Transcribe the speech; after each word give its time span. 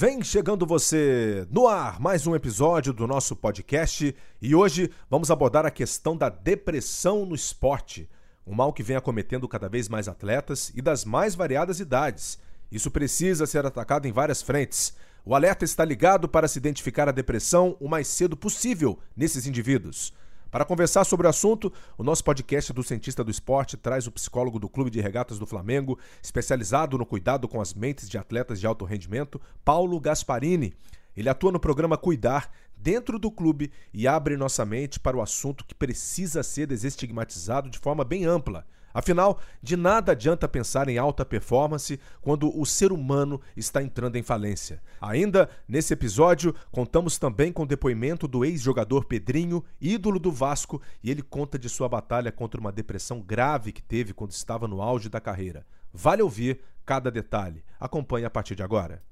Vem 0.00 0.22
chegando 0.22 0.64
você 0.64 1.46
no 1.50 1.68
ar, 1.68 2.00
mais 2.00 2.26
um 2.26 2.34
episódio 2.34 2.90
do 2.90 3.06
nosso 3.06 3.36
podcast 3.36 4.16
e 4.40 4.54
hoje 4.54 4.90
vamos 5.10 5.30
abordar 5.30 5.66
a 5.66 5.70
questão 5.70 6.16
da 6.16 6.30
depressão 6.30 7.26
no 7.26 7.34
esporte, 7.34 8.08
um 8.46 8.54
mal 8.54 8.72
que 8.72 8.82
vem 8.82 8.96
acometendo 8.96 9.46
cada 9.46 9.68
vez 9.68 9.90
mais 9.90 10.08
atletas 10.08 10.72
e 10.74 10.80
das 10.80 11.04
mais 11.04 11.34
variadas 11.34 11.80
idades. 11.80 12.38
Isso 12.72 12.90
precisa 12.90 13.44
ser 13.44 13.66
atacado 13.66 14.08
em 14.08 14.10
várias 14.10 14.40
frentes. 14.40 14.96
O 15.22 15.34
alerta 15.34 15.66
está 15.66 15.84
ligado 15.84 16.26
para 16.26 16.48
se 16.48 16.58
identificar 16.58 17.06
a 17.06 17.12
depressão 17.12 17.76
o 17.78 17.86
mais 17.86 18.08
cedo 18.08 18.38
possível 18.38 18.98
nesses 19.14 19.46
indivíduos. 19.46 20.14
Para 20.50 20.64
conversar 20.64 21.04
sobre 21.04 21.28
o 21.28 21.30
assunto, 21.30 21.72
o 21.96 22.02
nosso 22.02 22.24
podcast 22.24 22.72
do 22.72 22.82
Cientista 22.82 23.22
do 23.22 23.30
Esporte 23.30 23.76
traz 23.76 24.08
o 24.08 24.12
psicólogo 24.12 24.58
do 24.58 24.68
Clube 24.68 24.90
de 24.90 25.00
Regatas 25.00 25.38
do 25.38 25.46
Flamengo, 25.46 25.96
especializado 26.20 26.98
no 26.98 27.06
cuidado 27.06 27.46
com 27.46 27.60
as 27.60 27.72
mentes 27.72 28.08
de 28.08 28.18
atletas 28.18 28.58
de 28.58 28.66
alto 28.66 28.84
rendimento, 28.84 29.40
Paulo 29.64 30.00
Gasparini. 30.00 30.74
Ele 31.16 31.28
atua 31.28 31.52
no 31.52 31.60
programa 31.60 31.96
Cuidar 31.96 32.50
dentro 32.76 33.16
do 33.16 33.30
clube 33.30 33.70
e 33.94 34.08
abre 34.08 34.36
nossa 34.36 34.64
mente 34.64 34.98
para 34.98 35.16
o 35.16 35.22
assunto 35.22 35.64
que 35.64 35.74
precisa 35.74 36.42
ser 36.42 36.66
desestigmatizado 36.66 37.70
de 37.70 37.78
forma 37.78 38.02
bem 38.02 38.24
ampla 38.24 38.66
Afinal, 38.92 39.38
de 39.62 39.76
nada 39.76 40.12
adianta 40.12 40.48
pensar 40.48 40.88
em 40.88 40.98
alta 40.98 41.24
performance 41.24 41.98
quando 42.20 42.58
o 42.58 42.66
ser 42.66 42.92
humano 42.92 43.40
está 43.56 43.82
entrando 43.82 44.16
em 44.16 44.22
falência. 44.22 44.82
Ainda 45.00 45.48
nesse 45.68 45.92
episódio, 45.92 46.54
contamos 46.70 47.18
também 47.18 47.52
com 47.52 47.62
o 47.62 47.66
depoimento 47.66 48.26
do 48.26 48.44
ex-jogador 48.44 49.04
Pedrinho, 49.04 49.64
ídolo 49.80 50.18
do 50.18 50.32
Vasco, 50.32 50.80
e 51.02 51.10
ele 51.10 51.22
conta 51.22 51.58
de 51.58 51.68
sua 51.68 51.88
batalha 51.88 52.32
contra 52.32 52.60
uma 52.60 52.72
depressão 52.72 53.20
grave 53.20 53.72
que 53.72 53.82
teve 53.82 54.12
quando 54.12 54.32
estava 54.32 54.66
no 54.66 54.82
auge 54.82 55.08
da 55.08 55.20
carreira. 55.20 55.64
Vale 55.92 56.22
ouvir 56.22 56.60
cada 56.84 57.10
detalhe. 57.10 57.62
Acompanhe 57.78 58.24
a 58.24 58.30
partir 58.30 58.54
de 58.54 58.62
agora. 58.62 59.02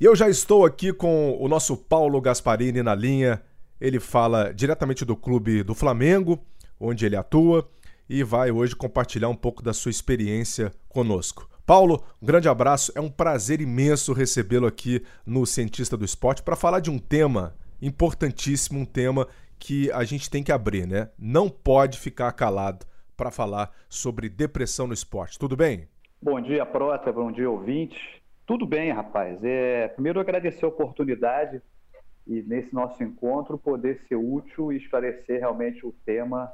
E 0.00 0.04
eu 0.04 0.16
já 0.16 0.30
estou 0.30 0.64
aqui 0.64 0.94
com 0.94 1.36
o 1.38 1.46
nosso 1.46 1.76
Paulo 1.76 2.20
Gasparini 2.22 2.82
na 2.82 2.94
linha. 2.94 3.42
Ele 3.80 3.98
fala 3.98 4.52
diretamente 4.52 5.04
do 5.04 5.16
clube 5.16 5.62
do 5.62 5.74
Flamengo, 5.74 6.44
onde 6.78 7.06
ele 7.06 7.16
atua, 7.16 7.68
e 8.08 8.22
vai 8.22 8.50
hoje 8.50 8.76
compartilhar 8.76 9.28
um 9.28 9.34
pouco 9.34 9.62
da 9.62 9.72
sua 9.72 9.90
experiência 9.90 10.72
conosco. 10.88 11.48
Paulo, 11.64 12.02
um 12.20 12.26
grande 12.26 12.48
abraço. 12.48 12.92
É 12.96 13.00
um 13.00 13.08
prazer 13.08 13.60
imenso 13.60 14.12
recebê-lo 14.12 14.66
aqui 14.66 15.04
no 15.24 15.46
Cientista 15.46 15.96
do 15.96 16.04
Esporte 16.04 16.42
para 16.42 16.56
falar 16.56 16.80
de 16.80 16.90
um 16.90 16.98
tema 16.98 17.54
importantíssimo, 17.80 18.80
um 18.80 18.84
tema 18.84 19.28
que 19.58 19.90
a 19.92 20.02
gente 20.02 20.28
tem 20.28 20.42
que 20.42 20.50
abrir, 20.50 20.86
né? 20.86 21.10
Não 21.18 21.48
pode 21.48 21.98
ficar 21.98 22.32
calado 22.32 22.84
para 23.16 23.30
falar 23.30 23.70
sobre 23.88 24.28
depressão 24.28 24.86
no 24.86 24.94
esporte. 24.94 25.38
Tudo 25.38 25.56
bem? 25.56 25.86
Bom 26.20 26.40
dia, 26.40 26.66
Prota. 26.66 27.12
Bom 27.12 27.30
dia, 27.30 27.48
ouvinte. 27.48 27.96
Tudo 28.46 28.66
bem, 28.66 28.90
rapaz. 28.90 29.44
É, 29.44 29.88
primeiro, 29.88 30.18
agradecer 30.18 30.64
a 30.64 30.68
oportunidade 30.68 31.62
e 32.26 32.42
nesse 32.42 32.72
nosso 32.74 33.02
encontro 33.02 33.58
poder 33.58 34.00
ser 34.08 34.16
útil 34.16 34.72
e 34.72 34.76
esclarecer 34.76 35.40
realmente 35.40 35.84
o 35.86 35.92
tema 36.04 36.52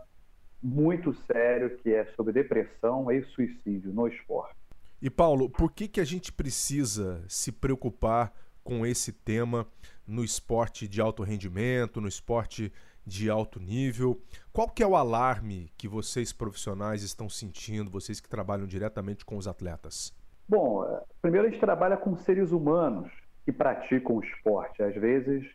muito 0.63 1.13
sério 1.27 1.77
que 1.79 1.93
é 1.93 2.05
sobre 2.17 2.33
depressão 2.33 3.11
e 3.11 3.23
suicídio 3.23 3.93
no 3.93 4.09
esporte. 4.09 4.57
E 5.01 5.11
Paulo, 5.11 5.51
por 5.51 5.71
que, 5.73 5.87
que 5.87 6.01
a 6.01 6.05
gente 6.05 6.33
precisa 6.33 7.23
se 7.29 7.53
preocupar 7.53 8.33
com 8.65 8.85
esse 8.87 9.13
tema 9.13 9.67
no 10.07 10.25
esporte 10.25 10.89
de 10.89 11.01
alto 11.01 11.23
rendimento, 11.23 12.01
no 12.01 12.09
esporte 12.09 12.73
de 13.07 13.31
alto 13.31 13.61
nível? 13.61 14.21
Qual 14.53 14.69
que 14.69 14.83
é 14.83 14.87
o 14.87 14.97
alarme 14.97 15.71
que 15.77 15.87
vocês 15.87 16.33
profissionais 16.33 17.03
estão 17.03 17.29
sentindo, 17.29 17.91
vocês 17.91 18.21
que 18.21 18.29
trabalham 18.29 18.67
diretamente 18.67 19.25
com 19.25 19.37
os 19.37 19.47
atletas? 19.47 20.13
Bom, 20.49 20.85
é, 20.85 21.03
primeiro 21.21 21.47
a 21.47 21.51
gente 21.51 21.61
trabalha 21.61 21.97
com 21.97 22.17
seres 22.17 22.51
humanos 22.51 23.13
que 23.47 23.53
praticam 23.53 24.21
esporte. 24.21 24.83
Às 24.83 24.97
vezes 24.97 25.49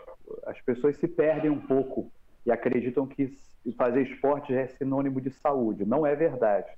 as 0.46 0.60
pessoas 0.62 0.96
se 0.96 1.10
perdem 1.10 1.52
um 1.52 1.60
pouco 1.60 2.10
e 2.46 2.52
acreditam 2.52 3.06
que 3.06 3.38
fazer 3.78 4.04
esporte 4.04 4.54
é 4.54 4.66
sinônimo 4.66 5.20
de 5.20 5.30
saúde. 5.30 5.86
Não 5.86 6.08
é 6.08 6.16
verdade. 6.16 6.72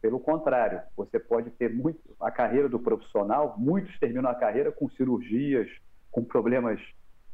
Pelo 0.00 0.20
contrário, 0.20 0.80
você 0.96 1.18
pode 1.18 1.50
ter 1.50 1.74
muito 1.74 2.00
a 2.20 2.30
carreira 2.30 2.68
do 2.68 2.78
profissional, 2.78 3.56
muitos 3.58 3.98
terminam 3.98 4.30
a 4.30 4.34
carreira 4.34 4.70
com 4.70 4.88
cirurgias, 4.88 5.68
com 6.10 6.24
problemas 6.24 6.80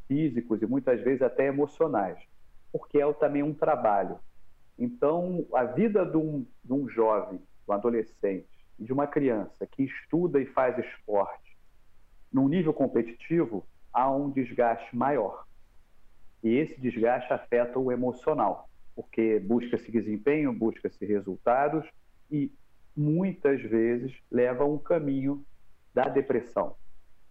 físicos 0.06 0.62
e 0.62 0.66
muitas 0.66 1.00
vezes 1.02 1.20
até 1.20 1.46
emocionais, 1.46 2.18
porque 2.72 3.00
é 3.00 3.12
também 3.12 3.42
um 3.42 3.52
trabalho. 3.52 4.18
Então, 4.78 5.46
a 5.54 5.64
vida 5.64 6.06
de 6.06 6.16
um, 6.16 6.46
de 6.64 6.72
um 6.72 6.88
jovem, 6.88 7.38
de 7.38 7.70
um 7.70 7.72
adolescente, 7.72 8.48
de 8.78 8.92
uma 8.92 9.06
criança 9.06 9.66
que 9.66 9.82
estuda 9.82 10.40
e 10.40 10.46
faz 10.46 10.78
esporte, 10.78 11.47
num 12.32 12.48
nível 12.48 12.72
competitivo, 12.72 13.66
há 13.92 14.10
um 14.10 14.30
desgaste 14.30 14.94
maior. 14.94 15.44
E 16.42 16.56
esse 16.56 16.80
desgaste 16.80 17.32
afeta 17.32 17.78
o 17.78 17.90
emocional, 17.90 18.68
porque 18.94 19.38
busca-se 19.40 19.90
desempenho, 19.90 20.52
busca-se 20.52 21.04
resultados 21.04 21.84
e 22.30 22.52
muitas 22.96 23.60
vezes 23.62 24.12
leva 24.30 24.64
a 24.64 24.66
um 24.66 24.78
caminho 24.78 25.44
da 25.94 26.04
depressão, 26.04 26.76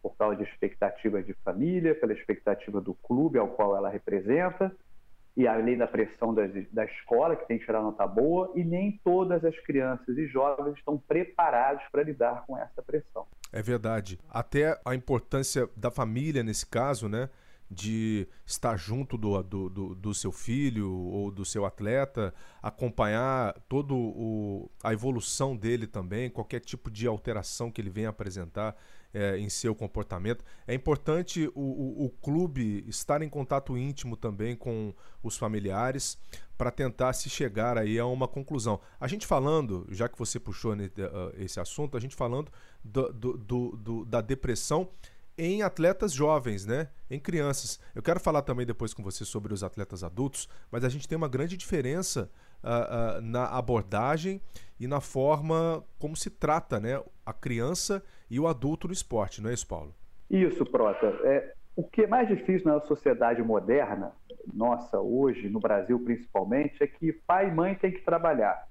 por 0.01 0.15
causa 0.15 0.37
de 0.37 0.43
expectativas 0.43 1.25
de 1.25 1.33
família, 1.43 1.95
pela 1.95 2.13
expectativa 2.13 2.81
do 2.81 2.93
clube 2.93 3.37
ao 3.37 3.49
qual 3.49 3.75
ela 3.75 3.89
representa, 3.89 4.75
e 5.37 5.47
além 5.47 5.77
da 5.77 5.85
pressão 5.85 6.33
das, 6.33 6.51
da 6.71 6.83
escola, 6.83 7.35
que 7.35 7.47
tem 7.47 7.59
que 7.59 7.65
tirar 7.65 7.83
nota 7.83 8.07
boa, 8.07 8.51
e 8.55 8.63
nem 8.63 8.99
todas 9.03 9.45
as 9.45 9.55
crianças 9.59 10.17
e 10.17 10.25
jovens 10.25 10.75
estão 10.75 10.97
preparados 10.97 11.83
para 11.91 12.01
lidar 12.01 12.43
com 12.47 12.57
essa 12.57 12.81
pressão. 12.81 13.27
É 13.53 13.61
verdade. 13.61 14.19
Até 14.27 14.81
a 14.83 14.95
importância 14.95 15.69
da 15.77 15.91
família 15.91 16.43
nesse 16.43 16.65
caso, 16.65 17.07
né? 17.07 17.29
De 17.69 18.27
estar 18.45 18.77
junto 18.77 19.15
do, 19.15 19.43
do, 19.43 19.69
do, 19.69 19.95
do 19.95 20.13
seu 20.13 20.31
filho 20.31 20.89
ou 20.89 21.29
do 21.29 21.45
seu 21.45 21.65
atleta, 21.65 22.33
acompanhar 22.63 23.53
toda 23.69 23.93
a 24.83 24.91
evolução 24.91 25.55
dele 25.55 25.85
também, 25.85 26.31
qualquer 26.31 26.61
tipo 26.61 26.89
de 26.89 27.05
alteração 27.05 27.69
que 27.69 27.79
ele 27.79 27.89
venha 27.91 28.09
apresentar 28.09 28.75
é, 29.17 29.37
em 29.39 29.49
seu 29.49 29.73
comportamento. 29.73 30.45
É 30.67 30.73
importante 30.75 31.49
o, 31.55 31.61
o, 31.61 32.05
o, 32.05 32.09
clube 32.09 32.85
estar 32.87 33.23
em 33.23 33.29
contato 33.29 33.75
íntimo 33.75 34.15
também 34.15 34.55
com 34.55 34.93
os 35.23 35.35
familiares 35.35 36.19
para 36.55 36.69
tentar 36.69 37.13
se 37.13 37.29
chegar 37.29 37.77
aí 37.77 37.97
a 37.97 38.05
uma 38.05 38.27
conclusão. 38.27 38.79
A 38.99 39.07
gente 39.07 39.25
falando, 39.25 39.87
já 39.89 40.07
que 40.07 40.17
você 40.17 40.39
puxou 40.39 40.75
esse 41.37 41.59
assunto, 41.59 41.97
a 41.97 41.99
gente 41.99 42.15
falando 42.15 42.51
do, 42.83 43.11
do, 43.11 43.77
do, 43.77 44.05
da 44.05 44.21
depressão 44.21 44.89
em 45.35 45.61
atletas 45.61 46.13
jovens, 46.13 46.65
né? 46.65 46.89
Em 47.09 47.19
crianças. 47.19 47.79
Eu 47.95 48.03
quero 48.03 48.19
falar 48.19 48.43
também 48.43 48.65
depois 48.65 48.93
com 48.93 49.03
você 49.03 49.25
sobre 49.25 49.53
os 49.53 49.63
atletas 49.63 50.03
adultos, 50.03 50.47
mas 50.71 50.83
a 50.83 50.89
gente 50.89 51.07
tem 51.07 51.15
uma 51.15 51.27
grande 51.27 51.57
diferença 51.57 52.29
uh, 52.63 53.17
uh, 53.17 53.21
na 53.21 53.45
abordagem 53.45 54.41
e 54.79 54.87
na 54.87 55.01
forma 55.01 55.83
como 55.99 56.15
se 56.15 56.29
trata, 56.29 56.79
né? 56.79 57.01
A 57.25 57.33
criança 57.33 58.03
e 58.29 58.39
o 58.39 58.47
adulto 58.47 58.87
no 58.87 58.93
esporte, 58.93 59.41
não 59.41 59.49
é 59.49 59.53
isso, 59.53 59.67
Paulo? 59.67 59.93
Isso, 60.29 60.65
Prota. 60.65 61.07
É, 61.23 61.53
o 61.75 61.83
que 61.83 62.03
é 62.03 62.07
mais 62.07 62.27
difícil 62.27 62.71
na 62.71 62.81
sociedade 62.81 63.41
moderna, 63.41 64.11
nossa 64.53 64.99
hoje, 64.99 65.49
no 65.49 65.59
Brasil 65.59 65.99
principalmente, 65.99 66.83
é 66.83 66.87
que 66.87 67.13
pai 67.13 67.49
e 67.49 67.51
mãe 67.51 67.75
têm 67.75 67.91
que 67.91 68.01
trabalhar. 68.01 68.67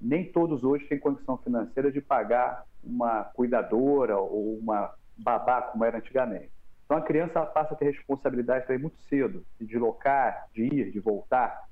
Nem 0.00 0.24
todos 0.30 0.62
hoje 0.62 0.84
têm 0.86 0.98
condição 0.98 1.36
financeira 1.38 1.90
de 1.90 2.00
pagar 2.00 2.64
uma 2.84 3.24
cuidadora 3.24 4.16
ou 4.18 4.58
uma 4.58 4.94
babá, 5.16 5.62
como 5.62 5.84
era 5.84 5.98
antigamente. 5.98 6.50
Então 6.84 6.96
a 6.96 7.02
criança 7.02 7.44
passa 7.44 7.74
a 7.74 7.76
ter 7.76 7.86
responsabilidade 7.86 8.66
também 8.66 8.82
muito 8.82 8.98
cedo, 9.02 9.44
de 9.60 9.66
deslocar, 9.66 10.46
de 10.54 10.62
ir, 10.62 10.90
de 10.90 11.00
voltar. 11.00 11.67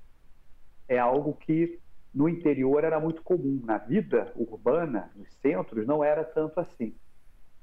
É 0.89 0.99
algo 0.99 1.35
que 1.35 1.79
no 2.15 2.29
interior 2.29 2.85
era 2.85 2.99
muito 3.01 3.23
comum. 3.23 3.61
Na 3.65 3.79
vida 3.79 4.33
urbana, 4.37 5.11
nos 5.15 5.33
centros, 5.35 5.87
não 5.87 6.03
era 6.03 6.25
tanto 6.25 6.61
assim. 6.61 6.95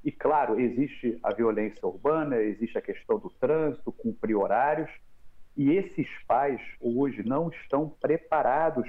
E 0.04 0.12
claro, 0.12 0.60
existe 0.60 1.18
a 1.22 1.32
violência 1.32 1.86
urbana, 1.86 2.36
existe 2.36 2.76
a 2.76 2.82
questão 2.82 3.18
do 3.18 3.30
trânsito, 3.30 3.90
cumprir 3.90 4.36
horários, 4.36 4.90
e 5.56 5.70
esses 5.70 6.06
pais 6.26 6.60
hoje 6.80 7.22
não 7.26 7.48
estão 7.48 7.88
preparados 7.88 8.88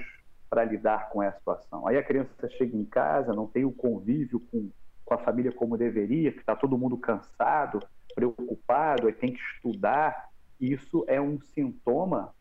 para 0.50 0.64
lidar 0.64 1.08
com 1.08 1.22
essa 1.22 1.38
situação. 1.38 1.86
Aí 1.86 1.96
a 1.96 2.02
criança 2.02 2.48
chega 2.50 2.76
em 2.76 2.84
casa, 2.84 3.32
não 3.32 3.46
tem 3.46 3.64
o 3.64 3.72
convívio 3.72 4.40
com 4.40 4.70
com 5.06 5.14
a 5.14 5.18
família 5.18 5.52
como 5.52 5.78
deveria, 5.78 6.32
que 6.32 6.40
está 6.40 6.56
todo 6.56 6.76
mundo 6.76 6.98
cansado, 6.98 7.80
preocupado, 8.14 9.06
aí 9.06 9.12
tem 9.12 9.32
que 9.32 9.40
estudar. 9.54 10.28
Isso 10.60 11.04
é 11.06 11.20
um 11.20 11.40
sintoma 11.40 12.34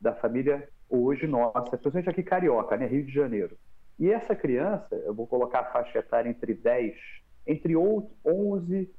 da 0.00 0.14
família 0.14 0.68
hoje 0.92 1.26
nossa, 1.26 1.76
principalmente 1.76 2.10
aqui 2.10 2.22
carioca, 2.22 2.76
né, 2.76 2.86
Rio 2.86 3.04
de 3.04 3.12
Janeiro. 3.12 3.56
E 3.98 4.10
essa 4.10 4.34
criança, 4.34 4.94
eu 4.94 5.14
vou 5.14 5.26
colocar 5.26 5.60
a 5.60 5.72
faixa 5.72 5.98
etária 5.98 6.28
entre 6.28 6.54
10, 6.54 6.94
entre 7.46 7.76
11 7.76 8.90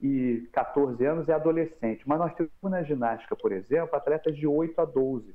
e 0.00 0.48
14 0.52 1.04
anos 1.04 1.28
é 1.28 1.32
adolescente, 1.32 2.02
mas 2.06 2.18
nós 2.18 2.34
temos 2.34 2.50
na 2.64 2.82
ginástica, 2.82 3.36
por 3.36 3.52
exemplo, 3.52 3.94
atletas 3.94 4.36
de 4.36 4.46
8 4.46 4.80
a 4.80 4.84
12. 4.84 5.34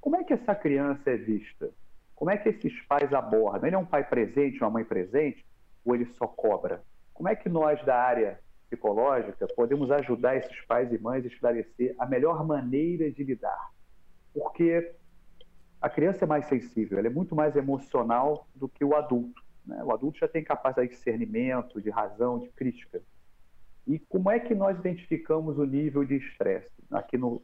Como 0.00 0.16
é 0.16 0.24
que 0.24 0.32
essa 0.32 0.54
criança 0.54 1.10
é 1.10 1.16
vista? 1.16 1.70
Como 2.14 2.30
é 2.30 2.36
que 2.36 2.48
esses 2.48 2.80
pais 2.86 3.12
abordam? 3.12 3.66
Ele 3.66 3.76
é 3.76 3.78
um 3.78 3.84
pai 3.84 4.04
presente, 4.04 4.60
uma 4.60 4.70
mãe 4.70 4.84
presente? 4.84 5.44
ou 5.84 5.94
ele 5.94 6.06
só 6.16 6.26
cobra? 6.26 6.82
Como 7.12 7.28
é 7.28 7.36
que 7.36 7.48
nós 7.48 7.82
da 7.84 7.96
área 7.96 8.40
psicológica 8.68 9.46
podemos 9.54 9.90
ajudar 9.90 10.36
esses 10.36 10.60
pais 10.66 10.92
e 10.92 10.98
mães 10.98 11.24
a 11.24 11.28
esclarecer 11.28 11.94
a 11.98 12.06
melhor 12.06 12.44
maneira 12.46 13.10
de 13.10 13.22
lidar? 13.22 13.70
Porque 14.32 14.94
a 15.82 15.90
criança 15.90 16.24
é 16.24 16.28
mais 16.28 16.46
sensível, 16.46 16.96
ela 16.96 17.08
é 17.08 17.10
muito 17.10 17.34
mais 17.34 17.56
emocional 17.56 18.46
do 18.54 18.68
que 18.68 18.84
o 18.84 18.94
adulto. 18.94 19.42
Né? 19.66 19.82
O 19.82 19.92
adulto 19.92 20.20
já 20.20 20.28
tem 20.28 20.44
capacidade 20.44 20.88
de 20.88 20.94
discernimento, 20.94 21.82
de 21.82 21.90
razão, 21.90 22.38
de 22.38 22.48
crítica. 22.50 23.02
E 23.84 23.98
como 23.98 24.30
é 24.30 24.38
que 24.38 24.54
nós 24.54 24.78
identificamos 24.78 25.58
o 25.58 25.64
nível 25.64 26.04
de 26.04 26.14
estresse? 26.14 26.70
Aqui 26.88 27.18
no 27.18 27.42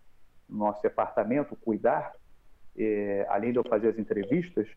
nosso 0.49 0.81
departamento, 0.81 1.57
Cuidar, 1.57 2.15
é, 2.77 3.27
além 3.29 3.51
de 3.51 3.59
eu 3.59 3.65
fazer 3.65 3.89
as 3.89 3.99
entrevistas, 3.99 4.69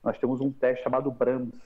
nós 0.00 0.16
temos 0.18 0.40
um 0.40 0.52
teste 0.52 0.84
chamado 0.84 1.10
BRAMS, 1.10 1.60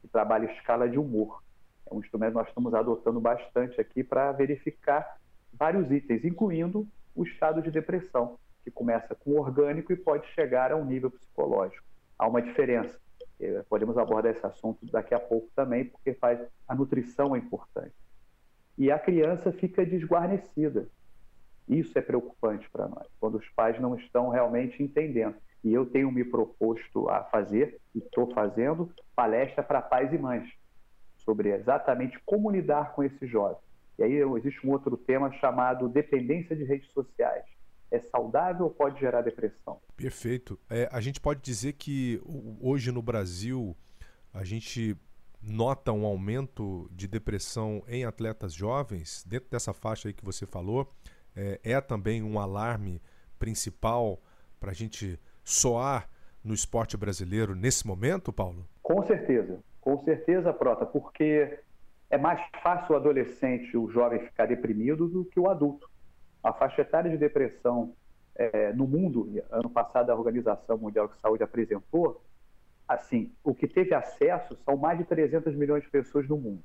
que 0.00 0.08
trabalha 0.08 0.50
escala 0.50 0.88
de 0.88 0.98
humor. 0.98 1.40
É 1.88 1.94
um 1.94 2.00
instrumento 2.00 2.32
que 2.32 2.38
nós 2.38 2.48
estamos 2.48 2.74
adotando 2.74 3.20
bastante 3.20 3.80
aqui 3.80 4.02
para 4.02 4.32
verificar 4.32 5.18
vários 5.52 5.92
itens, 5.92 6.24
incluindo 6.24 6.84
o 7.14 7.22
estado 7.22 7.62
de 7.62 7.70
depressão, 7.70 8.36
que 8.64 8.70
começa 8.70 9.14
com 9.14 9.38
orgânico 9.38 9.92
e 9.92 9.96
pode 9.96 10.26
chegar 10.28 10.72
a 10.72 10.76
um 10.76 10.84
nível 10.84 11.10
psicológico. 11.10 11.84
Há 12.18 12.26
uma 12.26 12.40
diferença. 12.40 12.98
É, 13.38 13.62
podemos 13.68 13.98
abordar 13.98 14.32
esse 14.32 14.44
assunto 14.44 14.86
daqui 14.86 15.14
a 15.14 15.20
pouco 15.20 15.48
também, 15.54 15.84
porque 15.84 16.14
faz 16.14 16.40
a 16.66 16.74
nutrição 16.74 17.36
é 17.36 17.38
importante. 17.38 17.94
E 18.78 18.90
a 18.90 18.98
criança 18.98 19.52
fica 19.52 19.84
desguarnecida. 19.84 20.88
Isso 21.68 21.96
é 21.98 22.02
preocupante 22.02 22.68
para 22.70 22.88
nós, 22.88 23.06
quando 23.20 23.36
os 23.36 23.48
pais 23.50 23.78
não 23.80 23.94
estão 23.94 24.28
realmente 24.30 24.82
entendendo. 24.82 25.36
E 25.62 25.72
eu 25.72 25.86
tenho 25.86 26.10
me 26.10 26.24
proposto 26.24 27.08
a 27.08 27.24
fazer, 27.24 27.80
e 27.94 27.98
estou 27.98 28.32
fazendo, 28.34 28.90
palestra 29.14 29.62
para 29.62 29.80
pais 29.80 30.12
e 30.12 30.18
mães 30.18 30.48
sobre 31.16 31.50
exatamente 31.50 32.18
como 32.24 32.50
lidar 32.50 32.92
com 32.92 33.02
esse 33.02 33.26
jovem. 33.26 33.56
E 33.98 34.02
aí 34.02 34.12
existe 34.36 34.66
um 34.66 34.72
outro 34.72 34.96
tema 34.96 35.32
chamado 35.32 35.88
dependência 35.88 36.54
de 36.54 36.64
redes 36.64 36.90
sociais. 36.90 37.44
É 37.94 38.00
saudável 38.00 38.64
ou 38.64 38.70
pode 38.72 38.98
gerar 38.98 39.22
depressão? 39.22 39.80
Perfeito. 39.96 40.58
É, 40.68 40.88
a 40.90 41.00
gente 41.00 41.20
pode 41.20 41.40
dizer 41.40 41.74
que 41.74 42.20
hoje 42.60 42.90
no 42.90 43.00
Brasil 43.00 43.76
a 44.32 44.42
gente 44.42 44.96
nota 45.40 45.92
um 45.92 46.04
aumento 46.04 46.88
de 46.90 47.06
depressão 47.06 47.84
em 47.86 48.04
atletas 48.04 48.52
jovens, 48.52 49.24
dentro 49.24 49.48
dessa 49.48 49.72
faixa 49.72 50.08
aí 50.08 50.12
que 50.12 50.24
você 50.24 50.44
falou, 50.44 50.90
é, 51.36 51.60
é 51.62 51.80
também 51.80 52.20
um 52.20 52.40
alarme 52.40 53.00
principal 53.38 54.20
para 54.58 54.72
a 54.72 54.74
gente 54.74 55.16
soar 55.44 56.10
no 56.42 56.52
esporte 56.52 56.96
brasileiro 56.96 57.54
nesse 57.54 57.86
momento, 57.86 58.32
Paulo? 58.32 58.66
Com 58.82 59.06
certeza, 59.06 59.62
com 59.80 60.02
certeza, 60.02 60.52
Prota, 60.52 60.84
porque 60.84 61.60
é 62.10 62.18
mais 62.18 62.40
fácil 62.60 62.94
o 62.94 62.96
adolescente, 62.96 63.76
o 63.76 63.88
jovem 63.88 64.18
ficar 64.18 64.46
deprimido 64.46 65.06
do 65.06 65.24
que 65.24 65.38
o 65.38 65.48
adulto. 65.48 65.88
A 66.44 66.52
faixa 66.52 66.82
etária 66.82 67.10
de 67.10 67.16
depressão 67.16 67.94
é, 68.36 68.72
no 68.74 68.86
mundo, 68.86 69.42
ano 69.50 69.70
passado 69.70 70.10
a 70.10 70.14
Organização 70.14 70.76
Mundial 70.76 71.08
de 71.08 71.16
Saúde 71.16 71.42
apresentou, 71.42 72.22
assim, 72.86 73.32
o 73.42 73.54
que 73.54 73.66
teve 73.66 73.94
acesso 73.94 74.54
são 74.64 74.76
mais 74.76 74.98
de 74.98 75.04
300 75.04 75.54
milhões 75.54 75.82
de 75.82 75.88
pessoas 75.88 76.28
no 76.28 76.36
mundo. 76.36 76.62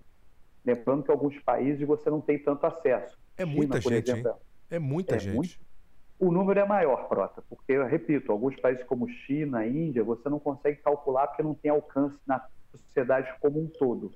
Lembrando 0.66 1.04
que 1.04 1.12
alguns 1.12 1.40
países 1.40 1.88
você 1.88 2.10
não 2.10 2.20
tem 2.20 2.38
tanto 2.38 2.66
acesso. 2.66 3.18
É 3.38 3.46
China, 3.46 3.56
muita 3.56 3.80
gente, 3.80 4.12
exemplo? 4.12 4.36
É 4.70 4.80
muita 4.80 5.16
é 5.16 5.20
gente. 5.20 5.36
Muito... 5.36 5.60
O 6.20 6.31
número 6.31 6.60
é 6.60 6.66
maior, 6.66 7.08
Prota, 7.08 7.42
porque, 7.50 7.72
eu 7.72 7.86
repito, 7.86 8.34
alguns 8.34 8.54
países 8.58 8.84
como 8.84 9.08
China, 9.08 9.66
Índia, 9.66 10.04
você 10.04 10.28
não 10.28 10.38
consegue 10.38 10.81
calcular 10.81 11.28
porque 11.28 11.42
não 11.42 11.54
tem 11.54 11.72
alcance 11.72 12.20
na 12.28 12.46
sociedade 12.72 13.34
como 13.40 13.62
um 13.62 13.68
todo. 13.68 14.12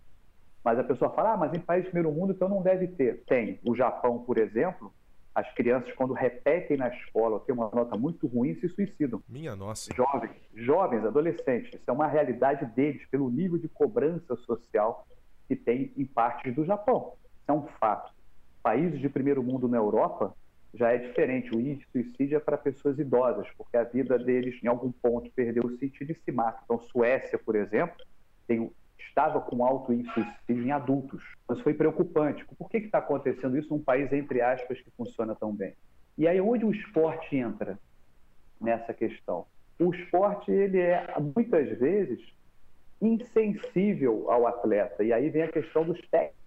Mas 0.62 0.78
a 0.78 0.84
pessoa 0.84 1.12
fala, 1.12 1.34
ah, 1.34 1.38
mas 1.38 1.54
em 1.54 1.60
países 1.60 1.88
do 1.88 1.92
primeiro 1.94 2.14
mundo 2.14 2.34
então 2.34 2.50
não 2.50 2.62
deve 2.62 2.88
ter. 2.88 3.24
Tem. 3.26 3.60
O 3.66 3.74
Japão, 3.74 4.20
por 4.20 4.38
exemplo, 4.38 4.94
as 5.36 5.52
crianças, 5.54 5.92
quando 5.94 6.14
repetem 6.14 6.78
na 6.78 6.90
escola, 6.90 7.40
têm 7.40 7.56
uma 7.56 7.70
nota 7.74 7.98
muito 7.98 8.28
ruim, 8.28 8.54
se 8.56 8.70
suicidam. 8.70 9.22
Minha 9.28 9.56
nossa. 9.56 9.94
Jovens, 9.94 10.36
jovens, 10.54 11.04
adolescentes. 11.04 11.74
Isso 11.74 11.84
é 11.88 11.92
uma 11.92 12.08
realidade 12.08 12.66
deles, 12.68 13.04
pelo 13.10 13.30
nível 13.30 13.58
de 13.58 13.68
cobrança 13.68 14.36
social 14.36 15.08
que 15.48 15.56
tem 15.56 15.92
em 15.98 16.06
partes 16.06 16.54
do 16.54 16.64
Japão. 16.64 17.14
Isso 17.42 17.50
é 17.50 17.54
um 17.54 17.66
fato. 17.80 18.14
Países 18.62 19.00
de 19.00 19.10
primeiro 19.10 19.42
mundo 19.42 19.68
na 19.68 19.78
Europa 19.78 20.36
já 20.74 20.92
é 20.92 20.98
diferente. 20.98 21.54
O 21.56 21.60
índice 21.60 21.88
de 21.94 22.04
suicídio 22.04 22.38
é 22.38 22.40
para 22.40 22.58
pessoas 22.58 23.00
idosas, 23.00 23.48
porque 23.58 23.76
a 23.76 23.84
vida 23.84 24.18
deles, 24.20 24.60
em 24.64 24.68
algum 24.68 24.92
ponto, 24.92 25.32
perdeu 25.32 25.64
o 25.66 25.78
sentido 25.78 26.12
e 26.12 26.16
se 26.16 26.32
mata. 26.32 26.62
Então, 26.64 26.80
Suécia, 26.80 27.40
por 27.40 27.56
exemplo, 27.56 27.96
tem 28.48 28.72
estava 29.08 29.40
com 29.42 29.66
alto 29.66 29.94
índice 29.94 30.14
de 30.20 30.26
suicídio 30.26 30.66
em 30.66 30.72
adultos. 30.72 31.24
Isso 31.52 31.64
foi 31.64 31.74
preocupante. 31.74 32.46
Por 32.58 32.70
que 32.70 32.78
está 32.78 33.00
acontecendo 33.00 33.58
isso 33.58 33.70
num 33.70 33.84
país, 33.84 34.12
entre 34.12 34.42
aspas, 34.42 34.80
que 34.82 34.90
funciona 34.92 35.36
tão 35.36 35.54
bem? 35.54 35.74
E 36.18 36.28
aí, 36.28 36.40
onde 36.40 36.66
o 36.66 36.72
esporte 36.72 37.36
entra 37.36 37.78
nessa 38.60 38.94
questão? 38.94 39.46
O 39.80 39.94
esporte, 39.94 40.52
ele 40.52 40.80
é, 40.80 41.08
muitas 41.36 41.78
vezes, 41.80 42.20
insensível 43.02 44.30
ao 44.30 44.48
atleta. 44.48 45.04
E 45.04 45.12
aí 45.12 45.30
vem 45.30 45.44
a 45.44 45.52
questão 45.52 45.84
dos 45.84 46.00
técnicos 46.10 46.38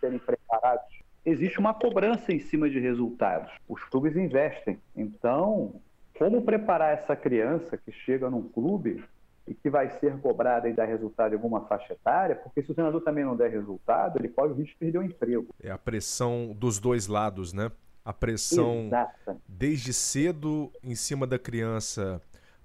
serem 0.00 0.18
preparados. 0.18 0.86
Existe 1.24 1.58
uma 1.58 1.72
cobrança 1.72 2.32
em 2.32 2.40
cima 2.40 2.68
de 2.68 2.78
resultados. 2.78 3.50
Os 3.68 3.82
clubes 3.84 4.14
investem. 4.16 4.78
Então, 4.94 5.80
como 6.18 6.42
preparar 6.42 6.92
essa 6.92 7.16
criança 7.16 7.76
que 7.76 7.90
chega 7.90 8.28
num 8.28 8.46
clube 8.46 9.02
e 9.46 9.54
que 9.54 9.68
vai 9.68 9.90
ser 9.98 10.18
cobrada 10.20 10.68
e 10.68 10.72
dar 10.72 10.86
resultado 10.86 11.32
em 11.32 11.36
alguma 11.36 11.66
faixa 11.66 11.92
etária, 11.92 12.36
porque 12.36 12.62
se 12.62 12.70
o 12.70 12.74
treinador 12.74 13.00
também 13.02 13.24
não 13.24 13.36
der 13.36 13.50
resultado, 13.50 14.18
ele 14.18 14.28
corre 14.28 14.52
o 14.52 14.54
risco 14.54 14.72
de 14.72 14.76
perder 14.76 14.98
o 14.98 15.02
emprego. 15.02 15.48
É 15.62 15.70
a 15.70 15.78
pressão 15.78 16.54
dos 16.56 16.78
dois 16.78 17.06
lados, 17.06 17.52
né? 17.52 17.70
A 18.04 18.12
pressão 18.12 18.86
Exato. 18.86 19.40
desde 19.48 19.92
cedo 19.92 20.70
em 20.82 20.94
cima 20.94 21.26
da 21.26 21.38
criança 21.38 22.20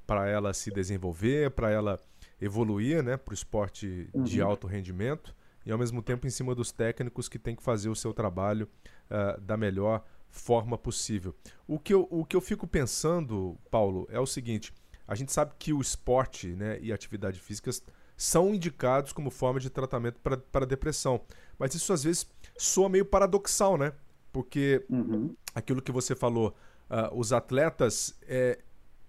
para 0.06 0.28
ela 0.28 0.54
se 0.54 0.72
desenvolver, 0.72 1.52
para 1.52 1.70
ela 1.70 2.00
evoluir, 2.42 3.04
né, 3.04 3.18
para 3.18 3.32
o 3.32 3.36
esporte 3.36 4.10
uhum. 4.14 4.24
de 4.24 4.42
alto 4.42 4.66
rendimento 4.66 5.36
e 5.66 5.72
ao 5.72 5.78
mesmo 5.78 6.02
tempo 6.02 6.26
em 6.26 6.30
cima 6.30 6.56
dos 6.56 6.72
técnicos 6.72 7.30
que 7.30 7.38
têm 7.38 7.56
que 7.56 7.62
fazer 7.62 7.90
o 7.90 7.96
seu 7.96 8.14
trabalho 8.14 8.68
uh, 9.10 9.40
da 9.42 9.56
melhor 9.56 10.04
forma 10.30 10.78
possível. 10.78 11.36
O 11.68 11.78
que, 11.78 11.94
eu, 11.94 12.08
o 12.10 12.26
que 12.26 12.36
eu 12.36 12.42
fico 12.42 12.66
pensando, 12.66 13.58
Paulo, 13.70 14.08
é 14.10 14.20
o 14.20 14.26
seguinte: 14.26 14.74
a 15.10 15.16
gente 15.16 15.34
sabe 15.34 15.54
que 15.58 15.74
o 15.74 15.82
esporte 15.82 16.50
né, 16.50 16.78
e 16.80 16.94
atividade 16.94 17.40
física 17.40 17.72
são 18.16 18.54
indicados 18.54 19.12
como 19.12 19.32
forma 19.32 19.60
de 19.60 19.68
tratamento 19.68 20.20
para 20.22 20.66
depressão. 20.68 21.20
Mas 21.58 21.74
isso 21.74 21.92
às 21.92 22.04
vezes 22.04 22.30
soa 22.56 22.88
meio 22.88 23.04
paradoxal, 23.04 23.76
né? 23.76 23.92
Porque 24.32 24.86
uhum. 24.88 25.36
aquilo 25.56 25.82
que 25.82 25.92
você 25.92 26.16
falou, 26.16 26.56
uh, 26.92 27.18
os 27.18 27.34
atletas, 27.34 28.20
é, 28.28 28.60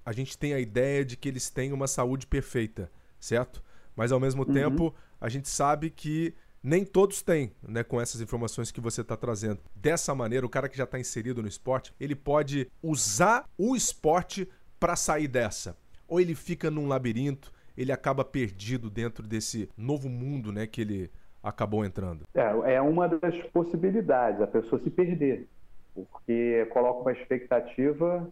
a 0.02 0.11
gente 0.12 0.38
tem 0.38 0.54
a 0.54 0.59
ideia 0.59 1.04
de 1.04 1.19
que 1.19 1.28
eles 1.28 1.50
têm 1.50 1.71
uma 1.71 1.87
saúde 1.87 2.26
perfeita, 2.26 2.90
certo? 3.21 3.62
Mas 3.95 4.11
ao 4.11 4.19
mesmo 4.19 4.47
uhum. 4.47 4.54
tempo, 4.54 4.95
a 5.21 5.28
gente 5.28 5.50
sabe 5.50 5.90
que 5.90 6.35
nem 6.62 6.83
todos 6.83 7.21
têm, 7.21 7.52
né, 7.62 7.85
com 7.85 8.00
essas 8.00 8.23
informações 8.23 8.71
que 8.71 8.80
você 8.80 9.02
está 9.02 9.19
trazendo. 9.19 9.61
Dessa 9.76 10.14
maneira, 10.14 10.47
o 10.47 10.50
cara 10.50 10.66
que 10.66 10.78
já 10.78 10.85
está 10.85 10.99
inserido 10.99 11.42
no 11.42 11.49
esporte, 11.49 11.92
ele 12.00 12.14
pode 12.14 12.71
usar 12.83 13.47
o 13.59 13.76
esporte 13.76 14.49
para 14.78 14.97
sair 14.97 15.28
dessa 15.28 15.76
ou 16.11 16.21
ele 16.21 16.35
fica 16.35 16.71
num 16.71 16.88
labirinto, 16.88 17.52
ele 17.79 17.93
acaba 17.93 18.25
perdido 18.25 18.90
dentro 18.90 19.26
desse 19.26 19.71
novo 19.76 20.09
mundo, 20.09 20.52
né, 20.52 20.67
que 20.67 20.81
ele 20.81 21.11
acabou 21.43 21.85
entrando? 21.85 22.25
É, 22.35 22.75
é 22.75 22.83
uma 22.83 23.09
das 23.09 23.35
possibilidades, 23.47 24.43
a 24.43 24.47
pessoa 24.47 24.83
se 24.83 24.90
perder, 24.90 25.49
porque 25.95 26.67
coloca 26.73 27.02
uma 27.02 27.12
expectativa 27.12 28.29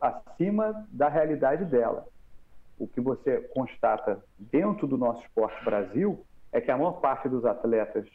acima 0.00 0.86
da 0.90 1.08
realidade 1.08 1.64
dela. 1.64 2.06
O 2.78 2.86
que 2.86 3.00
você 3.00 3.40
constata 3.54 4.22
dentro 4.38 4.86
do 4.86 4.98
nosso 4.98 5.22
esporte 5.22 5.64
Brasil 5.64 6.22
é 6.52 6.60
que 6.60 6.70
a 6.70 6.76
maior 6.76 7.00
parte 7.00 7.28
dos 7.28 7.44
atletas, 7.46 8.06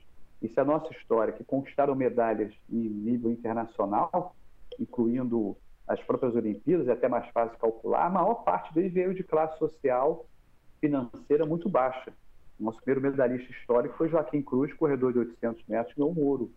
isso 0.42 0.60
é 0.60 0.62
a 0.62 0.66
nossa 0.66 0.94
história, 0.94 1.34
que 1.34 1.44
conquistaram 1.44 1.96
medalhas 1.96 2.54
em 2.70 2.78
nível 2.78 3.32
internacional, 3.32 4.36
incluindo 4.80 5.58
as 5.92 6.02
próprias 6.04 6.36
Olimpíadas, 6.36 6.88
é 6.88 6.92
até 6.92 7.08
mais 7.08 7.28
fácil 7.32 7.58
calcular, 7.60 8.06
a 8.06 8.10
maior 8.10 8.36
parte 8.44 8.74
deles 8.74 8.94
veio 8.94 9.14
de 9.14 9.24
classe 9.24 9.58
social 9.58 10.26
financeira 10.80 11.46
muito 11.46 11.70
baixa. 11.70 12.14
Nosso 12.60 12.82
primeiro 12.82 13.02
medalhista 13.02 13.52
histórico 13.52 13.96
foi 13.98 14.10
Joaquim 14.10 14.42
Cruz, 14.42 14.74
corredor 14.74 15.12
de 15.12 15.20
800 15.20 15.64
metros, 15.68 15.96
ganhou 15.96 16.12
um. 16.12 16.50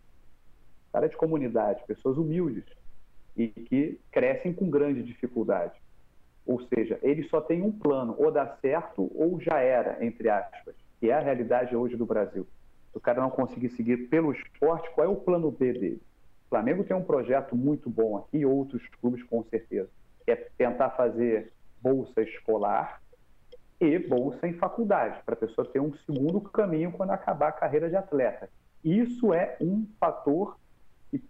Cara 0.93 1.09
de 1.09 1.17
comunidade, 1.17 1.83
pessoas 1.87 2.17
humildes 2.17 2.65
e 3.37 3.49
que 3.49 4.01
crescem 4.13 4.53
com 4.53 4.71
grande 4.71 5.03
dificuldade. 5.03 5.75
Ou 6.47 6.61
seja, 6.69 6.99
ele 7.03 7.27
só 7.29 7.41
tem 7.41 7.63
um 7.63 7.73
plano, 7.73 8.15
ou 8.19 8.31
dá 8.31 8.57
certo 8.61 9.11
ou 9.15 9.41
já 9.41 9.59
era, 9.59 10.05
entre 10.05 10.29
aspas, 10.29 10.77
que 11.01 11.11
é 11.11 11.15
a 11.15 11.21
realidade 11.21 11.75
hoje 11.75 11.97
do 11.97 12.07
Brasil. 12.07 12.47
Se 12.93 12.99
o 12.99 13.01
cara 13.01 13.21
não 13.21 13.31
conseguir 13.31 13.71
seguir 13.71 14.09
pelo 14.09 14.33
esporte, 14.33 14.89
qual 14.95 15.07
é 15.07 15.11
o 15.11 15.17
plano 15.17 15.51
B 15.51 15.73
dele? 15.73 16.03
Flamengo 16.55 16.85
tem 16.85 16.97
um 16.97 17.03
projeto 17.03 17.57
muito 17.57 17.91
bom 17.91 18.17
aqui, 18.17 18.39
e 18.39 18.47
outros 18.47 18.81
clubes 19.01 19.25
com 19.25 19.43
certeza, 19.43 19.89
que 20.25 20.31
é 20.31 20.37
tentar 20.57 20.91
fazer 20.91 21.53
bolsa 21.83 22.23
escolar 22.23 23.03
e 23.81 23.99
bolsa 23.99 24.47
em 24.47 24.53
faculdade, 24.53 25.21
para 25.27 25.35
a 25.35 25.37
pessoa 25.37 25.67
ter 25.67 25.81
um 25.81 25.93
segundo 26.07 26.41
caminho 26.41 26.93
quando 26.93 27.11
acabar 27.11 27.49
a 27.49 27.53
carreira 27.53 27.91
de 27.91 27.97
atleta. 27.97 28.49
Isso 28.85 29.35
é 29.35 29.57
um 29.61 29.85
fator 29.99 30.57
que, 31.11 31.21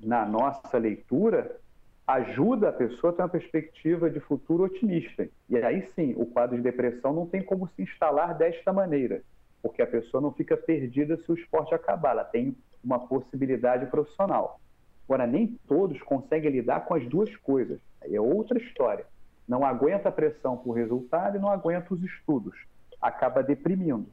na 0.00 0.24
nossa 0.24 0.78
leitura, 0.78 1.60
ajuda 2.06 2.70
a 2.70 2.72
pessoa 2.72 3.12
a 3.12 3.16
ter 3.16 3.20
uma 3.20 3.28
perspectiva 3.28 4.08
de 4.08 4.18
futuro 4.18 4.64
otimista. 4.64 5.28
E 5.46 5.58
aí 5.58 5.82
sim, 5.94 6.14
o 6.16 6.24
quadro 6.24 6.56
de 6.56 6.62
depressão 6.62 7.12
não 7.12 7.26
tem 7.26 7.42
como 7.42 7.68
se 7.76 7.82
instalar 7.82 8.34
desta 8.34 8.72
maneira, 8.72 9.20
porque 9.60 9.82
a 9.82 9.86
pessoa 9.86 10.22
não 10.22 10.32
fica 10.32 10.56
perdida 10.56 11.18
se 11.18 11.30
o 11.30 11.34
esporte 11.34 11.74
acabar, 11.74 12.12
ela 12.12 12.24
tem 12.24 12.56
uma 12.84 12.98
possibilidade 12.98 13.86
profissional. 13.86 14.60
Agora, 15.06 15.26
nem 15.26 15.58
todos 15.68 16.00
conseguem 16.02 16.50
lidar 16.50 16.84
com 16.86 16.94
as 16.94 17.06
duas 17.08 17.34
coisas. 17.36 17.80
Aí 18.02 18.14
é 18.14 18.20
outra 18.20 18.58
história. 18.58 19.06
Não 19.46 19.64
aguenta 19.64 20.08
a 20.08 20.12
pressão 20.12 20.56
por 20.56 20.72
resultado 20.72 21.36
e 21.36 21.40
não 21.40 21.50
aguenta 21.50 21.92
os 21.92 22.02
estudos. 22.02 22.56
Acaba 23.00 23.42
deprimindo. 23.42 24.06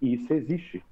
E 0.00 0.14
isso 0.14 0.32
existe. 0.32 0.84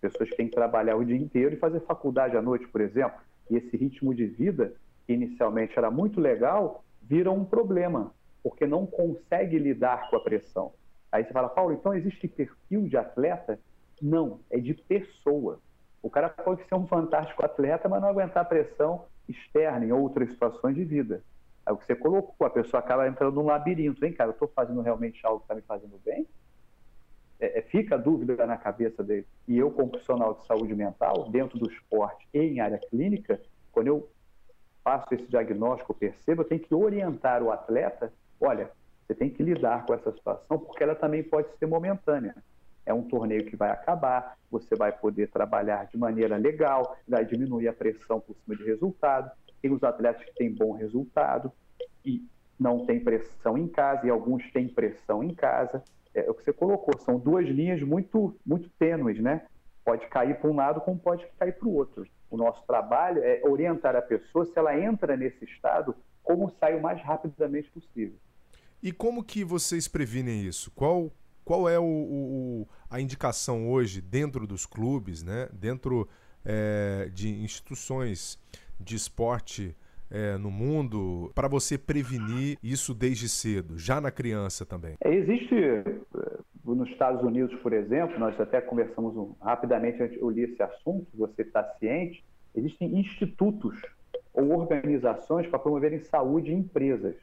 Pessoas 0.00 0.30
que 0.30 0.36
têm 0.36 0.48
que 0.48 0.54
trabalhar 0.54 0.96
o 0.96 1.04
dia 1.04 1.16
inteiro 1.16 1.54
e 1.54 1.58
fazer 1.58 1.80
faculdade 1.80 2.36
à 2.36 2.42
noite, 2.42 2.68
por 2.68 2.80
exemplo. 2.80 3.20
E 3.50 3.56
esse 3.56 3.76
ritmo 3.76 4.14
de 4.14 4.26
vida, 4.26 4.74
que 5.06 5.12
inicialmente 5.12 5.76
era 5.76 5.90
muito 5.90 6.20
legal, 6.20 6.84
vira 7.02 7.32
um 7.32 7.44
problema, 7.44 8.12
porque 8.42 8.66
não 8.66 8.86
consegue 8.86 9.58
lidar 9.58 10.08
com 10.08 10.16
a 10.16 10.20
pressão. 10.20 10.72
Aí 11.10 11.24
você 11.24 11.32
fala, 11.32 11.48
Paulo, 11.48 11.72
então 11.72 11.94
existe 11.94 12.28
perfil 12.28 12.82
de 12.82 12.96
atleta? 12.96 13.58
Não, 14.00 14.40
é 14.50 14.58
de 14.58 14.74
pessoa. 14.74 15.58
O 16.02 16.10
cara 16.10 16.28
pode 16.28 16.64
ser 16.66 16.74
um 16.74 16.86
fantástico 16.86 17.44
atleta, 17.44 17.88
mas 17.88 18.00
não 18.00 18.08
aguentar 18.08 18.48
pressão 18.48 19.04
externa 19.28 19.84
em 19.84 19.92
outras 19.92 20.30
situações 20.30 20.74
de 20.74 20.84
vida. 20.84 21.22
É 21.66 21.72
o 21.72 21.76
que 21.76 21.84
você 21.84 21.94
colocou, 21.94 22.46
a 22.46 22.50
pessoa 22.50 22.80
acaba 22.80 23.06
entrando 23.06 23.34
num 23.34 23.46
labirinto. 23.46 24.00
Vem, 24.00 24.12
cara, 24.12 24.30
eu 24.30 24.32
estou 24.32 24.48
fazendo 24.48 24.80
realmente 24.80 25.20
algo 25.26 25.40
que 25.40 25.44
está 25.44 25.54
me 25.54 25.62
fazendo 25.62 26.00
bem? 26.04 26.26
É, 27.38 27.58
é, 27.58 27.62
fica 27.62 27.94
a 27.94 27.98
dúvida 27.98 28.46
na 28.46 28.56
cabeça 28.56 29.04
dele. 29.04 29.26
E 29.46 29.58
eu, 29.58 29.70
como 29.70 29.90
profissional 29.90 30.34
de 30.34 30.46
saúde 30.46 30.74
mental, 30.74 31.28
dentro 31.30 31.58
do 31.58 31.70
esporte 31.70 32.26
e 32.32 32.38
em 32.38 32.60
área 32.60 32.78
clínica, 32.78 33.40
quando 33.70 33.88
eu 33.88 34.08
faço 34.82 35.14
esse 35.14 35.26
diagnóstico, 35.26 35.92
percebo, 35.92 36.42
eu 36.42 36.46
tenho 36.46 36.60
que 36.60 36.74
orientar 36.74 37.42
o 37.42 37.50
atleta, 37.52 38.12
olha, 38.40 38.70
você 39.06 39.14
tem 39.14 39.30
que 39.30 39.42
lidar 39.42 39.84
com 39.86 39.94
essa 39.94 40.10
situação, 40.12 40.58
porque 40.58 40.82
ela 40.82 40.94
também 40.94 41.22
pode 41.22 41.48
ser 41.58 41.66
momentânea. 41.66 42.34
É 42.88 42.94
um 42.94 43.02
torneio 43.02 43.44
que 43.44 43.54
vai 43.54 43.68
acabar, 43.70 44.38
você 44.50 44.74
vai 44.74 44.90
poder 44.90 45.28
trabalhar 45.28 45.86
de 45.88 45.98
maneira 45.98 46.38
legal, 46.38 46.96
vai 47.06 47.22
diminuir 47.22 47.68
a 47.68 47.72
pressão 47.74 48.18
por 48.18 48.34
cima 48.34 48.56
de 48.56 48.64
resultado. 48.64 49.30
Tem 49.60 49.70
os 49.70 49.82
atletas 49.82 50.24
que 50.24 50.34
têm 50.34 50.54
bom 50.54 50.72
resultado 50.72 51.52
e 52.02 52.26
não 52.58 52.86
tem 52.86 52.98
pressão 52.98 53.58
em 53.58 53.68
casa, 53.68 54.06
e 54.06 54.10
alguns 54.10 54.50
têm 54.52 54.66
pressão 54.66 55.22
em 55.22 55.34
casa. 55.34 55.84
É, 56.14 56.20
é 56.20 56.30
o 56.30 56.34
que 56.34 56.42
você 56.42 56.50
colocou, 56.50 56.98
são 56.98 57.18
duas 57.18 57.46
linhas 57.46 57.82
muito, 57.82 58.34
muito 58.44 58.70
tênues, 58.78 59.20
né? 59.20 59.42
Pode 59.84 60.06
cair 60.06 60.40
para 60.40 60.50
um 60.50 60.56
lado, 60.56 60.80
como 60.80 60.98
pode 60.98 61.26
cair 61.38 61.52
para 61.52 61.68
o 61.68 61.74
outro. 61.74 62.06
O 62.30 62.38
nosso 62.38 62.64
trabalho 62.66 63.22
é 63.22 63.42
orientar 63.44 63.96
a 63.96 64.00
pessoa, 64.00 64.46
se 64.46 64.58
ela 64.58 64.74
entra 64.80 65.14
nesse 65.14 65.44
estado, 65.44 65.94
como 66.22 66.50
sai 66.58 66.74
o 66.74 66.80
mais 66.80 67.02
rapidamente 67.02 67.70
possível. 67.70 68.16
E 68.82 68.92
como 68.92 69.22
que 69.22 69.44
vocês 69.44 69.86
previnem 69.86 70.42
isso? 70.42 70.70
Qual 70.70 71.12
qual 71.48 71.66
é 71.66 71.78
o, 71.78 71.82
o, 71.82 72.68
a 72.90 73.00
indicação 73.00 73.70
hoje 73.70 74.02
dentro 74.02 74.46
dos 74.46 74.66
clubes, 74.66 75.22
né? 75.22 75.48
dentro 75.50 76.06
é, 76.44 77.08
de 77.10 77.42
instituições 77.42 78.38
de 78.78 78.94
esporte 78.94 79.74
é, 80.10 80.36
no 80.36 80.50
mundo, 80.50 81.32
para 81.34 81.48
você 81.48 81.78
prevenir 81.78 82.58
isso 82.62 82.92
desde 82.92 83.30
cedo, 83.30 83.78
já 83.78 83.98
na 83.98 84.10
criança 84.10 84.66
também? 84.66 84.96
É, 85.02 85.14
existe, 85.14 85.54
eh, 85.54 85.84
nos 86.66 86.90
Estados 86.90 87.22
Unidos, 87.22 87.58
por 87.62 87.72
exemplo, 87.72 88.18
nós 88.18 88.38
até 88.38 88.60
conversamos 88.60 89.16
um, 89.16 89.34
rapidamente, 89.40 90.18
eu 90.20 90.28
li 90.28 90.42
esse 90.42 90.62
assunto, 90.62 91.06
você 91.14 91.40
está 91.40 91.64
ciente, 91.78 92.22
existem 92.54 93.00
institutos 93.00 93.74
ou 94.34 94.52
organizações 94.52 95.46
para 95.46 95.58
promoverem 95.58 96.00
saúde 96.00 96.52
em 96.52 96.58
empresas. 96.58 97.16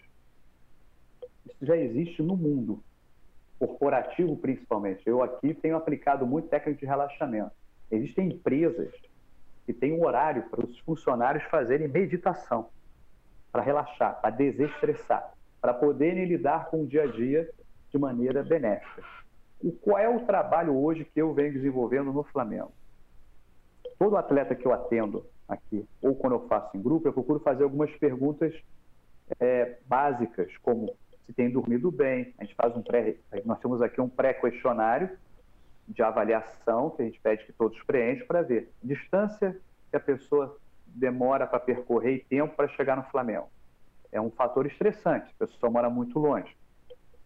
Isso 1.46 1.64
já 1.64 1.78
existe 1.78 2.24
no 2.24 2.36
mundo 2.36 2.84
corporativo 3.60 4.36
principalmente. 4.38 5.02
Eu 5.06 5.24
aqui 5.24 5.54
tenho 5.54 5.76
aplicado 5.76 6.26
muito 6.26 6.48
técnica 6.48 6.80
de 6.80 6.86
relaxamento. 6.86 7.52
Existem 7.92 8.30
empresas 8.30 8.94
que 9.66 9.74
têm 9.74 9.94
um 9.94 10.06
horário 10.06 10.44
para 10.50 10.66
os 10.66 10.78
funcionários 10.80 11.44
fazerem 11.46 11.88
meditação, 11.88 12.70
para 13.52 13.64
relaxar, 13.64 14.20
para 14.22 14.30
desestressar, 14.30 15.34
para 15.62 15.74
poderem 15.74 16.26
lidar 16.26 16.70
com 16.70 16.84
o 16.84 16.88
dia 16.88 17.04
a 17.04 17.08
dia 17.08 17.50
de 17.90 17.98
maneira 17.98 18.44
benéfica. 18.44 19.04
E 19.64 19.72
qual 19.72 19.98
é 19.98 20.08
o 20.08 20.26
trabalho 20.26 20.76
hoje 20.76 21.06
que 21.06 21.22
eu 21.22 21.34
venho 21.34 21.54
desenvolvendo 21.54 22.12
no 22.12 22.24
Flamengo? 22.24 22.72
Todo 23.98 24.18
atleta 24.18 24.54
que 24.54 24.66
eu 24.66 24.74
atendo 24.74 25.26
aqui, 25.48 25.88
ou 26.02 26.16
quando 26.16 26.34
eu 26.34 26.48
faço 26.48 26.76
em 26.76 26.82
grupo, 26.82 27.08
eu 27.08 27.14
procuro 27.14 27.40
fazer 27.40 27.64
algumas 27.64 27.90
perguntas 27.98 28.54
é, 29.40 29.78
básicas, 29.88 30.56
como 30.58 30.94
se 31.26 31.34
tem 31.34 31.50
dormido 31.50 31.92
bem. 31.92 32.34
A 32.38 32.44
gente 32.44 32.56
faz 32.56 32.76
um 32.76 32.82
pré, 32.82 33.16
nós 33.46 33.60
temos 33.60 33.82
aqui 33.82 34.00
um 34.00 34.10
pré-questionário 34.10 35.10
de 35.88 36.02
avaliação 36.02 36.90
que 36.90 37.02
a 37.02 37.06
gente 37.06 37.20
pede 37.20 37.46
que 37.46 37.54
todos 37.54 37.82
preencham 37.84 38.26
para 38.26 38.42
ver 38.42 38.72
distância 38.84 39.56
que 39.90 39.96
a 39.96 40.00
pessoa 40.00 40.58
demora 40.86 41.46
para 41.46 41.60
percorrer 41.60 42.16
e 42.16 42.20
tempo 42.20 42.56
para 42.56 42.68
chegar 42.70 42.96
no 42.96 43.04
Flamengo. 43.04 43.50
É 44.12 44.20
um 44.20 44.32
fator 44.32 44.66
estressante, 44.66 45.34
a 45.40 45.46
pessoa 45.46 45.72
mora 45.72 45.90
muito 45.90 46.18
longe. 46.18 46.56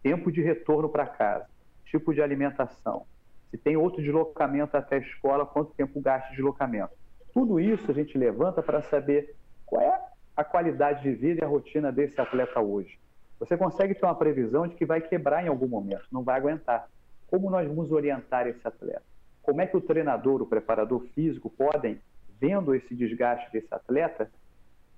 Tempo 0.02 0.32
de 0.32 0.42
retorno 0.42 0.88
para 0.88 1.06
casa, 1.06 1.46
tipo 1.86 2.12
de 2.12 2.20
alimentação, 2.20 3.06
se 3.50 3.58
tem 3.58 3.76
outro 3.76 4.02
deslocamento 4.02 4.76
até 4.76 4.96
a 4.96 5.00
escola, 5.00 5.44
quanto 5.44 5.74
tempo 5.74 6.00
gasta 6.00 6.28
de 6.30 6.36
deslocamento. 6.36 6.92
Tudo 7.32 7.60
isso 7.60 7.90
a 7.90 7.94
gente 7.94 8.16
levanta 8.16 8.62
para 8.62 8.82
saber 8.82 9.34
qual 9.66 9.82
é 9.82 10.00
a 10.36 10.44
qualidade 10.44 11.02
de 11.02 11.12
vida 11.12 11.40
e 11.40 11.44
a 11.44 11.48
rotina 11.48 11.92
desse 11.92 12.20
atleta 12.20 12.60
hoje. 12.60 12.98
Você 13.40 13.56
consegue 13.56 13.94
ter 13.94 14.04
uma 14.04 14.14
previsão 14.14 14.68
de 14.68 14.74
que 14.74 14.84
vai 14.84 15.00
quebrar 15.00 15.42
em 15.42 15.48
algum 15.48 15.66
momento, 15.66 16.04
não 16.12 16.22
vai 16.22 16.36
aguentar. 16.36 16.86
Como 17.26 17.48
nós 17.48 17.66
vamos 17.66 17.90
orientar 17.90 18.46
esse 18.46 18.60
atleta? 18.68 19.02
Como 19.42 19.62
é 19.62 19.66
que 19.66 19.76
o 19.76 19.80
treinador, 19.80 20.42
o 20.42 20.46
preparador 20.46 21.06
físico 21.14 21.48
podem, 21.48 21.98
vendo 22.38 22.74
esse 22.74 22.94
desgaste 22.94 23.50
desse 23.50 23.72
atleta, 23.74 24.30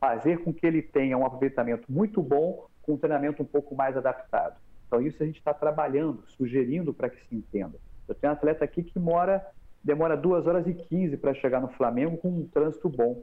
fazer 0.00 0.38
com 0.38 0.52
que 0.52 0.66
ele 0.66 0.82
tenha 0.82 1.16
um 1.16 1.24
aproveitamento 1.24 1.90
muito 1.90 2.20
bom 2.20 2.66
com 2.82 2.94
um 2.94 2.98
treinamento 2.98 3.44
um 3.44 3.46
pouco 3.46 3.76
mais 3.76 3.96
adaptado? 3.96 4.56
Então, 4.88 5.00
isso 5.00 5.22
a 5.22 5.26
gente 5.26 5.38
está 5.38 5.54
trabalhando, 5.54 6.24
sugerindo 6.26 6.92
para 6.92 7.08
que 7.08 7.24
se 7.28 7.36
entenda. 7.36 7.78
Eu 8.08 8.14
tenho 8.14 8.32
um 8.32 8.36
atleta 8.36 8.64
aqui 8.64 8.82
que 8.82 8.98
mora, 8.98 9.46
demora 9.84 10.16
2 10.16 10.48
horas 10.48 10.66
e 10.66 10.74
15 10.74 11.16
para 11.16 11.32
chegar 11.34 11.60
no 11.60 11.68
Flamengo 11.68 12.16
com 12.16 12.28
um 12.28 12.48
trânsito 12.48 12.88
bom. 12.88 13.22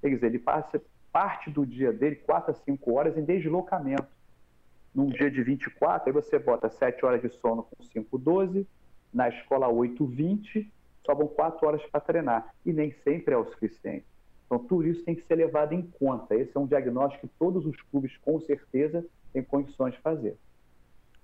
Quer 0.00 0.10
dizer, 0.10 0.26
ele 0.26 0.38
passa 0.38 0.80
parte 1.12 1.50
do 1.50 1.66
dia 1.66 1.92
dele, 1.92 2.14
4 2.14 2.52
a 2.52 2.54
5 2.54 2.94
horas, 2.94 3.18
em 3.18 3.24
deslocamento 3.24 4.15
num 4.96 5.08
dia 5.08 5.30
de 5.30 5.42
24, 5.42 6.08
aí 6.08 6.12
você 6.12 6.38
bota 6.38 6.70
7 6.70 7.04
horas 7.04 7.20
de 7.20 7.28
sono 7.38 7.64
com 7.64 7.84
5, 7.84 8.16
12, 8.16 8.66
na 9.12 9.28
escola 9.28 9.68
8, 9.68 10.06
20, 10.06 10.72
sobram 11.04 11.28
4 11.28 11.66
horas 11.66 11.82
para 11.90 12.00
treinar. 12.00 12.54
E 12.64 12.72
nem 12.72 12.94
sempre 13.04 13.34
é 13.34 13.36
o 13.36 13.44
suficiente. 13.44 14.06
Então, 14.46 14.58
tudo 14.58 14.88
isso 14.88 15.04
tem 15.04 15.14
que 15.14 15.26
ser 15.26 15.34
levado 15.34 15.74
em 15.74 15.82
conta. 15.82 16.34
Esse 16.34 16.56
é 16.56 16.58
um 16.58 16.66
diagnóstico 16.66 17.28
que 17.28 17.34
todos 17.38 17.66
os 17.66 17.78
clubes, 17.82 18.16
com 18.22 18.40
certeza, 18.40 19.04
têm 19.34 19.42
condições 19.42 19.92
de 19.92 20.00
fazer. 20.00 20.38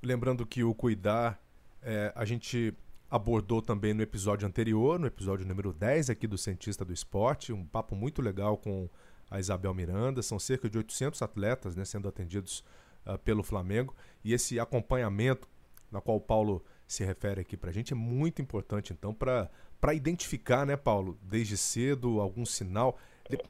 Lembrando 0.02 0.44
que 0.44 0.62
o 0.62 0.74
cuidar, 0.74 1.40
é, 1.80 2.12
a 2.14 2.26
gente 2.26 2.76
abordou 3.10 3.62
também 3.62 3.94
no 3.94 4.02
episódio 4.02 4.46
anterior, 4.46 4.98
no 4.98 5.06
episódio 5.06 5.46
número 5.46 5.72
10 5.72 6.10
aqui 6.10 6.26
do 6.26 6.36
Cientista 6.36 6.84
do 6.84 6.92
Esporte, 6.92 7.52
um 7.54 7.64
papo 7.64 7.94
muito 7.94 8.20
legal 8.20 8.58
com 8.58 8.88
a 9.30 9.40
Isabel 9.40 9.72
Miranda. 9.72 10.20
São 10.20 10.38
cerca 10.38 10.68
de 10.68 10.76
800 10.76 11.22
atletas 11.22 11.74
né, 11.74 11.86
sendo 11.86 12.06
atendidos 12.06 12.62
uh, 13.06 13.18
pelo 13.18 13.42
Flamengo. 13.42 13.94
E 14.24 14.32
esse 14.32 14.58
acompanhamento, 14.58 15.48
na 15.90 16.00
qual 16.00 16.16
o 16.16 16.20
Paulo 16.20 16.64
se 16.86 17.04
refere 17.04 17.40
aqui 17.40 17.56
para 17.56 17.70
a 17.70 17.72
gente, 17.72 17.92
é 17.92 17.96
muito 17.96 18.42
importante, 18.42 18.92
então, 18.92 19.14
para 19.14 19.48
identificar, 19.94 20.66
né, 20.66 20.76
Paulo, 20.76 21.18
desde 21.22 21.56
cedo, 21.56 22.20
algum 22.20 22.44
sinal. 22.44 22.98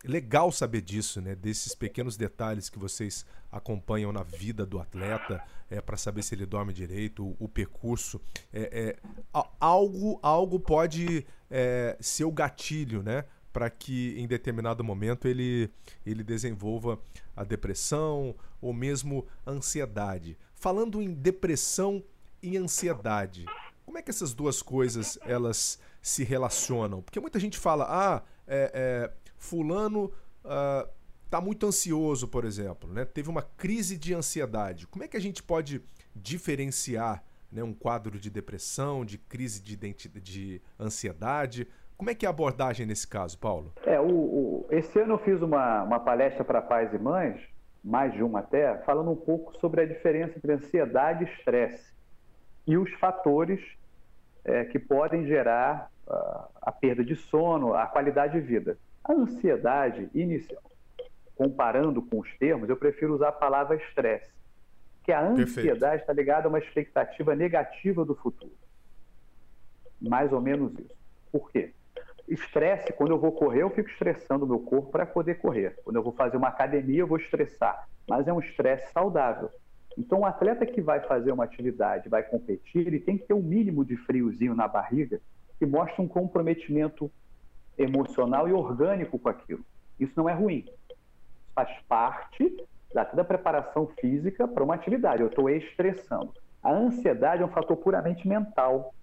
Legal 0.04 0.52
saber 0.52 0.80
disso, 0.80 1.21
né? 1.21 1.35
Desses 1.35 1.75
pequenos 1.75 2.16
detalhes 2.16 2.68
que 2.68 2.78
vocês 2.78 3.26
acompanham 3.50 4.12
na 4.12 4.23
vida 4.23 4.64
do 4.64 4.78
atleta, 4.78 5.42
é, 5.68 5.80
para 5.80 5.97
saber 5.97 6.23
se 6.23 6.35
ele 6.35 6.47
dorme 6.47 6.73
direito, 6.73 7.25
o, 7.25 7.37
o 7.40 7.49
percurso. 7.49 8.21
É, 8.52 8.97
é, 9.32 9.42
algo, 9.59 10.21
algo 10.23 10.61
pode 10.61 11.26
é, 11.50 11.97
ser 12.00 12.25
o 12.25 12.32
gatilho, 12.32 13.02
né? 13.02 13.25
Para 13.52 13.68
que 13.68 14.18
em 14.18 14.26
determinado 14.26 14.82
momento 14.82 15.28
ele, 15.28 15.71
ele 16.04 16.23
desenvolva 16.23 16.99
a 17.37 17.44
depressão 17.44 18.35
ou 18.61 18.73
mesmo 18.73 19.26
ansiedade. 19.47 20.38
Falando 20.54 21.02
em 21.02 21.12
depressão 21.12 22.02
e 22.42 22.56
ansiedade, 22.56 23.44
como 23.85 23.99
é 23.99 24.02
que 24.02 24.11
essas 24.11 24.32
duas 24.32 24.62
coisas 24.62 25.18
elas 25.23 25.78
se 26.00 26.25
relacionam? 26.25 27.02
Porque 27.02 27.21
muita 27.21 27.38
gente 27.38 27.59
fala, 27.59 27.87
ah, 27.88 28.23
é, 28.47 28.71
é, 28.75 29.12
fulano 29.37 30.12
está 30.42 31.38
ah, 31.38 31.40
muito 31.40 31.66
ansioso, 31.66 32.26
por 32.26 32.44
exemplo, 32.44 32.92
né? 32.92 33.04
teve 33.04 33.28
uma 33.28 33.42
crise 33.42 33.97
de 33.97 34.14
ansiedade. 34.14 34.87
Como 34.87 35.04
é 35.04 35.09
que 35.09 35.16
a 35.16 35.21
gente 35.21 35.42
pode 35.42 35.82
diferenciar 36.14 37.25
né, 37.52 37.62
um 37.62 37.75
quadro 37.75 38.18
de 38.18 38.30
depressão, 38.30 39.04
de 39.04 39.18
crise 39.18 39.61
de, 39.61 39.76
de 39.76 40.62
ansiedade. 40.80 41.68
Como 42.02 42.11
é 42.11 42.16
que 42.16 42.26
é 42.26 42.28
a 42.28 42.30
abordagem 42.30 42.85
nesse 42.85 43.06
caso, 43.06 43.38
Paulo? 43.38 43.73
É, 43.87 44.00
o, 44.00 44.09
o 44.09 44.66
esse 44.73 44.99
ano 44.99 45.14
eu 45.14 45.18
fiz 45.18 45.40
uma, 45.40 45.85
uma 45.85 46.00
palestra 46.00 46.42
para 46.42 46.61
pais 46.61 46.92
e 46.92 46.99
mães, 46.99 47.40
mais 47.85 48.12
de 48.12 48.25
uma 48.25 48.40
até, 48.40 48.76
falando 48.78 49.12
um 49.12 49.16
pouco 49.16 49.56
sobre 49.61 49.82
a 49.82 49.87
diferença 49.87 50.37
entre 50.37 50.52
ansiedade 50.52 51.23
e 51.23 51.28
estresse 51.28 51.94
e 52.66 52.76
os 52.76 52.92
fatores 52.94 53.61
é, 54.44 54.64
que 54.64 54.80
podem 54.80 55.28
gerar 55.28 55.92
uh, 56.09 56.49
a 56.61 56.73
perda 56.73 57.04
de 57.04 57.14
sono, 57.14 57.73
a 57.73 57.87
qualidade 57.87 58.32
de 58.32 58.40
vida. 58.40 58.76
A 59.04 59.12
ansiedade 59.12 60.11
inicial, 60.12 60.61
comparando 61.37 62.02
com 62.02 62.18
os 62.18 62.37
termos, 62.37 62.68
eu 62.68 62.76
prefiro 62.76 63.14
usar 63.14 63.28
a 63.28 63.32
palavra 63.32 63.76
estresse, 63.76 64.32
que 65.04 65.12
a 65.12 65.23
ansiedade 65.23 66.02
está 66.02 66.12
ligada 66.12 66.49
a 66.49 66.50
uma 66.50 66.59
expectativa 66.59 67.37
negativa 67.37 68.04
do 68.04 68.16
futuro. 68.16 68.59
Mais 70.00 70.32
ou 70.32 70.40
menos 70.40 70.76
isso. 70.80 70.97
Por 71.30 71.49
quê? 71.52 71.73
Estresse, 72.28 72.92
quando 72.92 73.10
eu 73.10 73.18
vou 73.18 73.32
correr, 73.32 73.62
eu 73.62 73.70
fico 73.70 73.88
estressando 73.88 74.44
o 74.44 74.48
meu 74.48 74.60
corpo 74.60 74.90
para 74.90 75.04
poder 75.04 75.36
correr. 75.36 75.78
Quando 75.84 75.96
eu 75.96 76.02
vou 76.02 76.12
fazer 76.12 76.36
uma 76.36 76.48
academia, 76.48 77.00
eu 77.00 77.06
vou 77.06 77.18
estressar. 77.18 77.86
Mas 78.08 78.26
é 78.26 78.32
um 78.32 78.40
estresse 78.40 78.92
saudável. 78.92 79.50
Então, 79.98 80.20
o 80.20 80.24
atleta 80.24 80.64
que 80.64 80.80
vai 80.80 81.00
fazer 81.00 81.32
uma 81.32 81.44
atividade, 81.44 82.08
vai 82.08 82.22
competir, 82.22 82.86
ele 82.86 83.00
tem 83.00 83.18
que 83.18 83.26
ter 83.26 83.34
um 83.34 83.42
mínimo 83.42 83.84
de 83.84 83.96
friozinho 83.96 84.54
na 84.54 84.66
barriga 84.66 85.20
que 85.58 85.66
mostra 85.66 86.02
um 86.02 86.08
comprometimento 86.08 87.10
emocional 87.76 88.48
e 88.48 88.52
orgânico 88.52 89.18
com 89.18 89.28
aquilo. 89.28 89.64
Isso 89.98 90.12
não 90.16 90.28
é 90.28 90.32
ruim. 90.32 90.64
Faz 91.54 91.70
parte 91.88 92.56
da, 92.92 93.04
da 93.04 93.24
preparação 93.24 93.86
física 94.00 94.48
para 94.48 94.64
uma 94.64 94.74
atividade. 94.74 95.22
Eu 95.22 95.28
estou 95.28 95.48
estressando. 95.50 96.32
A 96.62 96.72
ansiedade 96.72 97.42
é 97.42 97.46
um 97.46 97.50
fator 97.50 97.76
puramente 97.76 98.26
mental. 98.26 98.94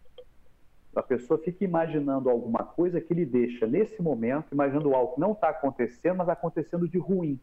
A 0.99 1.03
pessoa 1.03 1.39
fica 1.39 1.63
imaginando 1.63 2.29
alguma 2.29 2.59
coisa 2.59 2.99
que 2.99 3.13
lhe 3.13 3.25
deixa, 3.25 3.65
nesse 3.65 4.01
momento, 4.01 4.51
imaginando 4.51 4.93
algo 4.93 5.13
que 5.13 5.21
não 5.21 5.31
está 5.31 5.47
acontecendo, 5.47 6.17
mas 6.17 6.27
acontecendo 6.27 6.89
de 6.89 6.97
ruim. 6.97 7.39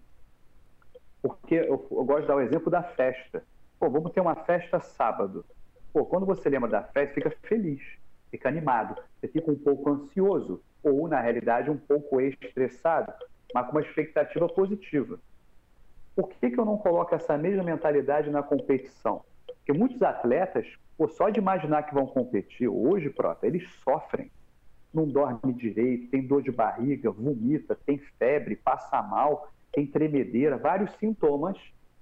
Porque 1.23 1.55
eu, 1.55 1.87
eu, 1.91 2.05
gosto 2.05 2.23
de 2.23 2.29
dar 2.29 2.37
o 2.37 2.41
exemplo 2.43 2.71
da 2.71 2.83
festa. 2.83 3.43
Pô, 3.81 3.89
vamos 3.89 4.13
ter 4.13 4.21
uma 4.21 4.35
festa 4.35 4.79
sábado. 4.79 5.43
Pô, 5.91 6.05
quando 6.05 6.27
você 6.27 6.51
lembra 6.51 6.69
da 6.69 6.83
festa, 6.83 7.15
fica 7.15 7.31
feliz, 7.45 7.81
fica 8.31 8.47
animado. 8.47 9.01
Você 9.19 9.29
fica 9.29 9.51
um 9.51 9.57
pouco 9.57 9.89
ansioso, 9.89 10.61
ou, 10.83 11.09
na 11.09 11.23
realidade, 11.23 11.71
um 11.71 11.79
pouco 11.79 12.21
estressado, 12.21 13.11
mas 13.55 13.65
com 13.65 13.73
uma 13.73 13.81
expectativa 13.81 14.47
positiva. 14.51 15.19
Por 16.15 16.29
que, 16.29 16.51
que 16.51 16.61
eu 16.61 16.65
não 16.67 16.77
coloco 16.77 17.15
essa 17.15 17.39
mesma 17.39 17.63
mentalidade 17.63 18.29
na 18.29 18.43
competição? 18.43 19.25
Porque 19.47 19.73
muitos 19.73 20.03
atletas, 20.03 20.67
pô, 20.97 21.09
só 21.09 21.29
de 21.29 21.39
imaginar 21.39 21.85
que 21.85 21.95
vão 21.95 22.07
competir 22.07 22.69
hoje, 22.69 23.11
Prota, 23.11 23.47
eles 23.47 23.69
sofrem. 23.85 24.31
Não 24.93 25.07
dorme 25.07 25.53
direito, 25.53 26.11
tem 26.11 26.27
dor 26.27 26.43
de 26.43 26.51
barriga, 26.51 27.11
vomita, 27.11 27.79
tem 27.85 27.99
febre, 28.19 28.57
passa 28.57 29.03
mal, 29.03 29.51
tem 29.73 29.87
tremedeira, 29.87 30.57
vários 30.57 30.91
sintomas. 30.99 31.59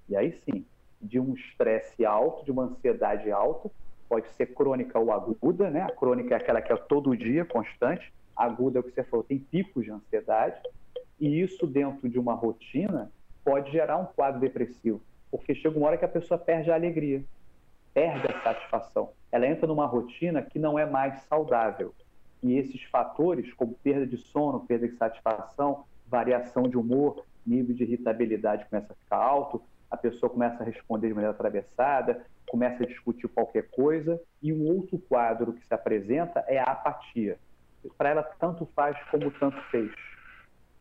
E 0.07 0.15
aí 0.15 0.31
sim, 0.45 0.65
de 1.01 1.19
um 1.19 1.33
estresse 1.33 2.05
alto, 2.05 2.45
de 2.45 2.51
uma 2.51 2.63
ansiedade 2.63 3.29
alta, 3.31 3.69
pode 4.07 4.29
ser 4.29 4.53
crônica 4.53 4.97
ou 4.97 5.11
aguda, 5.11 5.69
né? 5.69 5.81
A 5.81 5.91
crônica 5.91 6.33
é 6.33 6.37
aquela 6.37 6.61
que 6.61 6.71
é 6.71 6.77
todo 6.77 7.17
dia, 7.17 7.43
constante. 7.43 8.13
A 8.35 8.45
aguda 8.45 8.79
é 8.79 8.81
o 8.81 8.83
que 8.83 8.91
você 8.91 9.03
falou, 9.03 9.23
tem 9.23 9.39
picos 9.39 9.83
de 9.83 9.91
ansiedade. 9.91 10.61
E 11.19 11.41
isso 11.41 11.65
dentro 11.65 12.07
de 12.09 12.19
uma 12.19 12.33
rotina 12.33 13.11
pode 13.43 13.71
gerar 13.71 13.97
um 13.97 14.05
quadro 14.05 14.39
depressivo, 14.39 15.01
porque 15.29 15.53
chega 15.53 15.77
uma 15.77 15.87
hora 15.87 15.97
que 15.97 16.05
a 16.05 16.09
pessoa 16.09 16.37
perde 16.37 16.71
a 16.71 16.75
alegria, 16.75 17.23
perde 17.95 18.27
a 18.27 18.41
satisfação. 18.41 19.11
Ela 19.31 19.47
entra 19.47 19.65
numa 19.65 19.85
rotina 19.85 20.41
que 20.41 20.59
não 20.59 20.77
é 20.77 20.85
mais 20.85 21.21
saudável. 21.21 21.95
E 22.43 22.57
esses 22.57 22.83
fatores, 22.83 23.51
como 23.53 23.73
perda 23.75 24.05
de 24.05 24.17
sono, 24.17 24.59
perda 24.59 24.87
de 24.87 24.97
satisfação, 24.97 25.85
variação 26.05 26.63
de 26.63 26.77
humor, 26.77 27.23
nível 27.47 27.73
de 27.73 27.83
irritabilidade 27.83 28.65
começa 28.65 28.91
a 28.91 28.95
ficar 28.95 29.17
alto, 29.17 29.63
a 29.89 29.95
pessoa 29.95 30.29
começa 30.29 30.61
a 30.61 30.65
responder 30.65 31.07
de 31.07 31.13
maneira 31.13 31.33
atravessada, 31.33 32.25
começa 32.47 32.83
a 32.83 32.87
discutir 32.87 33.29
qualquer 33.29 33.69
coisa, 33.69 34.21
e 34.43 34.51
um 34.51 34.67
outro 34.67 34.99
quadro 34.99 35.53
que 35.53 35.65
se 35.65 35.73
apresenta 35.73 36.43
é 36.47 36.59
a 36.59 36.65
apatia. 36.65 37.39
Para 37.97 38.09
ela, 38.09 38.23
tanto 38.23 38.65
faz 38.75 38.97
como 39.09 39.31
tanto 39.31 39.59
fez 39.71 39.91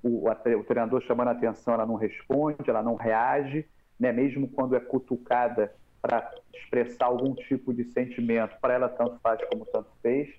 o, 0.03 0.29
o 0.29 0.64
treinador 0.64 1.00
chamando 1.03 1.29
a 1.29 1.33
atenção, 1.33 1.74
ela 1.74 1.87
não 1.87 1.94
responde, 1.94 2.68
ela 2.68 2.83
não 2.83 2.96
reage, 2.96 3.66
né? 3.98 4.12
mesmo 4.12 4.48
quando 4.48 4.74
é 4.74 4.81
cutucada 4.81 5.72
para 6.05 6.31
expressar 6.53 7.07
algum 7.07 7.35
tipo 7.35 7.73
de 7.73 7.83
sentimento, 7.85 8.59
para 8.61 8.75
ela 8.75 8.90
tanto 8.90 9.19
faz 9.21 9.43
como 9.47 9.64
tanto 9.64 9.88
fez. 10.03 10.35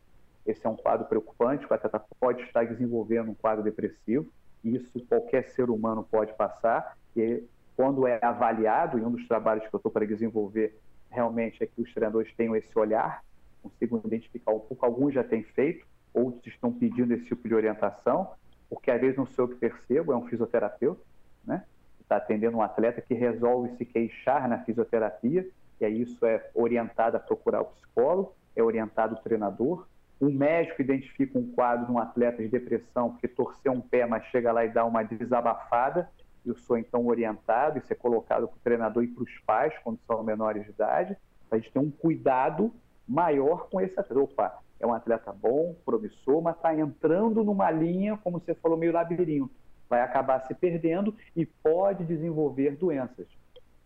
Esse 0.45 0.63
é 0.63 0.69
um 0.69 0.75
quadro 0.75 1.07
preocupante, 1.07 1.65
o 1.65 1.73
atleta 1.73 1.99
pode 2.19 2.43
estar 2.43 2.67
desenvolvendo 2.67 3.31
um 3.31 3.33
quadro 3.33 3.63
depressivo, 3.63 4.27
isso 4.63 5.03
qualquer 5.07 5.49
ser 5.49 5.71
humano 5.71 6.07
pode 6.09 6.31
passar, 6.33 6.95
e 7.17 7.43
quando 7.75 8.05
é 8.05 8.19
avaliado, 8.23 8.99
e 8.99 9.01
um 9.01 9.09
dos 9.09 9.27
trabalhos 9.27 9.67
que 9.67 9.73
eu 9.73 9.77
estou 9.77 9.91
para 9.91 10.05
desenvolver 10.05 10.79
realmente 11.09 11.63
é 11.63 11.65
que 11.65 11.81
os 11.81 11.91
treinadores 11.91 12.31
tenham 12.35 12.55
esse 12.55 12.77
olhar, 12.77 13.23
consigam 13.63 13.99
identificar 14.05 14.51
um 14.51 14.59
pouco, 14.59 14.85
alguns 14.85 15.15
já 15.15 15.23
têm 15.23 15.41
feito, 15.41 15.83
outros 16.13 16.45
estão 16.45 16.71
pedindo 16.71 17.11
esse 17.11 17.25
tipo 17.25 17.47
de 17.47 17.55
orientação, 17.55 18.33
porque 18.69 18.91
às 18.91 19.01
vezes 19.01 19.17
não 19.17 19.25
sou 19.25 19.45
eu 19.45 19.49
que 19.49 19.55
percebo, 19.55 20.13
é 20.13 20.15
um 20.15 20.27
fisioterapeuta, 20.27 21.01
né? 21.43 21.63
Está 22.05 22.17
atendendo 22.17 22.57
um 22.57 22.61
atleta 22.61 23.01
que 23.01 23.15
resolve 23.15 23.75
se 23.77 23.83
queixar 23.85 24.47
na 24.47 24.59
fisioterapia, 24.59 25.47
e 25.81 25.85
aí 25.85 26.01
isso 26.03 26.23
é 26.23 26.51
orientado 26.53 27.17
a 27.17 27.19
procurar 27.19 27.61
o 27.61 27.65
psicólogo, 27.65 28.35
é 28.55 28.61
orientado 28.61 29.15
o 29.15 29.17
treinador. 29.17 29.87
Um 30.21 30.29
médico 30.31 30.83
identifica 30.83 31.37
um 31.37 31.51
quadro 31.51 31.87
de 31.87 31.91
um 31.91 31.97
atleta 31.97 32.43
de 32.43 32.47
depressão 32.47 33.09
porque 33.09 33.27
torceu 33.27 33.71
um 33.71 33.81
pé, 33.81 34.05
mas 34.05 34.23
chega 34.25 34.51
lá 34.51 34.63
e 34.63 34.69
dá 34.69 34.85
uma 34.85 35.01
desabafada. 35.01 36.07
Eu 36.45 36.55
sou 36.55 36.77
então 36.77 37.07
orientado, 37.07 37.79
isso 37.79 37.91
é 37.91 37.95
colocado 37.95 38.47
para 38.47 38.55
o 38.55 38.59
treinador 38.63 39.03
e 39.03 39.07
para 39.07 39.23
os 39.23 39.39
pais, 39.39 39.73
quando 39.83 39.99
são 40.05 40.23
menores 40.23 40.63
de 40.63 40.69
idade, 40.69 41.17
para 41.49 41.57
a 41.57 41.59
gente 41.59 41.73
ter 41.73 41.79
um 41.79 41.89
cuidado 41.89 42.71
maior 43.07 43.67
com 43.67 43.81
esse 43.81 43.99
atleta. 43.99 44.21
Opa, 44.21 44.59
é 44.79 44.85
um 44.85 44.93
atleta 44.93 45.33
bom, 45.33 45.75
promissor, 45.83 46.39
mas 46.39 46.55
está 46.55 46.73
entrando 46.75 47.43
numa 47.43 47.71
linha, 47.71 48.15
como 48.23 48.39
você 48.39 48.53
falou, 48.53 48.77
meio 48.77 48.93
labirinto. 48.93 49.64
Vai 49.89 50.01
acabar 50.01 50.39
se 50.41 50.53
perdendo 50.53 51.15
e 51.35 51.45
pode 51.45 52.03
desenvolver 52.05 52.75
doenças. 52.75 53.27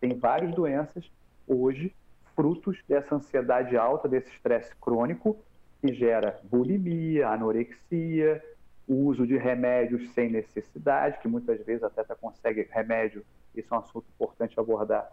Tem 0.00 0.18
várias 0.18 0.54
doenças 0.54 1.10
hoje, 1.46 1.94
frutos 2.34 2.78
dessa 2.88 3.14
ansiedade 3.14 3.76
alta, 3.76 4.08
desse 4.08 4.30
estresse 4.30 4.74
crônico, 4.76 5.36
que 5.80 5.92
gera 5.92 6.40
bulimia, 6.44 7.28
anorexia, 7.28 8.42
o 8.86 9.06
uso 9.06 9.26
de 9.26 9.36
remédios 9.36 10.10
sem 10.10 10.30
necessidade, 10.30 11.18
que 11.20 11.28
muitas 11.28 11.64
vezes 11.64 11.84
até 11.84 12.02
consegue 12.14 12.68
remédio, 12.70 13.24
isso 13.54 13.72
é 13.72 13.76
um 13.76 13.80
assunto 13.80 14.06
importante 14.14 14.58
abordar, 14.58 15.10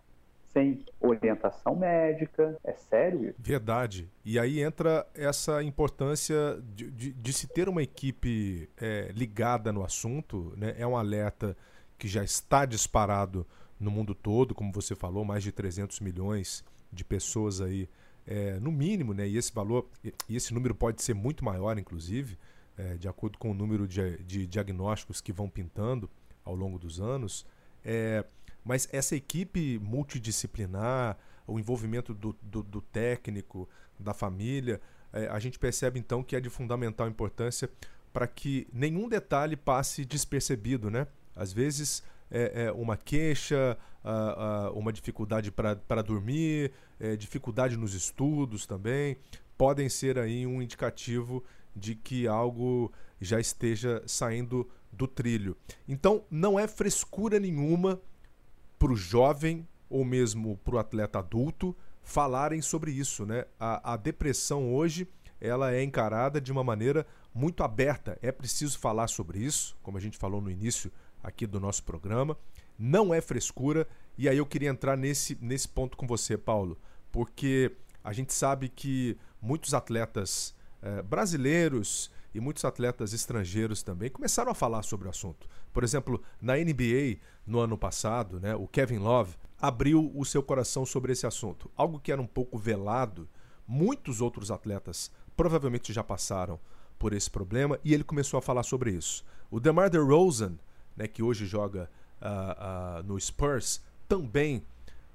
sem 0.57 0.83
orientação 0.99 1.75
médica. 1.75 2.57
É 2.63 2.73
sério 2.73 3.29
isso? 3.29 3.35
Verdade. 3.37 4.09
E 4.25 4.39
aí 4.39 4.59
entra 4.59 5.05
essa 5.13 5.61
importância 5.61 6.35
de, 6.75 6.89
de, 6.89 7.13
de 7.13 7.33
se 7.33 7.47
ter 7.47 7.69
uma 7.69 7.83
equipe 7.83 8.67
é, 8.81 9.11
ligada 9.13 9.71
no 9.71 9.83
assunto. 9.83 10.53
Né? 10.57 10.75
É 10.77 10.87
um 10.87 10.97
alerta 10.97 11.55
que 11.97 12.07
já 12.07 12.23
está 12.23 12.65
disparado 12.65 13.45
no 13.79 13.91
mundo 13.91 14.15
todo, 14.15 14.55
como 14.55 14.71
você 14.71 14.95
falou, 14.95 15.23
mais 15.23 15.43
de 15.43 15.51
300 15.51 15.99
milhões 15.99 16.65
de 16.91 17.03
pessoas 17.03 17.61
aí, 17.61 17.87
é, 18.25 18.59
no 18.59 18.71
mínimo, 18.71 19.13
né? 19.13 19.27
E 19.27 19.37
esse 19.37 19.53
valor, 19.53 19.87
e 20.27 20.35
esse 20.35 20.53
número 20.53 20.73
pode 20.73 21.03
ser 21.03 21.13
muito 21.13 21.45
maior, 21.45 21.77
inclusive, 21.77 22.37
é, 22.75 22.95
de 22.95 23.07
acordo 23.07 23.37
com 23.37 23.51
o 23.51 23.53
número 23.53 23.87
de, 23.87 24.17
de 24.23 24.47
diagnósticos 24.47 25.21
que 25.21 25.31
vão 25.31 25.47
pintando 25.47 26.09
ao 26.43 26.55
longo 26.55 26.79
dos 26.79 26.99
anos. 26.99 27.45
É, 27.85 28.25
mas 28.67 28.89
essa 28.91 29.15
equipe 29.15 29.79
multidisciplinar, 29.79 31.17
o 31.47 31.57
envolvimento 31.57 32.13
do, 32.13 32.35
do, 32.41 32.61
do 32.61 32.81
técnico, 32.81 33.67
da 33.97 34.13
família, 34.13 34.81
é, 35.13 35.27
a 35.27 35.39
gente 35.39 35.57
percebe 35.57 35.97
então 35.97 36.21
que 36.21 36.35
é 36.35 36.41
de 36.41 36.49
fundamental 36.49 37.07
importância 37.07 37.69
para 38.11 38.27
que 38.27 38.67
nenhum 38.73 39.07
detalhe 39.07 39.55
passe 39.55 40.03
despercebido, 40.03 40.91
né? 40.91 41.07
Às 41.33 41.53
vezes 41.53 42.03
é, 42.29 42.65
é 42.65 42.71
uma 42.71 42.97
queixa, 42.97 43.77
uma 44.73 44.91
dificuldade 44.91 45.49
para 45.51 46.01
dormir, 46.01 46.73
é, 46.99 47.15
dificuldade 47.15 47.77
nos 47.77 47.93
estudos 47.93 48.65
também, 48.65 49.17
podem 49.57 49.87
ser 49.87 50.17
aí 50.19 50.45
um 50.45 50.61
indicativo 50.61 51.43
de 51.75 51.95
que 51.95 52.27
algo 52.27 52.91
já 53.21 53.39
esteja 53.39 54.03
saindo 54.05 54.69
do 54.91 55.07
trilho. 55.07 55.55
Então, 55.87 56.25
não 56.29 56.59
é 56.59 56.67
frescura 56.67 57.39
nenhuma 57.39 58.01
para 58.77 58.91
o 58.91 58.95
jovem 58.95 59.67
ou 59.89 60.03
mesmo 60.03 60.57
para 60.57 60.75
o 60.75 60.79
atleta 60.79 61.19
adulto 61.19 61.75
falarem 62.01 62.61
sobre 62.61 62.91
isso, 62.91 63.25
né? 63.25 63.45
A, 63.59 63.93
a, 63.93 63.97
depressão 63.97 64.73
hoje 64.73 65.07
ela 65.41 65.73
é 65.73 65.83
encarada 65.83 66.39
de 66.39 66.51
uma 66.51 66.63
maneira 66.63 67.05
muito 67.33 67.63
aberta. 67.63 68.17
É 68.21 68.31
preciso 68.31 68.79
falar 68.79 69.07
sobre 69.07 69.39
isso, 69.39 69.77
como 69.83 69.97
a 69.97 70.01
gente 70.01 70.17
falou 70.17 70.41
no 70.41 70.49
início 70.49 70.91
aqui 71.21 71.45
do 71.45 71.59
nosso 71.59 71.83
programa. 71.83 72.37
Não 72.79 73.13
é 73.13 73.21
frescura. 73.21 73.87
E 74.17 74.27
aí 74.27 74.37
eu 74.37 74.45
queria 74.45 74.69
entrar 74.69 74.97
nesse, 74.97 75.37
nesse 75.41 75.67
ponto 75.67 75.97
com 75.97 76.07
você, 76.07 76.37
Paulo, 76.37 76.79
porque 77.11 77.71
A 78.07 78.13
gente 78.13 78.33
sabe 78.33 78.69
que 78.69 79.17
muitos 79.41 79.73
atletas 79.73 80.55
eh, 80.81 81.01
brasileiros 81.01 82.09
e 82.33 82.39
muitos 82.39 82.65
atletas 82.65 83.13
estrangeiros 83.13 83.81
também 83.81 84.09
começaram 84.09 84.51
a 84.51 84.55
falar 84.55 84.83
sobre 84.83 85.07
o 85.07 85.09
assunto. 85.09 85.47
Por 85.73 85.83
exemplo, 85.83 86.21
na 86.41 86.55
NBA, 86.55 87.17
no 87.45 87.59
ano 87.59 87.77
passado, 87.77 88.39
né, 88.39 88.55
o 88.55 88.67
Kevin 88.67 88.99
Love 88.99 89.35
abriu 89.59 90.11
o 90.15 90.23
seu 90.25 90.43
coração 90.43 90.85
sobre 90.85 91.13
esse 91.13 91.25
assunto. 91.25 91.69
Algo 91.75 91.99
que 91.99 92.11
era 92.11 92.21
um 92.21 92.27
pouco 92.27 92.57
velado, 92.57 93.27
muitos 93.67 94.21
outros 94.21 94.51
atletas 94.51 95.11
provavelmente 95.35 95.93
já 95.93 96.03
passaram 96.03 96.59
por 96.97 97.13
esse 97.13 97.29
problema 97.29 97.79
e 97.83 97.93
ele 97.93 98.03
começou 98.03 98.37
a 98.37 98.41
falar 98.41 98.63
sobre 98.63 98.91
isso. 98.91 99.23
O 99.49 99.59
DeMar 99.59 99.89
DeRozan, 99.89 100.57
né, 100.95 101.07
que 101.07 101.23
hoje 101.23 101.45
joga 101.45 101.89
uh, 102.21 102.99
uh, 102.99 103.03
no 103.03 103.19
Spurs, 103.19 103.81
também 104.07 104.63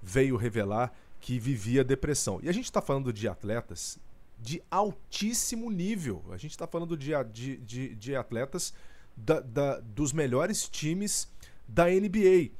veio 0.02 0.36
revelar 0.36 0.92
que 1.20 1.38
vivia 1.38 1.84
depressão. 1.84 2.40
E 2.42 2.48
a 2.48 2.52
gente 2.52 2.64
está 2.64 2.80
falando 2.80 3.12
de 3.12 3.28
atletas 3.28 3.98
de 4.42 4.60
altíssimo 4.68 5.70
nível. 5.70 6.24
A 6.30 6.36
gente 6.36 6.50
está 6.50 6.66
falando 6.66 6.96
de, 6.96 7.12
de, 7.32 7.56
de, 7.58 7.94
de 7.94 8.16
atletas 8.16 8.74
da, 9.16 9.38
da, 9.38 9.78
dos 9.78 10.12
melhores 10.12 10.68
times 10.68 11.32
da 11.68 11.86
NBA. 11.86 12.50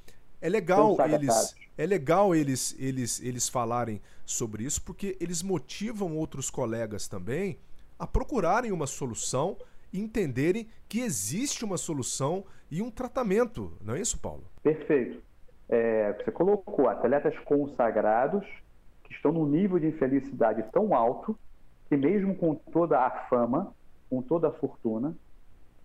É 0.40 0.49
legal 0.49 0.97
eles 1.05 1.57
é 1.77 1.87
legal 1.87 2.35
eles, 2.35 2.77
eles, 2.79 3.21
eles 3.23 3.49
falarem 3.49 4.01
sobre 4.27 4.62
isso 4.62 4.83
porque 4.83 5.16
eles 5.18 5.42
motivam 5.42 6.16
outros 6.16 6.51
colegas 6.51 7.09
também 7.09 7.59
a 7.99 8.07
procurarem 8.07 8.71
uma 8.71 8.87
solução 8.87 9.57
e 9.92 9.99
entenderem 9.99 10.68
que 10.88 11.01
existe 11.01 11.64
uma 11.64 11.79
solução 11.79 12.45
e 12.71 12.83
um 12.83 12.90
tratamento. 12.90 13.73
Não 13.83 13.95
é 13.95 14.01
isso, 14.01 14.18
Paulo? 14.21 14.45
Perfeito. 14.62 15.21
É, 15.68 16.12
você 16.12 16.31
colocou 16.31 16.88
atletas 16.88 17.37
consagrados 17.40 18.45
que 19.05 19.14
estão 19.14 19.33
num 19.33 19.47
nível 19.47 19.79
de 19.79 19.87
infelicidade 19.87 20.62
tão 20.73 20.95
alto 20.95 21.37
que 21.93 21.97
mesmo 21.99 22.35
com 22.35 22.55
toda 22.55 22.99
a 23.01 23.11
fama, 23.29 23.75
com 24.09 24.23
toda 24.23 24.49
a 24.49 24.51
fortuna, 24.51 25.15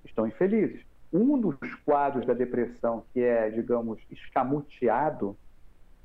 estão 0.05 0.25
infelizes. 0.25 0.79
Um 1.11 1.37
dos 1.37 1.57
quadros 1.83 2.25
da 2.25 2.33
depressão 2.33 3.03
que 3.11 3.19
é, 3.19 3.49
digamos, 3.49 3.99
escamoteado 4.09 5.35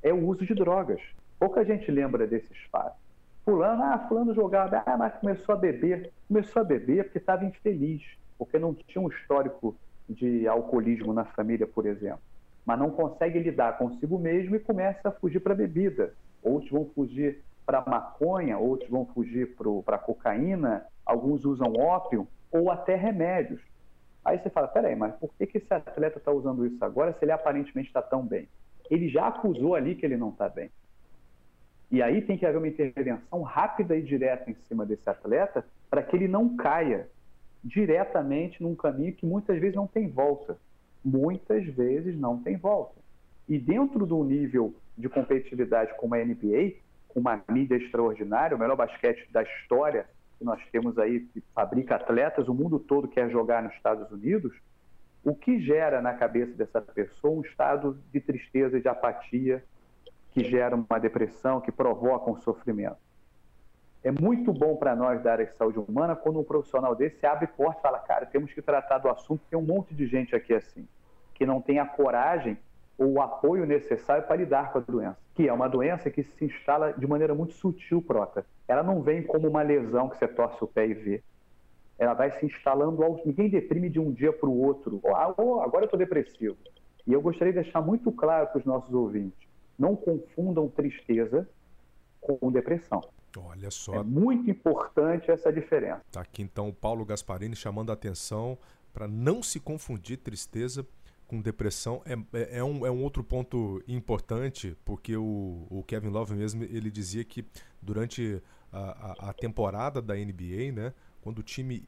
é 0.01 0.11
o 0.11 0.27
uso 0.27 0.45
de 0.45 0.53
drogas. 0.53 0.99
Pouca 1.39 1.63
gente 1.63 1.89
lembra 1.89 2.27
desses 2.27 2.57
fatos. 2.69 2.99
Fulano, 3.45 3.81
ah, 3.81 4.05
fulano 4.09 4.35
jogava, 4.35 4.83
ah, 4.85 4.97
mas 4.97 5.13
começou 5.15 5.55
a 5.55 5.57
beber. 5.57 6.11
Começou 6.27 6.61
a 6.61 6.65
beber 6.65 7.05
porque 7.05 7.19
estava 7.19 7.45
infeliz, 7.45 8.01
porque 8.37 8.59
não 8.59 8.73
tinha 8.73 9.01
um 9.01 9.07
histórico 9.07 9.73
de 10.09 10.45
alcoolismo 10.49 11.13
na 11.13 11.23
família, 11.23 11.65
por 11.65 11.85
exemplo. 11.85 12.19
Mas 12.65 12.77
não 12.77 12.91
consegue 12.91 13.39
lidar 13.39 13.77
consigo 13.77 14.19
mesmo 14.19 14.57
e 14.57 14.59
começa 14.59 15.07
a 15.07 15.11
fugir 15.13 15.39
para 15.39 15.53
a 15.53 15.57
bebida. 15.57 16.13
Outros 16.43 16.69
vão 16.69 16.91
fugir 16.93 17.41
para 17.65 17.83
maconha, 17.85 18.57
outros 18.57 18.89
vão 18.89 19.05
fugir 19.05 19.55
para 19.85 19.97
cocaína, 19.97 20.85
alguns 21.05 21.45
usam 21.45 21.73
ópio 21.73 22.27
ou 22.51 22.71
até 22.71 22.95
remédios. 22.95 23.61
Aí 24.23 24.39
você 24.39 24.49
fala, 24.49 24.67
peraí, 24.67 24.95
mas 24.95 25.15
por 25.15 25.33
que, 25.33 25.45
que 25.45 25.57
esse 25.57 25.73
atleta 25.73 26.17
está 26.17 26.31
usando 26.31 26.65
isso 26.65 26.83
agora 26.83 27.13
se 27.13 27.25
ele 27.25 27.31
aparentemente 27.31 27.89
está 27.89 28.01
tão 28.01 28.25
bem? 28.25 28.47
Ele 28.89 29.09
já 29.09 29.27
acusou 29.27 29.75
ali 29.75 29.95
que 29.95 30.05
ele 30.05 30.17
não 30.17 30.29
está 30.29 30.47
bem. 30.47 30.69
E 31.91 32.01
aí 32.01 32.21
tem 32.21 32.37
que 32.37 32.45
haver 32.45 32.57
uma 32.57 32.67
intervenção 32.67 33.41
rápida 33.41 33.95
e 33.95 34.01
direta 34.01 34.49
em 34.49 34.55
cima 34.67 34.85
desse 34.85 35.07
atleta 35.09 35.65
para 35.89 36.01
que 36.01 36.15
ele 36.15 36.27
não 36.27 36.55
caia 36.55 37.07
diretamente 37.63 38.61
num 38.63 38.75
caminho 38.75 39.13
que 39.13 39.25
muitas 39.25 39.59
vezes 39.59 39.75
não 39.75 39.87
tem 39.87 40.09
volta. 40.09 40.57
Muitas 41.03 41.65
vezes 41.65 42.17
não 42.17 42.41
tem 42.41 42.57
volta. 42.57 42.99
E 43.47 43.59
dentro 43.59 44.05
do 44.05 44.23
nível 44.23 44.73
de 44.97 45.09
competitividade 45.09 45.93
como 45.97 46.15
a 46.15 46.23
NBA, 46.23 46.73
uma 47.15 47.41
mídia 47.49 47.75
extraordinária, 47.75 48.55
o 48.55 48.59
melhor 48.59 48.75
basquete 48.75 49.27
da 49.31 49.43
história 49.43 50.07
que 50.37 50.43
nós 50.43 50.61
temos 50.71 50.97
aí, 50.97 51.21
que 51.21 51.41
fabrica 51.53 51.95
atletas, 51.95 52.47
o 52.47 52.53
mundo 52.53 52.79
todo 52.79 53.07
quer 53.07 53.29
jogar 53.29 53.63
nos 53.63 53.73
Estados 53.73 54.11
Unidos, 54.11 54.53
o 55.23 55.33
que 55.33 55.59
gera 55.59 56.01
na 56.01 56.13
cabeça 56.13 56.53
dessa 56.53 56.81
pessoa 56.81 57.39
um 57.39 57.41
estado 57.41 57.97
de 58.11 58.19
tristeza 58.19 58.77
e 58.77 58.81
de 58.81 58.87
apatia, 58.87 59.63
que 60.31 60.43
gera 60.43 60.75
uma 60.75 60.99
depressão, 60.99 61.61
que 61.61 61.71
provoca 61.71 62.29
um 62.29 62.35
sofrimento. 62.35 62.97
É 64.03 64.11
muito 64.11 64.51
bom 64.51 64.75
para 64.75 64.95
nós 64.95 65.21
da 65.23 65.31
área 65.31 65.45
de 65.45 65.53
saúde 65.53 65.79
humana 65.79 66.13
quando 66.13 66.39
um 66.39 66.43
profissional 66.43 66.93
desse 66.93 67.25
abre 67.25 67.47
porta 67.47 67.79
e 67.79 67.81
fala, 67.81 67.99
cara, 67.99 68.25
temos 68.25 68.51
que 68.51 68.61
tratar 68.61 68.97
do 68.97 69.07
assunto, 69.07 69.45
tem 69.49 69.57
um 69.57 69.63
monte 69.63 69.93
de 69.93 70.05
gente 70.07 70.35
aqui 70.35 70.53
assim, 70.53 70.85
que 71.33 71.45
não 71.45 71.61
tem 71.61 71.79
a 71.79 71.85
coragem 71.85 72.57
o 72.97 73.21
apoio 73.21 73.65
necessário 73.65 74.25
para 74.25 74.35
lidar 74.35 74.71
com 74.71 74.77
a 74.77 74.81
doença, 74.81 75.17
que 75.33 75.47
é 75.47 75.53
uma 75.53 75.67
doença 75.67 76.09
que 76.09 76.23
se 76.23 76.45
instala 76.45 76.93
de 76.93 77.07
maneira 77.07 77.33
muito 77.33 77.53
sutil, 77.53 78.01
Prota. 78.01 78.45
Ela 78.67 78.83
não 78.83 79.01
vem 79.01 79.23
como 79.23 79.47
uma 79.47 79.61
lesão 79.61 80.09
que 80.09 80.17
você 80.17 80.27
torce 80.27 80.63
o 80.63 80.67
pé 80.67 80.87
e 80.87 80.93
vê. 80.93 81.23
Ela 81.97 82.13
vai 82.13 82.31
se 82.31 82.45
instalando 82.45 83.03
aos... 83.03 83.23
Ninguém 83.25 83.49
deprime 83.49 83.89
de 83.89 83.99
um 83.99 84.11
dia 84.11 84.31
para 84.31 84.49
o 84.49 84.61
outro. 84.61 85.01
Ah, 85.05 85.33
oh, 85.37 85.61
agora 85.61 85.83
eu 85.83 85.85
estou 85.85 85.99
depressivo. 85.99 86.57
E 87.05 87.13
eu 87.13 87.21
gostaria 87.21 87.53
de 87.53 87.61
deixar 87.61 87.81
muito 87.81 88.11
claro 88.11 88.47
para 88.47 88.59
os 88.59 88.65
nossos 88.65 88.93
ouvintes: 88.93 89.47
não 89.77 89.95
confundam 89.95 90.69
tristeza 90.69 91.47
com 92.21 92.51
depressão. 92.51 93.01
Olha 93.37 93.69
só. 93.71 93.95
É 93.95 94.03
muito 94.03 94.49
importante 94.49 95.29
essa 95.29 95.51
diferença. 95.51 96.01
Tá 96.11 96.21
aqui 96.21 96.41
então 96.41 96.69
o 96.69 96.73
Paulo 96.73 97.03
Gasparini 97.03 97.55
chamando 97.55 97.89
a 97.89 97.93
atenção 97.93 98.57
para 98.93 99.07
não 99.07 99.41
se 99.41 99.59
confundir 99.59 100.17
tristeza 100.17 100.83
com 100.83 100.89
depressão 101.41 102.01
é, 102.05 102.13
é, 102.37 102.59
é, 102.59 102.63
um, 102.63 102.85
é 102.85 102.91
um 102.91 103.03
outro 103.03 103.23
ponto 103.23 103.83
importante, 103.87 104.77
porque 104.83 105.15
o, 105.15 105.67
o 105.69 105.83
Kevin 105.83 106.09
Love 106.09 106.33
mesmo 106.33 106.63
ele 106.63 106.91
dizia 106.91 107.23
que 107.23 107.45
durante 107.81 108.41
a, 108.71 108.79
a, 108.79 109.29
a 109.29 109.33
temporada 109.33 110.01
da 110.01 110.15
NBA, 110.15 110.71
né, 110.73 110.93
quando 111.21 111.39
o 111.39 111.43
time 111.43 111.87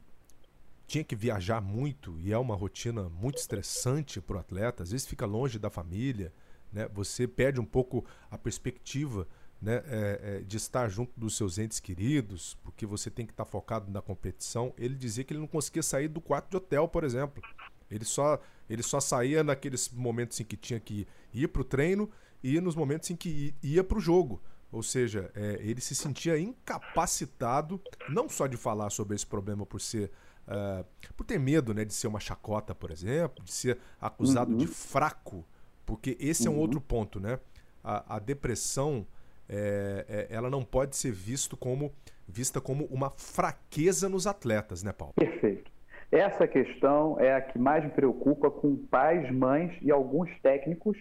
tinha 0.86 1.02
que 1.02 1.16
viajar 1.16 1.60
muito 1.60 2.18
e 2.20 2.32
é 2.32 2.38
uma 2.38 2.54
rotina 2.54 3.08
muito 3.08 3.38
estressante 3.38 4.20
para 4.20 4.36
o 4.36 4.40
atleta, 4.40 4.82
às 4.82 4.92
vezes 4.92 5.06
fica 5.06 5.26
longe 5.26 5.58
da 5.58 5.68
família, 5.68 6.32
né, 6.72 6.88
você 6.92 7.26
perde 7.26 7.60
um 7.60 7.64
pouco 7.64 8.04
a 8.30 8.38
perspectiva 8.38 9.26
né, 9.60 9.82
é, 9.86 10.20
é, 10.22 10.40
de 10.40 10.56
estar 10.56 10.88
junto 10.88 11.12
dos 11.16 11.36
seus 11.36 11.58
entes 11.58 11.80
queridos, 11.80 12.56
porque 12.62 12.86
você 12.86 13.10
tem 13.10 13.26
que 13.26 13.32
estar 13.32 13.44
focado 13.44 13.90
na 13.90 14.02
competição. 14.02 14.72
Ele 14.76 14.94
dizia 14.94 15.24
que 15.24 15.32
ele 15.32 15.40
não 15.40 15.46
conseguia 15.46 15.82
sair 15.82 16.08
do 16.08 16.20
quarto 16.20 16.50
de 16.50 16.56
hotel, 16.56 16.86
por 16.86 17.04
exemplo. 17.04 17.42
Ele 17.90 18.04
só, 18.04 18.40
ele 18.68 18.82
só 18.82 19.00
saía 19.00 19.42
naqueles 19.44 19.88
momentos 19.88 20.40
em 20.40 20.44
que 20.44 20.56
tinha 20.56 20.80
que 20.80 21.06
ir 21.32 21.48
para 21.48 21.62
o 21.62 21.64
treino 21.64 22.10
e 22.42 22.60
nos 22.60 22.74
momentos 22.74 23.10
em 23.10 23.16
que 23.16 23.54
ia 23.62 23.82
para 23.82 23.98
o 23.98 24.00
jogo. 24.00 24.42
Ou 24.70 24.82
seja, 24.82 25.30
é, 25.34 25.58
ele 25.60 25.80
se 25.80 25.94
sentia 25.94 26.38
incapacitado, 26.38 27.80
não 28.08 28.28
só 28.28 28.46
de 28.46 28.56
falar 28.56 28.90
sobre 28.90 29.14
esse 29.14 29.26
problema 29.26 29.64
por 29.64 29.80
ser. 29.80 30.10
Uh, 30.46 30.86
por 31.16 31.24
ter 31.24 31.40
medo 31.40 31.74
né, 31.74 31.84
de 31.84 31.92
ser 31.92 32.06
uma 32.06 32.20
chacota, 32.20 32.72
por 32.72 32.92
exemplo, 32.92 33.44
de 33.44 33.50
ser 33.50 33.78
acusado 34.00 34.52
uhum. 34.52 34.58
de 34.58 34.68
fraco, 34.68 35.44
porque 35.84 36.16
esse 36.20 36.46
uhum. 36.46 36.46
é 36.46 36.50
um 36.50 36.54
uhum. 36.58 36.62
outro 36.62 36.80
ponto, 36.80 37.18
né? 37.18 37.40
A, 37.82 38.14
a 38.14 38.18
depressão 38.20 39.04
é, 39.48 40.04
é, 40.08 40.34
ela 40.34 40.50
não 40.50 40.64
pode 40.64 40.96
ser 40.96 41.12
visto 41.12 41.56
como, 41.56 41.92
vista 42.28 42.60
como 42.60 42.84
uma 42.86 43.10
fraqueza 43.10 44.08
nos 44.08 44.26
atletas, 44.26 44.82
né, 44.82 44.92
Paulo? 44.92 45.14
Perfeito. 45.14 45.70
Essa 46.10 46.46
questão 46.46 47.18
é 47.18 47.34
a 47.34 47.40
que 47.40 47.58
mais 47.58 47.84
me 47.84 47.90
preocupa 47.90 48.50
com 48.50 48.76
pais, 48.76 49.30
mães 49.30 49.76
e 49.82 49.90
alguns 49.90 50.30
técnicos 50.40 50.96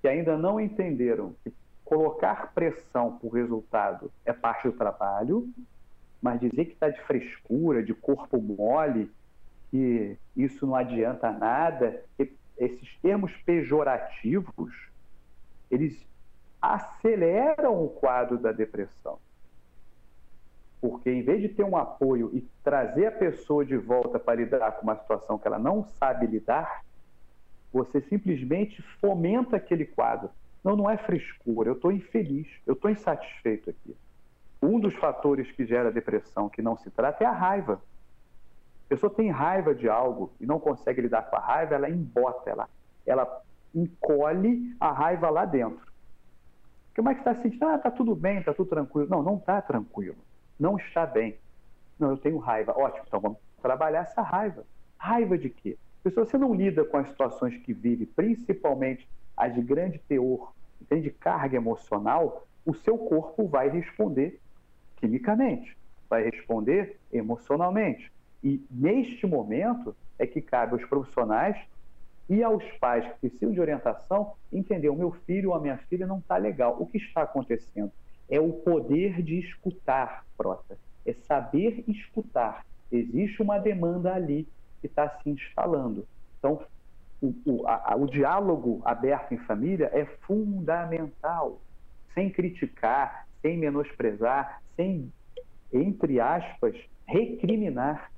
que 0.00 0.08
ainda 0.08 0.36
não 0.36 0.58
entenderam 0.58 1.34
que 1.44 1.52
colocar 1.84 2.52
pressão 2.52 3.18
por 3.18 3.30
resultado 3.30 4.10
é 4.24 4.32
parte 4.32 4.68
do 4.68 4.72
trabalho, 4.72 5.48
mas 6.20 6.40
dizer 6.40 6.66
que 6.66 6.72
está 6.72 6.88
de 6.88 7.00
frescura, 7.02 7.82
de 7.82 7.94
corpo 7.94 8.40
mole, 8.40 9.10
que 9.70 10.16
isso 10.36 10.66
não 10.66 10.74
adianta 10.74 11.30
nada, 11.30 12.04
esses 12.58 12.96
termos 13.00 13.32
pejorativos, 13.44 14.72
eles 15.70 16.06
aceleram 16.60 17.82
o 17.82 17.88
quadro 17.88 18.36
da 18.38 18.52
depressão. 18.52 19.18
Porque 21.00 21.10
em 21.10 21.22
vez 21.22 21.40
de 21.40 21.48
ter 21.48 21.64
um 21.64 21.78
apoio 21.78 22.30
e 22.34 22.46
trazer 22.62 23.06
a 23.06 23.12
pessoa 23.12 23.64
de 23.64 23.74
volta 23.74 24.18
para 24.18 24.34
lidar 24.34 24.72
com 24.72 24.82
uma 24.82 24.96
situação 24.96 25.38
que 25.38 25.48
ela 25.48 25.58
não 25.58 25.82
sabe 25.82 26.26
lidar, 26.26 26.82
você 27.72 28.02
simplesmente 28.02 28.82
fomenta 29.00 29.56
aquele 29.56 29.86
quadro. 29.86 30.28
Não, 30.62 30.76
não 30.76 30.90
é 30.90 30.98
frescura, 30.98 31.70
eu 31.70 31.72
estou 31.72 31.90
infeliz, 31.90 32.46
eu 32.66 32.74
estou 32.74 32.90
insatisfeito 32.90 33.70
aqui. 33.70 33.96
Um 34.62 34.78
dos 34.78 34.94
fatores 34.96 35.50
que 35.52 35.64
gera 35.64 35.90
depressão 35.90 36.50
que 36.50 36.60
não 36.60 36.76
se 36.76 36.90
trata 36.90 37.24
é 37.24 37.26
a 37.26 37.32
raiva. 37.32 37.80
A 38.84 38.88
pessoa 38.90 39.10
tem 39.10 39.30
raiva 39.30 39.74
de 39.74 39.88
algo 39.88 40.30
e 40.38 40.44
não 40.44 40.60
consegue 40.60 41.00
lidar 41.00 41.30
com 41.30 41.36
a 41.36 41.40
raiva, 41.40 41.76
ela 41.76 41.88
embota, 41.88 42.50
ela, 42.50 42.68
ela 43.06 43.42
encolhe 43.74 44.76
a 44.78 44.92
raiva 44.92 45.30
lá 45.30 45.46
dentro. 45.46 45.90
Como 46.94 47.08
é 47.08 47.14
que 47.14 47.20
está 47.20 47.34
se 47.36 47.40
sentindo? 47.40 47.64
Ah, 47.64 47.76
está 47.76 47.90
tudo 47.90 48.14
bem, 48.14 48.40
está 48.40 48.52
tudo 48.52 48.68
tranquilo. 48.68 49.08
Não, 49.08 49.22
não 49.22 49.36
está 49.36 49.62
tranquilo 49.62 50.18
não 50.60 50.76
está 50.76 51.06
bem. 51.06 51.38
Não, 51.98 52.10
eu 52.10 52.18
tenho 52.18 52.36
raiva. 52.38 52.72
Ótimo, 52.76 53.04
então 53.06 53.18
vamos 53.18 53.38
trabalhar 53.62 54.02
essa 54.02 54.20
raiva. 54.20 54.64
Raiva 54.98 55.38
de 55.38 55.48
quê? 55.48 55.78
Se 56.02 56.10
você 56.10 56.36
não 56.38 56.54
lida 56.54 56.84
com 56.84 56.98
as 56.98 57.08
situações 57.08 57.56
que 57.56 57.72
vive, 57.72 58.06
principalmente 58.06 59.08
as 59.36 59.54
de 59.54 59.62
grande 59.62 59.98
teor, 59.98 60.52
de 60.90 61.10
carga 61.10 61.56
emocional, 61.56 62.46
o 62.64 62.74
seu 62.74 62.96
corpo 62.96 63.46
vai 63.46 63.68
responder 63.68 64.40
quimicamente, 64.96 65.76
vai 66.08 66.24
responder 66.24 66.98
emocionalmente. 67.12 68.12
E 68.42 68.62
neste 68.70 69.26
momento 69.26 69.94
é 70.18 70.26
que 70.26 70.40
cabe 70.40 70.74
aos 70.74 70.84
profissionais 70.84 71.56
e 72.28 72.42
aos 72.42 72.64
pais 72.78 73.04
que 73.04 73.28
precisam 73.28 73.52
de 73.52 73.60
orientação 73.60 74.34
entender: 74.52 74.88
o 74.88 74.96
meu 74.96 75.12
filho 75.26 75.50
ou 75.50 75.54
a 75.54 75.60
minha 75.60 75.76
filha 75.76 76.06
não 76.06 76.18
está 76.18 76.36
legal. 76.36 76.76
O 76.78 76.86
que 76.86 76.98
está 76.98 77.22
acontecendo? 77.22 77.92
É 78.30 78.38
o 78.38 78.52
poder 78.52 79.22
de 79.22 79.40
escutar, 79.40 80.24
Prota. 80.36 80.78
É 81.04 81.12
saber 81.12 81.82
escutar. 81.88 82.64
Existe 82.90 83.42
uma 83.42 83.58
demanda 83.58 84.14
ali 84.14 84.46
que 84.80 84.86
está 84.86 85.08
se 85.08 85.28
instalando. 85.28 86.06
Então, 86.38 86.64
o, 87.20 87.34
o, 87.44 87.66
a, 87.66 87.94
o 87.96 88.06
diálogo 88.06 88.80
aberto 88.84 89.32
em 89.32 89.38
família 89.38 89.90
é 89.92 90.04
fundamental. 90.26 91.60
Sem 92.14 92.30
criticar, 92.30 93.26
sem 93.42 93.58
menosprezar, 93.58 94.62
sem, 94.76 95.12
entre 95.72 96.20
aspas, 96.20 96.76
recriminar. 97.06 98.10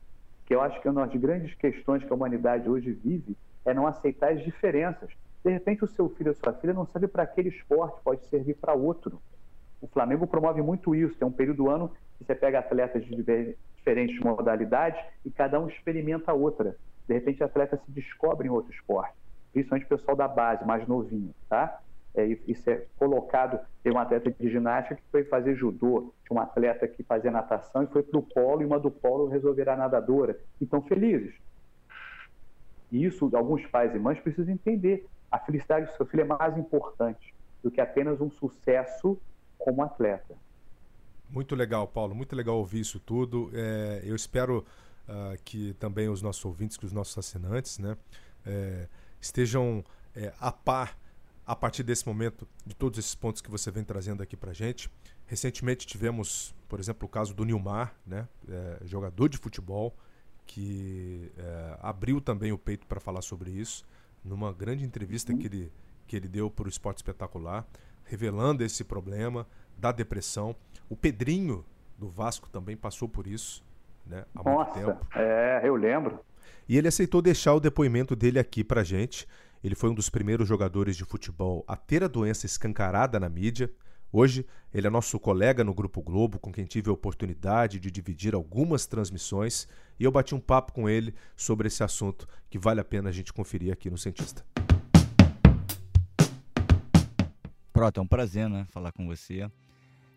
Que 0.47 0.55
eu 0.55 0.61
acho 0.61 0.81
que 0.81 0.89
é 0.89 0.91
uma 0.91 1.07
das 1.07 1.21
grandes 1.21 1.55
questões 1.55 2.05
que 2.05 2.13
a 2.13 2.15
humanidade 2.15 2.69
hoje 2.69 2.93
vive 2.93 3.37
é 3.65 3.73
não 3.73 3.87
aceitar 3.87 4.33
as 4.33 4.43
diferenças. 4.43 5.11
De 5.45 5.51
repente, 5.51 5.85
o 5.85 5.89
seu 5.89 6.09
filho 6.11 6.31
ou 6.31 6.37
sua 6.37 6.53
filha 6.53 6.73
não 6.73 6.87
serve 6.87 7.09
para 7.09 7.23
aquele 7.23 7.49
esporte, 7.49 8.01
pode 8.05 8.25
servir 8.27 8.55
para 8.55 8.75
outro. 8.75 9.21
O 9.83 9.89
Flamengo 9.89 10.29
promove 10.29 10.63
muito 10.63 10.95
isso. 10.95 11.19
Tem 11.19 11.27
um 11.27 11.33
período 11.33 11.65
do 11.65 11.69
ano 11.69 11.91
que 12.17 12.25
você 12.25 12.35
pega 12.37 12.61
atletas 12.61 13.05
de 13.05 13.57
diferentes 13.77 14.19
modalidades 14.21 15.03
e 15.25 15.31
cada 15.31 15.61
um 15.61 15.69
experimenta 15.69 16.33
outra. 16.33 16.77
De 17.09 17.15
repente, 17.15 17.43
atleta 17.43 17.77
se 17.77 17.91
descobre 17.91 18.47
em 18.47 18.51
outro 18.51 18.73
esporte, 18.73 19.13
principalmente 19.53 19.87
o 19.87 19.89
pessoal 19.89 20.17
da 20.17 20.29
base, 20.29 20.65
mais 20.65 20.87
novinho, 20.87 21.35
tá? 21.49 21.81
É, 22.15 22.25
isso 22.47 22.71
é 22.71 22.85
colocado. 22.97 23.59
Tem 23.83 23.93
um 23.93 23.99
atleta 23.99 24.31
de 24.31 24.49
ginástica 24.49 24.95
que 24.95 25.03
foi 25.11 25.25
fazer 25.25 25.57
judô, 25.57 26.13
tinha 26.25 26.39
um 26.39 26.41
atleta 26.41 26.87
que 26.87 27.03
fazia 27.03 27.31
natação 27.31 27.83
e 27.83 27.87
foi 27.89 28.05
para 28.05 28.19
o 28.19 28.23
polo, 28.23 28.63
e 28.63 28.65
uma 28.65 28.79
do 28.79 28.91
polo 28.91 29.27
resolverá 29.27 29.77
nadadora. 29.77 30.39
Então, 30.61 30.81
felizes. 30.83 31.35
E 32.93 33.05
isso, 33.05 33.29
alguns 33.35 33.67
pais 33.67 33.93
e 33.97 33.99
mães 33.99 34.21
precisam 34.21 34.55
entender. 34.55 35.09
A 35.31 35.41
felicidade 35.41 35.87
do 35.87 35.97
seu 35.97 36.07
filho 36.07 36.21
é 36.21 36.25
mais 36.25 36.57
importante 36.57 37.35
do 37.65 37.71
que 37.71 37.81
apenas 37.81 38.21
um 38.21 38.31
sucesso 38.31 39.19
como 39.65 39.83
atleta. 39.83 40.35
Muito 41.29 41.55
legal, 41.55 41.89
Paulo. 41.89 42.15
Muito 42.15 42.37
legal 42.37 42.57
ouvir 42.57 42.81
isso 42.81 43.01
tudo. 43.01 43.51
É, 43.55 44.03
eu 44.05 44.15
espero 44.15 44.65
uh, 45.09 45.41
que 45.45 45.73
também 45.75 46.09
os 46.09 46.21
nossos 46.21 46.45
ouvintes, 46.45 46.77
que 46.77 46.85
os 46.85 46.93
nossos 46.93 47.17
assinantes, 47.17 47.79
né, 47.79 47.97
é, 48.45 48.87
estejam 49.21 49.85
é, 50.15 50.33
a 50.39 50.53
par 50.53 50.99
a 51.45 51.57
partir 51.57 51.83
desse 51.83 52.07
momento 52.07 52.47
de 52.65 52.75
todos 52.75 52.99
esses 52.99 53.15
pontos 53.15 53.43
que 53.43 53.51
você 53.51 53.71
vem 53.71 53.83
trazendo 53.83 54.23
aqui 54.23 54.37
para 54.37 54.53
gente. 54.53 54.89
Recentemente 55.27 55.87
tivemos, 55.87 56.55
por 56.69 56.79
exemplo, 56.79 57.07
o 57.07 57.09
caso 57.09 57.35
do 57.35 57.45
Nilmar, 57.45 57.95
né, 58.07 58.29
é, 58.49 58.79
jogador 58.85 59.29
de 59.29 59.39
futebol, 59.39 59.95
que 60.47 61.33
é, 61.37 61.79
abriu 61.81 62.21
também 62.21 62.53
o 62.53 62.59
peito 62.59 62.87
para 62.87 63.01
falar 63.01 63.23
sobre 63.23 63.51
isso, 63.51 63.85
numa 64.25 64.53
grande 64.53 64.85
entrevista 64.85 65.35
que 65.35 65.47
ele, 65.47 65.73
que 66.07 66.17
ele 66.17 66.29
deu 66.29 66.49
para 66.51 66.67
o 66.67 66.69
Esporte 66.69 66.99
Espetacular, 66.99 67.67
revelando 68.05 68.65
esse 68.65 68.85
problema 68.85 69.47
da 69.77 69.93
depressão. 69.93 70.55
O 70.89 70.97
Pedrinho 70.97 71.65
do 71.99 72.09
Vasco 72.09 72.49
também 72.49 72.77
passou 72.77 73.09
por 73.09 73.27
isso 73.27 73.65
né, 74.07 74.25
há 74.35 74.43
Nossa, 74.43 74.81
muito 74.81 74.87
tempo. 74.87 75.07
É, 75.15 75.61
eu 75.65 75.75
lembro. 75.75 76.21
E 76.69 76.77
ele 76.77 76.89
aceitou 76.89 77.23
deixar 77.23 77.55
o 77.55 77.61
depoimento 77.61 78.15
dele 78.15 78.39
aqui 78.39 78.65
para 78.65 78.83
gente. 78.83 79.27
Ele 79.63 79.75
foi 79.75 79.91
um 79.91 79.95
dos 79.95 80.11
primeiros 80.11 80.49
jogadores 80.49 80.97
de 80.97 81.05
futebol 81.05 81.65
a 81.67 81.77
ter 81.77 82.03
a 82.03 82.09
doença 82.09 82.47
escancarada 82.47 83.19
na 83.21 83.29
mídia. 83.29 83.71
Hoje, 84.13 84.45
ele 84.75 84.87
é 84.87 84.91
nosso 84.91 85.19
colega 85.19 85.65
no 85.65 85.73
Grupo 85.73 86.03
Globo, 86.03 86.39
com 86.39 86.53
quem 86.53 86.67
tive 86.67 86.91
a 86.91 86.93
oportunidade 86.93 87.81
de 87.81 87.91
dividir 87.91 88.35
algumas 88.35 88.85
transmissões, 88.85 89.67
e 89.99 90.05
eu 90.05 90.13
bati 90.13 90.35
um 90.35 90.41
papo 90.41 90.73
com 90.73 90.87
ele 90.87 91.15
sobre 91.35 91.69
esse 91.69 91.83
assunto 91.83 92.29
que 92.51 92.59
vale 92.59 92.81
a 92.81 92.85
pena 92.85 93.09
a 93.09 93.13
gente 93.13 93.33
conferir 93.33 93.73
aqui 93.73 93.89
no 93.89 93.97
Cientista. 93.97 94.45
Pronto, 97.83 97.99
é 97.99 98.01
um 98.01 98.07
prazer, 98.07 98.49
né, 98.49 98.65
falar 98.71 98.93
com 98.93 99.09
você. 99.09 99.51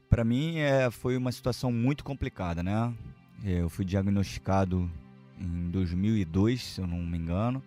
Para 0.08 0.24
mim, 0.24 0.60
é, 0.60 0.92
foi 0.92 1.18
uma 1.18 1.32
situação 1.32 1.72
muito 1.72 2.04
complicada, 2.04 2.62
né? 2.62 2.94
É, 3.44 3.62
eu 3.62 3.70
fui 3.70 3.84
diagnosticado 3.84 4.88
em 5.40 5.72
2002, 5.72 6.64
se 6.64 6.80
eu 6.80 6.86
não 6.86 7.00
me 7.00 7.18
engano, 7.18 7.64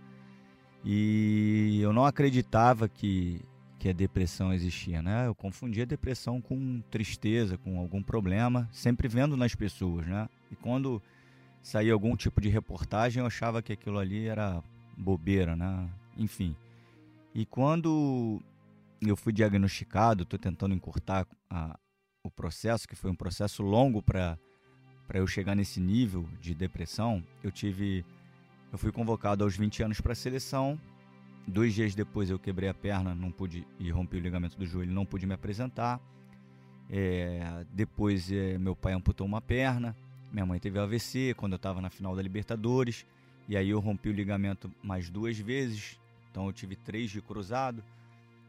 e 0.84 1.80
eu 1.82 1.92
não 1.92 2.04
acreditava 2.04 2.88
que, 2.88 3.40
que 3.76 3.88
a 3.88 3.92
depressão 3.92 4.54
existia, 4.54 5.02
né? 5.02 5.26
Eu 5.26 5.34
confundia 5.34 5.84
depressão 5.84 6.40
com 6.40 6.80
tristeza, 6.92 7.58
com 7.58 7.80
algum 7.80 8.00
problema, 8.00 8.68
sempre 8.70 9.08
vendo 9.08 9.36
nas 9.36 9.56
pessoas, 9.56 10.06
né? 10.06 10.28
E 10.48 10.54
quando 10.54 11.02
saía 11.60 11.92
algum 11.92 12.14
tipo 12.14 12.40
de 12.40 12.48
reportagem, 12.48 13.20
eu 13.20 13.26
achava 13.26 13.60
que 13.60 13.72
aquilo 13.72 13.98
ali 13.98 14.28
era 14.28 14.62
bobeira, 14.96 15.56
né? 15.56 15.88
Enfim. 16.16 16.54
E 17.34 17.44
quando 17.44 18.40
eu 19.00 19.16
fui 19.16 19.32
diagnosticado, 19.32 20.24
estou 20.24 20.38
tentando 20.38 20.74
encurtar 20.74 21.26
a, 21.48 21.78
o 22.22 22.30
processo, 22.30 22.88
que 22.88 22.96
foi 22.96 23.10
um 23.10 23.14
processo 23.14 23.62
longo 23.62 24.02
para 24.02 24.38
eu 25.14 25.26
chegar 25.26 25.54
nesse 25.54 25.80
nível 25.80 26.28
de 26.40 26.54
depressão, 26.54 27.22
eu 27.42 27.50
tive 27.50 28.04
eu 28.70 28.76
fui 28.76 28.92
convocado 28.92 29.44
aos 29.44 29.56
20 29.56 29.82
anos 29.82 30.00
para 30.00 30.12
a 30.12 30.14
seleção. 30.14 30.78
Dois 31.46 31.72
dias 31.72 31.94
depois 31.94 32.28
eu 32.28 32.38
quebrei 32.38 32.68
a 32.68 32.74
perna, 32.74 33.14
não 33.14 33.32
pude 33.32 33.66
e 33.78 33.90
rompi 33.90 34.18
o 34.18 34.20
ligamento 34.20 34.58
do 34.58 34.66
joelho, 34.66 34.92
não 34.92 35.06
pude 35.06 35.26
me 35.26 35.32
apresentar. 35.32 35.98
É, 36.90 37.64
depois 37.72 38.30
é, 38.30 38.58
meu 38.58 38.76
pai 38.76 38.92
amputou 38.92 39.26
uma 39.26 39.40
perna, 39.40 39.96
minha 40.30 40.44
mãe 40.44 40.60
teve 40.60 40.78
AVC 40.78 41.34
quando 41.34 41.52
eu 41.52 41.56
estava 41.56 41.80
na 41.80 41.88
final 41.88 42.14
da 42.14 42.20
Libertadores 42.20 43.06
e 43.48 43.56
aí 43.56 43.70
eu 43.70 43.80
rompi 43.80 44.10
o 44.10 44.12
ligamento 44.12 44.70
mais 44.82 45.08
duas 45.08 45.38
vezes, 45.38 45.98
então 46.30 46.46
eu 46.46 46.52
tive 46.52 46.76
três 46.76 47.10
de 47.10 47.22
cruzado 47.22 47.82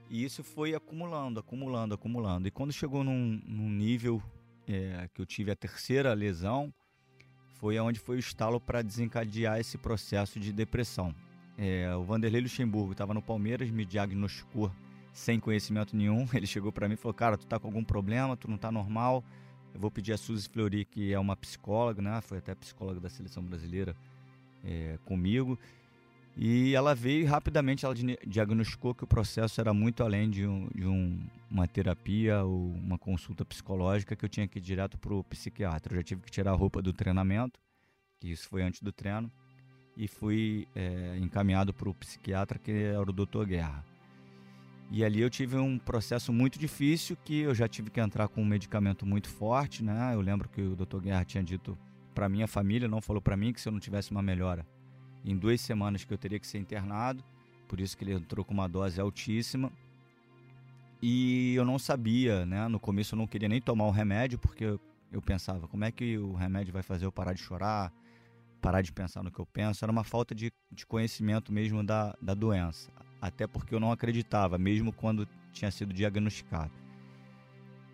e 0.10 0.24
isso 0.24 0.44
foi 0.44 0.74
acumulando, 0.74 1.40
acumulando, 1.40 1.94
acumulando. 1.94 2.48
E 2.48 2.52
quando 2.52 2.74
chegou 2.74 3.04
num, 3.04 3.42
num 3.46 3.70
nível 3.70 4.22
é, 4.68 5.08
que 5.14 5.22
eu 5.22 5.26
tive 5.26 5.52
a 5.52 5.56
terceira 5.56 6.14
lesão, 6.14 6.74
foi 7.60 7.80
onde 7.80 8.00
foi 8.00 8.16
o 8.16 8.20
estalo 8.20 8.60
para 8.60 8.82
desencadear 8.82 9.60
esse 9.60 9.78
processo 9.78 10.40
de 10.40 10.52
depressão. 10.52 11.14
É, 11.58 11.94
o 11.96 12.04
Vanderlei 12.04 12.42
Luxemburgo 12.42 12.94
estava 12.94 13.14
no 13.14 13.22
Palmeiras, 13.22 13.70
me 13.70 13.86
diagnosticou 13.86 14.72
sem 15.14 15.40
conhecimento 15.40 15.96
nenhum. 15.96 16.28
Ele 16.34 16.48
chegou 16.48 16.72
para 16.72 16.88
mim 16.88 16.94
e 16.94 16.98
falou: 16.98 17.14
Cara, 17.14 17.38
tu 17.38 17.46
tá 17.46 17.60
com 17.60 17.68
algum 17.68 17.84
problema, 17.84 18.38
tu 18.38 18.50
não 18.50 18.58
tá 18.58 18.72
normal. 18.72 19.24
Eu 19.74 19.80
vou 19.80 19.92
pedir 19.92 20.14
a 20.14 20.18
Suzy 20.18 20.48
Flori, 20.50 20.86
que 20.86 21.14
é 21.14 21.20
uma 21.20 21.36
psicóloga, 21.36 22.02
né? 22.02 22.22
Foi 22.22 22.40
até 22.40 22.56
psicóloga 22.56 23.00
da 23.00 23.10
seleção 23.10 23.44
brasileira 23.44 23.96
é, 24.64 24.98
comigo. 25.06 25.60
E 26.42 26.74
ela 26.74 26.96
veio 26.96 27.24
e 27.24 27.26
rapidamente 27.26 27.84
ela 27.84 27.94
diagnosticou 28.26 28.96
que 28.96 29.04
o 29.04 29.08
processo 29.08 29.60
era 29.60 29.74
muito 29.74 30.02
além 30.02 30.30
de, 30.30 30.48
um, 30.48 30.70
de 30.74 30.88
um, 30.88 31.20
uma 31.52 31.68
terapia 31.68 32.42
ou 32.46 32.72
uma 32.76 32.98
consulta 32.98 33.44
psicológica 33.44 34.16
que 34.16 34.24
eu 34.24 34.30
tinha 34.30 34.48
que 34.48 34.58
ir 34.58 34.62
direto 34.62 34.98
para 34.98 35.14
o 35.14 35.22
psiquiatra. 35.22 35.92
Eu 35.92 35.98
já 35.98 36.04
tive 36.04 36.22
que 36.22 36.32
tirar 36.32 36.52
a 36.52 36.56
roupa 36.56 36.82
do 36.82 36.94
treinamento, 36.94 37.60
que 38.22 38.32
isso 38.32 38.48
foi 38.48 38.62
antes 38.62 38.82
do 38.82 38.90
treino, 38.90 39.30
e 39.98 40.08
fui 40.08 40.66
é, 40.74 41.18
encaminhado 41.18 41.74
para 41.74 41.90
o 41.90 41.94
psiquiatra, 41.94 42.58
que 42.58 42.72
era 42.72 43.02
o 43.02 43.12
Dr. 43.12 43.44
Guerra. 43.46 43.84
E 44.90 45.04
ali 45.04 45.20
eu 45.20 45.30
tive 45.30 45.58
um 45.58 45.78
processo 45.78 46.32
muito 46.32 46.58
difícil, 46.58 47.18
que 47.18 47.42
eu 47.42 47.54
já 47.54 47.68
tive 47.68 47.90
que 47.90 48.00
entrar 48.00 48.30
com 48.30 48.42
um 48.42 48.46
medicamento 48.46 49.06
muito 49.06 49.28
forte, 49.28 49.84
né? 49.84 50.12
Eu 50.14 50.22
lembro 50.22 50.48
que 50.48 50.62
o 50.62 50.74
Dr. 50.74 51.02
Guerra 51.02 51.26
tinha 51.26 51.44
dito 51.44 51.78
para 52.16 52.30
minha 52.30 52.48
família, 52.48 52.88
não 52.88 53.02
falou 53.02 53.22
para 53.22 53.36
mim 53.36 53.52
que 53.52 53.60
se 53.60 53.68
eu 53.68 53.74
não 53.74 53.80
tivesse 53.82 54.10
uma 54.12 54.22
melhora 54.22 54.66
em 55.24 55.36
duas 55.36 55.62
semanas 55.62 56.04
que 56.04 56.14
eu 56.14 56.18
teria 56.18 56.40
que 56.40 56.48
ser 56.48 56.58
internado, 56.58 57.24
por 57.68 57.80
isso 57.80 57.98
que 57.98 58.04
ele 58.04 58.14
entrou 58.14 58.44
com 58.44 58.54
uma 58.54 58.68
dose 58.68 59.00
altíssima. 59.00 59.72
E 61.02 61.54
eu 61.56 61.64
não 61.64 61.80
sabia, 61.80 62.46
né? 62.46 62.68
No 62.68 62.80
começo 62.80 63.16
eu 63.16 63.18
não 63.18 63.28
queria 63.28 63.48
nem 63.48 63.62
tomar 63.62 63.86
o 63.86 63.92
remédio, 63.92 64.38
porque 64.38 64.66
eu, 65.12 65.22
pensava, 65.22 65.68
como 65.68 65.86
é 65.86 65.92
que 65.92 66.18
o 66.18 66.34
remédio 66.34 66.74
vai 66.74 66.84
fazer 66.84 67.06
eu 67.06 67.12
parar 67.12 67.34
de 67.34 67.42
chorar, 67.42 67.94
parar 68.60 68.82
de 68.82 68.92
pensar 68.92 69.24
no 69.24 69.32
que 69.32 69.40
eu 69.40 69.46
penso? 69.46 69.86
Era 69.86 69.92
uma 69.92 70.04
falta 70.04 70.36
de, 70.36 70.52
de 70.72 70.86
conhecimento 70.86 71.54
mesmo 71.54 71.84
da, 71.84 72.16
da 72.22 72.34
doença. 72.34 72.92
Até 73.22 73.48
porque 73.48 73.74
eu 73.74 73.80
não 73.80 73.92
acreditava, 73.92 74.58
mesmo 74.58 74.92
quando 74.92 75.28
tinha 75.54 75.72
sido 75.72 75.94
diagnosticado. 75.94 76.72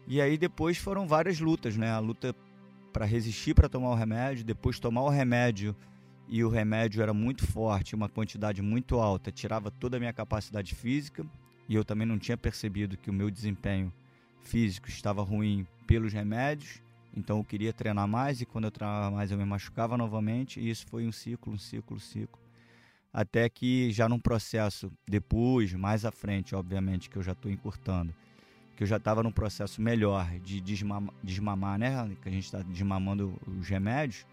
E 0.07 0.21
aí 0.21 0.37
depois 0.37 0.77
foram 0.77 1.07
várias 1.07 1.39
lutas, 1.39 1.75
né? 1.75 1.91
A 1.91 1.99
luta 1.99 2.35
para 2.93 3.05
resistir 3.05 3.53
para 3.53 3.67
tomar 3.67 3.89
o 3.89 3.95
remédio, 3.95 4.45
depois 4.45 4.79
tomar 4.79 5.01
o 5.01 5.09
remédio 5.09 5.75
e 6.27 6.43
o 6.43 6.49
remédio 6.49 7.01
era 7.01 7.13
muito 7.13 7.45
forte, 7.45 7.95
uma 7.95 8.09
quantidade 8.09 8.61
muito 8.61 8.99
alta, 8.99 9.31
tirava 9.31 9.69
toda 9.69 9.97
a 9.97 9.99
minha 9.99 10.13
capacidade 10.13 10.73
física 10.73 11.25
e 11.67 11.75
eu 11.75 11.83
também 11.83 12.07
não 12.07 12.17
tinha 12.17 12.37
percebido 12.37 12.97
que 12.97 13.09
o 13.09 13.13
meu 13.13 13.29
desempenho 13.29 13.93
físico 14.41 14.87
estava 14.89 15.21
ruim 15.23 15.65
pelos 15.87 16.13
remédios. 16.13 16.81
Então 17.15 17.37
eu 17.37 17.43
queria 17.43 17.71
treinar 17.71 18.07
mais 18.07 18.41
e 18.41 18.45
quando 18.45 18.65
eu 18.65 18.71
treinava 18.71 19.09
mais 19.11 19.31
eu 19.31 19.37
me 19.37 19.45
machucava 19.45 19.97
novamente 19.97 20.59
e 20.59 20.69
isso 20.69 20.85
foi 20.87 21.07
um 21.07 21.11
ciclo, 21.11 21.53
um 21.53 21.57
ciclo, 21.57 21.97
um 21.97 21.99
ciclo. 21.99 22.39
Até 23.13 23.47
que 23.47 23.91
já 23.91 24.09
num 24.09 24.19
processo 24.19 24.91
depois, 25.07 25.73
mais 25.73 26.03
à 26.03 26.11
frente, 26.11 26.53
obviamente, 26.53 27.09
que 27.09 27.15
eu 27.15 27.23
já 27.23 27.31
estou 27.31 27.49
encurtando, 27.49 28.13
que 28.75 28.83
eu 28.83 28.87
já 28.87 28.97
estava 28.97 29.23
num 29.23 29.31
processo 29.31 29.81
melhor 29.81 30.29
de 30.39 30.59
desmamar, 30.59 31.13
desmamar, 31.23 31.79
né? 31.79 32.13
Que 32.21 32.27
a 32.27 32.31
gente 32.31 32.43
está 32.43 32.61
desmamando 32.61 33.33
os 33.47 33.69
remédios. 33.69 34.25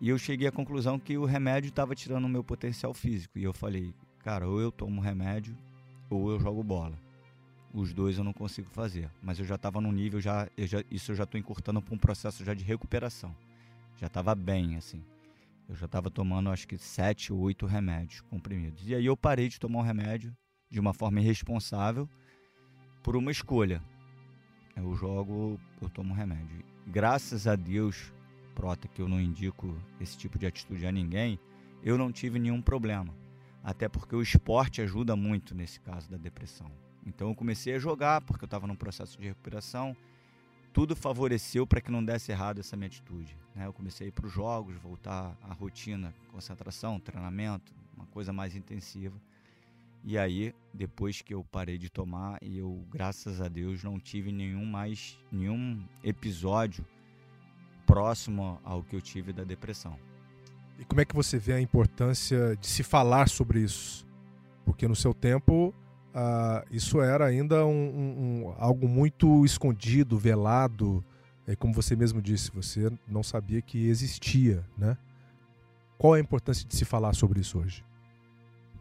E 0.00 0.08
eu 0.08 0.18
cheguei 0.18 0.48
à 0.48 0.52
conclusão 0.52 0.98
que 0.98 1.18
o 1.18 1.26
remédio 1.26 1.68
estava 1.68 1.94
tirando 1.94 2.24
o 2.24 2.28
meu 2.28 2.42
potencial 2.42 2.94
físico. 2.94 3.38
E 3.38 3.42
eu 3.42 3.52
falei, 3.52 3.94
cara, 4.20 4.48
ou 4.48 4.58
eu 4.58 4.72
tomo 4.72 5.00
remédio 5.00 5.54
ou 6.08 6.30
eu 6.30 6.40
jogo 6.40 6.62
bola. 6.62 6.98
Os 7.72 7.92
dois 7.92 8.16
eu 8.16 8.24
não 8.24 8.32
consigo 8.32 8.70
fazer. 8.70 9.10
Mas 9.22 9.38
eu 9.38 9.44
já 9.44 9.56
estava 9.56 9.80
num 9.80 9.92
nível, 9.92 10.18
já, 10.18 10.48
eu 10.56 10.66
já, 10.66 10.82
isso 10.90 11.12
eu 11.12 11.16
já 11.16 11.24
estou 11.24 11.38
encurtando 11.38 11.82
para 11.82 11.94
um 11.94 11.98
processo 11.98 12.42
já 12.42 12.54
de 12.54 12.64
recuperação. 12.64 13.36
Já 13.98 14.06
estava 14.06 14.34
bem, 14.34 14.76
assim. 14.76 15.04
Eu 15.68 15.76
já 15.76 15.84
estava 15.84 16.10
tomando, 16.10 16.50
acho 16.50 16.66
que, 16.66 16.78
sete 16.78 17.32
ou 17.32 17.38
oito 17.40 17.66
remédios 17.66 18.22
comprimidos. 18.22 18.88
E 18.88 18.94
aí 18.94 19.04
eu 19.04 19.16
parei 19.16 19.48
de 19.48 19.60
tomar 19.60 19.80
o 19.80 19.82
remédio 19.82 20.34
de 20.70 20.80
uma 20.80 20.94
forma 20.94 21.20
irresponsável 21.20 22.08
por 23.02 23.16
uma 23.16 23.30
escolha. 23.30 23.82
Eu 24.74 24.94
jogo, 24.94 25.60
eu 25.80 25.90
tomo 25.90 26.14
remédio. 26.14 26.64
Graças 26.86 27.46
a 27.46 27.54
Deus, 27.54 28.12
prota, 28.50 28.88
que 28.88 29.00
eu 29.00 29.08
não 29.08 29.20
indico 29.20 29.74
esse 30.00 30.16
tipo 30.16 30.38
de 30.38 30.46
atitude 30.46 30.86
a 30.86 30.92
ninguém, 30.92 31.38
eu 31.82 31.96
não 31.96 32.12
tive 32.12 32.38
nenhum 32.38 32.60
problema. 32.60 33.14
Até 33.62 33.88
porque 33.88 34.14
o 34.14 34.22
esporte 34.22 34.80
ajuda 34.80 35.14
muito 35.16 35.54
nesse 35.54 35.80
caso 35.80 36.10
da 36.10 36.16
depressão. 36.16 36.70
Então 37.06 37.28
eu 37.28 37.34
comecei 37.34 37.74
a 37.74 37.78
jogar 37.78 38.20
porque 38.20 38.44
eu 38.44 38.46
estava 38.46 38.66
num 38.66 38.76
processo 38.76 39.18
de 39.18 39.28
recuperação. 39.28 39.96
Tudo 40.72 40.94
favoreceu 40.94 41.66
para 41.66 41.80
que 41.80 41.90
não 41.90 42.04
desse 42.04 42.30
errado 42.30 42.60
essa 42.60 42.76
minha 42.76 42.86
atitude. 42.86 43.36
Né? 43.54 43.66
Eu 43.66 43.72
comecei 43.72 44.06
a 44.06 44.08
ir 44.08 44.12
para 44.12 44.26
os 44.26 44.32
jogos, 44.32 44.76
voltar 44.76 45.36
à 45.42 45.52
rotina, 45.52 46.14
concentração, 46.30 47.00
treinamento, 47.00 47.72
uma 47.96 48.06
coisa 48.06 48.32
mais 48.32 48.54
intensiva. 48.54 49.20
E 50.02 50.16
aí, 50.16 50.54
depois 50.72 51.20
que 51.20 51.34
eu 51.34 51.44
parei 51.44 51.76
de 51.76 51.90
tomar, 51.90 52.38
eu, 52.42 52.82
graças 52.90 53.40
a 53.40 53.48
Deus, 53.48 53.82
não 53.82 53.98
tive 53.98 54.32
nenhum 54.32 54.64
mais 54.64 55.18
nenhum 55.30 55.84
episódio 56.02 56.86
próximo 57.90 58.60
ao 58.64 58.84
que 58.84 58.94
eu 58.94 59.00
tive 59.00 59.32
da 59.32 59.42
depressão. 59.42 59.98
E 60.78 60.84
como 60.84 61.00
é 61.00 61.04
que 61.04 61.14
você 61.14 61.38
vê 61.38 61.54
a 61.54 61.60
importância 61.60 62.56
de 62.56 62.68
se 62.68 62.84
falar 62.84 63.28
sobre 63.28 63.60
isso? 63.60 64.06
Porque 64.64 64.86
no 64.86 64.94
seu 64.94 65.12
tempo 65.12 65.74
uh, 66.14 66.64
isso 66.70 67.00
era 67.00 67.26
ainda 67.26 67.66
um, 67.66 67.72
um, 68.46 68.54
algo 68.58 68.88
muito 68.88 69.44
escondido, 69.44 70.16
velado. 70.16 71.04
E 71.48 71.56
como 71.56 71.74
você 71.74 71.96
mesmo 71.96 72.22
disse, 72.22 72.52
você 72.52 72.92
não 73.08 73.24
sabia 73.24 73.60
que 73.60 73.88
existia, 73.88 74.64
né? 74.78 74.96
Qual 75.98 76.14
é 76.14 76.18
a 76.18 76.22
importância 76.22 76.66
de 76.66 76.76
se 76.76 76.84
falar 76.84 77.12
sobre 77.12 77.40
isso 77.40 77.58
hoje? 77.58 77.84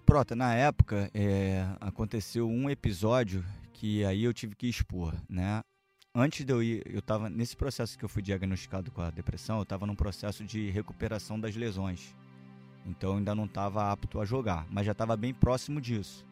Prota, 0.06 0.36
na 0.36 0.54
época 0.54 1.10
é, 1.13 1.67
aconteceu 1.82 2.48
um 2.48 2.69
episódio 2.69 3.43
que 3.74 4.06
aí 4.06 4.24
eu 4.24 4.34
tive 4.34 4.56
que 4.56 4.67
expor, 4.67 5.15
né? 5.28 5.62
Antes 6.20 6.46
de 6.46 6.52
eu 6.52 6.62
ir, 6.62 6.84
eu 6.86 7.00
estava 7.00 7.30
nesse 7.30 7.56
processo 7.56 7.98
que 7.98 8.04
eu 8.04 8.10
fui 8.10 8.22
diagnosticado 8.22 8.92
com 8.92 9.02
a 9.02 9.10
depressão, 9.10 9.58
eu 9.58 9.64
estava 9.64 9.86
num 9.86 9.96
processo 9.96 10.44
de 10.44 10.70
recuperação 10.70 11.40
das 11.40 11.56
lesões. 11.56 12.16
Então 12.86 13.12
eu 13.12 13.18
ainda 13.18 13.36
não 13.36 13.46
estava 13.46 13.92
apto 13.92 14.20
a 14.20 14.26
jogar, 14.26 14.68
mas 14.70 14.86
já 14.86 14.92
estava 14.92 15.16
bem 15.16 15.34
próximo 15.34 15.80
disso. 15.80 16.26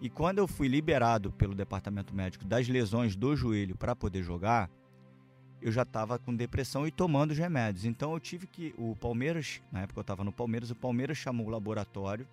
E 0.00 0.08
quando 0.08 0.38
eu 0.38 0.48
fui 0.48 0.66
liberado 0.66 1.30
pelo 1.32 1.54
departamento 1.54 2.14
médico 2.14 2.44
das 2.44 2.68
lesões 2.68 3.14
do 3.14 3.36
joelho 3.36 3.76
para 3.76 3.94
poder 3.94 4.22
jogar, 4.22 4.68
eu 5.60 5.70
já 5.70 5.82
estava 5.82 6.18
com 6.18 6.34
depressão 6.34 6.86
e 6.86 6.90
tomando 6.90 7.30
os 7.30 7.38
remédios. 7.38 7.84
Então 7.84 8.12
eu 8.12 8.18
tive 8.18 8.48
que. 8.48 8.74
O 8.76 8.96
Palmeiras, 8.96 9.62
na 9.70 9.82
época 9.82 10.00
eu 10.00 10.02
estava 10.02 10.24
no 10.24 10.32
Palmeiras, 10.32 10.70
o 10.70 10.74
Palmeiras 10.74 11.16
chamou 11.16 11.46
o 11.46 11.50
laboratório 11.50 12.26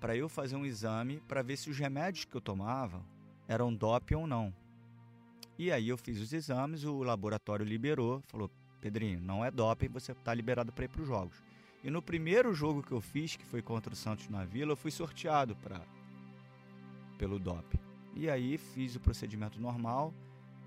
para 0.00 0.16
eu 0.16 0.28
fazer 0.28 0.54
um 0.54 0.64
exame 0.64 1.20
para 1.26 1.42
ver 1.42 1.56
se 1.56 1.68
os 1.68 1.76
remédios 1.76 2.24
que 2.24 2.36
eu 2.36 2.40
tomava 2.40 3.02
eram 3.48 3.74
doping 3.74 4.14
ou 4.14 4.26
não. 4.26 4.54
E 5.60 5.70
aí 5.70 5.90
eu 5.90 5.98
fiz 5.98 6.18
os 6.18 6.32
exames, 6.32 6.84
o 6.84 7.02
laboratório 7.02 7.66
liberou, 7.66 8.22
falou: 8.28 8.50
Pedrinho, 8.80 9.20
não 9.20 9.44
é 9.44 9.50
doping, 9.50 9.88
você 9.88 10.12
está 10.12 10.32
liberado 10.32 10.72
para 10.72 10.86
ir 10.86 10.88
para 10.88 11.02
os 11.02 11.06
jogos. 11.06 11.36
E 11.84 11.90
no 11.90 12.00
primeiro 12.00 12.54
jogo 12.54 12.82
que 12.82 12.92
eu 12.92 13.00
fiz, 13.02 13.36
que 13.36 13.44
foi 13.44 13.60
contra 13.60 13.92
o 13.92 13.96
Santos 13.96 14.26
na 14.30 14.42
Vila, 14.42 14.72
eu 14.72 14.76
fui 14.76 14.90
sorteado 14.90 15.54
para 15.56 15.82
pelo 17.18 17.38
doping. 17.38 17.78
E 18.14 18.30
aí 18.30 18.56
fiz 18.56 18.96
o 18.96 19.00
procedimento 19.00 19.60
normal 19.60 20.14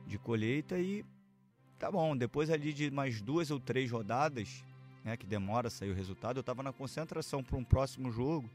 de 0.06 0.20
colheita 0.20 0.78
e 0.78 1.04
tá 1.80 1.92
bom. 1.92 2.16
Depois 2.16 2.52
ali 2.52 2.72
de 2.72 2.92
mais 2.92 3.20
duas 3.20 3.50
ou 3.50 3.60
três 3.60 3.90
rodadas, 3.90 4.64
né, 5.04 5.18
que 5.18 5.26
demora 5.26 5.72
sair 5.72 5.90
o 5.90 5.96
resultado, 5.96 6.38
eu 6.38 6.42
estava 6.42 6.62
na 6.62 6.72
concentração 6.72 7.44
para 7.44 7.58
um 7.58 7.64
próximo 7.64 8.12
jogo. 8.12 8.48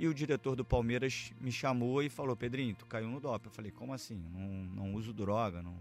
E 0.00 0.08
o 0.08 0.14
diretor 0.14 0.56
do 0.56 0.64
Palmeiras 0.64 1.30
me 1.38 1.52
chamou 1.52 2.02
e 2.02 2.08
falou: 2.08 2.34
Pedrinho, 2.34 2.74
tu 2.74 2.86
caiu 2.86 3.06
no 3.06 3.20
doping. 3.20 3.48
Eu 3.48 3.52
falei: 3.52 3.70
como 3.70 3.92
assim? 3.92 4.16
Não, 4.32 4.48
não 4.74 4.94
uso 4.94 5.12
droga. 5.12 5.60
Não, 5.60 5.76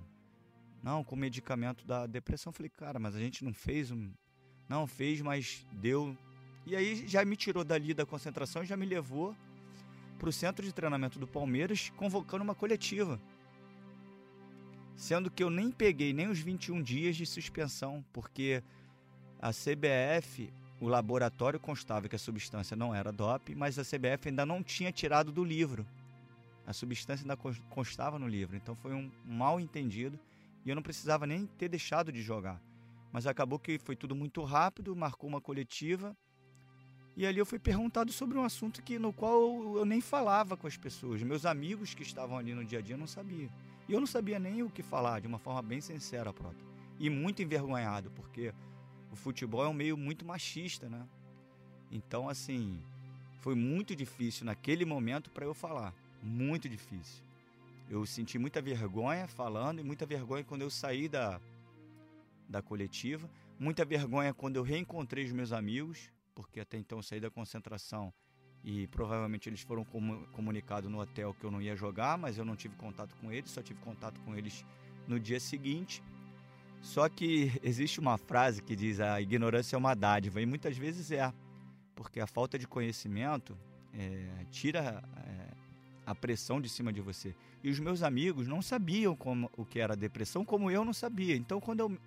não, 0.83 1.05
com 1.05 1.15
medicamento 1.15 1.87
da 1.87 2.05
depressão. 2.05 2.49
Eu 2.49 2.53
falei: 2.53 2.69
cara, 2.69 2.99
mas 2.99 3.15
a 3.15 3.19
gente 3.19 3.45
não 3.45 3.53
fez 3.53 3.91
um. 3.91 4.11
Não, 4.67 4.85
fez, 4.85 5.21
mas 5.21 5.65
deu. 5.71 6.17
E 6.65 6.75
aí 6.75 7.07
já 7.07 7.23
me 7.23 7.37
tirou 7.37 7.63
dali 7.63 7.93
da 7.93 8.05
concentração 8.05 8.61
e 8.61 8.65
já 8.65 8.75
me 8.75 8.85
levou 8.85 9.33
para 10.19 10.27
o 10.27 10.33
centro 10.33 10.65
de 10.65 10.73
treinamento 10.73 11.17
do 11.17 11.25
Palmeiras, 11.25 11.89
convocando 11.95 12.43
uma 12.43 12.53
coletiva. 12.53 13.17
Sendo 14.97 15.31
que 15.31 15.41
eu 15.41 15.49
nem 15.49 15.71
peguei 15.71 16.11
nem 16.11 16.27
os 16.27 16.39
21 16.39 16.83
dias 16.83 17.15
de 17.15 17.25
suspensão, 17.25 18.03
porque 18.11 18.61
a 19.41 19.51
CBF 19.51 20.51
o 20.79 20.87
laboratório 20.87 21.59
constava 21.59 22.07
que 22.07 22.15
a 22.15 22.19
substância 22.19 22.75
não 22.75 22.93
era 22.93 23.11
DOP, 23.11 23.53
mas 23.55 23.77
a 23.77 23.83
CBF 23.83 24.29
ainda 24.29 24.45
não 24.45 24.63
tinha 24.63 24.91
tirado 24.91 25.31
do 25.31 25.43
livro. 25.43 25.85
A 26.65 26.73
substância 26.73 27.23
ainda 27.23 27.37
constava 27.69 28.17
no 28.17 28.27
livro, 28.27 28.55
então 28.55 28.75
foi 28.75 28.93
um 28.93 29.11
mal 29.25 29.59
entendido 29.59 30.19
e 30.65 30.69
eu 30.69 30.75
não 30.75 30.83
precisava 30.83 31.25
nem 31.25 31.45
ter 31.45 31.67
deixado 31.67 32.11
de 32.11 32.21
jogar. 32.21 32.61
Mas 33.11 33.25
acabou 33.25 33.57
que 33.57 33.79
foi 33.79 33.95
tudo 33.95 34.15
muito 34.15 34.43
rápido, 34.43 34.95
marcou 34.95 35.27
uma 35.27 35.41
coletiva 35.41 36.15
e 37.19 37.25
ali 37.25 37.37
eu 37.37 37.45
fui 37.45 37.59
perguntado 37.59 38.13
sobre 38.13 38.37
um 38.37 38.43
assunto 38.45 38.81
que 38.81 38.97
no 38.97 39.11
qual 39.11 39.75
eu 39.75 39.83
nem 39.83 39.99
falava 39.99 40.55
com 40.55 40.67
as 40.67 40.77
pessoas. 40.77 41.21
Meus 41.21 41.45
amigos 41.45 41.93
que 41.93 42.01
estavam 42.01 42.37
ali 42.37 42.53
no 42.53 42.63
dia 42.63 42.79
a 42.79 42.81
dia 42.81 42.95
não 42.95 43.07
sabiam. 43.07 43.49
E 43.89 43.93
eu 43.93 43.99
não 43.99 44.07
sabia 44.07 44.39
nem 44.39 44.63
o 44.63 44.69
que 44.69 44.81
falar, 44.81 45.19
de 45.19 45.27
uma 45.27 45.37
forma 45.37 45.61
bem 45.61 45.81
sincera, 45.81 46.31
Prota. 46.31 46.63
E 46.97 47.09
muito 47.09 47.41
envergonhado, 47.41 48.09
porque 48.11 48.53
o 49.11 49.15
futebol 49.15 49.63
é 49.63 49.67
um 49.67 49.73
meio 49.73 49.97
muito 49.97 50.25
machista, 50.25 50.89
né? 50.89 51.07
Então, 51.91 52.29
assim, 52.29 52.81
foi 53.39 53.55
muito 53.55 53.95
difícil 53.95 54.45
naquele 54.45 54.85
momento 54.85 55.29
para 55.29 55.45
eu 55.45 55.53
falar. 55.53 55.93
Muito 56.21 56.69
difícil. 56.69 57.23
Eu 57.89 58.05
senti 58.05 58.37
muita 58.37 58.61
vergonha 58.61 59.27
falando 59.27 59.79
e 59.79 59.83
muita 59.83 60.05
vergonha 60.05 60.43
quando 60.43 60.61
eu 60.61 60.69
saí 60.69 61.09
da, 61.09 61.41
da 62.47 62.61
coletiva. 62.61 63.29
Muita 63.57 63.83
vergonha 63.83 64.33
quando 64.33 64.57
eu 64.57 64.63
reencontrei 64.63 65.25
os 65.25 65.31
meus 65.31 65.51
amigos, 65.51 66.11
porque 66.35 66.59
até 66.59 66.77
então 66.77 66.99
eu 66.99 67.03
saí 67.03 67.19
da 67.19 67.29
concentração 67.29 68.13
e 68.63 68.87
provavelmente 68.87 69.49
eles 69.49 69.61
foram 69.61 69.85
comunicados 70.33 70.89
no 70.89 70.99
hotel 70.99 71.33
que 71.33 71.45
eu 71.45 71.51
não 71.51 71.61
ia 71.61 71.75
jogar, 71.75 72.17
mas 72.17 72.37
eu 72.37 72.45
não 72.45 72.55
tive 72.55 72.75
contato 72.75 73.15
com 73.15 73.31
eles, 73.31 73.49
só 73.49 73.61
tive 73.61 73.79
contato 73.79 74.19
com 74.21 74.35
eles 74.35 74.65
no 75.07 75.19
dia 75.19 75.39
seguinte. 75.39 76.03
Só 76.81 77.07
que 77.09 77.51
existe 77.61 77.99
uma 77.99 78.17
frase 78.17 78.61
que 78.61 78.75
diz 78.75 78.99
a 78.99 79.21
ignorância 79.21 79.75
é 79.75 79.79
uma 79.79 79.95
dádiva, 79.95 80.41
e 80.41 80.45
muitas 80.45 80.77
vezes 80.77 81.11
é, 81.11 81.31
porque 81.95 82.19
a 82.19 82.27
falta 82.27 82.57
de 82.57 82.67
conhecimento 82.67 83.57
é, 83.93 84.45
tira 84.49 85.03
é, 85.17 85.53
a 86.05 86.15
pressão 86.15 86.61
de 86.61 86.69
cima 86.69 86.91
de 86.93 87.01
você. 87.01 87.35
E 87.63 87.69
os 87.69 87.79
meus 87.79 88.01
amigos 88.01 88.47
não 88.47 88.61
sabiam 88.61 89.15
como, 89.15 89.51
o 89.57 89.65
que 89.65 89.79
era 89.79 89.95
depressão, 89.95 90.45
como 90.45 90.71
eu 90.71 90.85
não 90.85 90.93
sabia. 90.93 91.35
Então, 91.35 91.59
quando 91.59 91.81
eu 91.81 91.97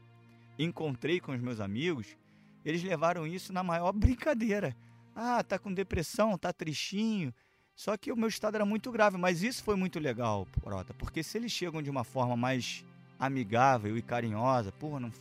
encontrei 0.58 1.20
com 1.20 1.32
os 1.32 1.40
meus 1.40 1.60
amigos, 1.60 2.16
eles 2.64 2.82
levaram 2.82 3.26
isso 3.26 3.52
na 3.52 3.62
maior 3.62 3.92
brincadeira. 3.92 4.74
Ah, 5.14 5.42
tá 5.42 5.58
com 5.58 5.72
depressão, 5.72 6.38
tá 6.38 6.52
tristinho. 6.52 7.34
Só 7.74 7.96
que 7.96 8.12
o 8.12 8.16
meu 8.16 8.28
estado 8.28 8.54
era 8.54 8.64
muito 8.64 8.90
grave, 8.90 9.16
mas 9.16 9.42
isso 9.42 9.62
foi 9.62 9.76
muito 9.76 9.98
legal, 9.98 10.46
Prota, 10.62 10.94
porque 10.94 11.22
se 11.22 11.38
eles 11.38 11.52
chegam 11.52 11.82
de 11.82 11.90
uma 11.90 12.04
forma 12.04 12.36
mais 12.36 12.84
amigável 13.22 13.96
e 13.96 14.02
carinhosa, 14.02 14.72
porra, 14.72 14.98
não 14.98 15.12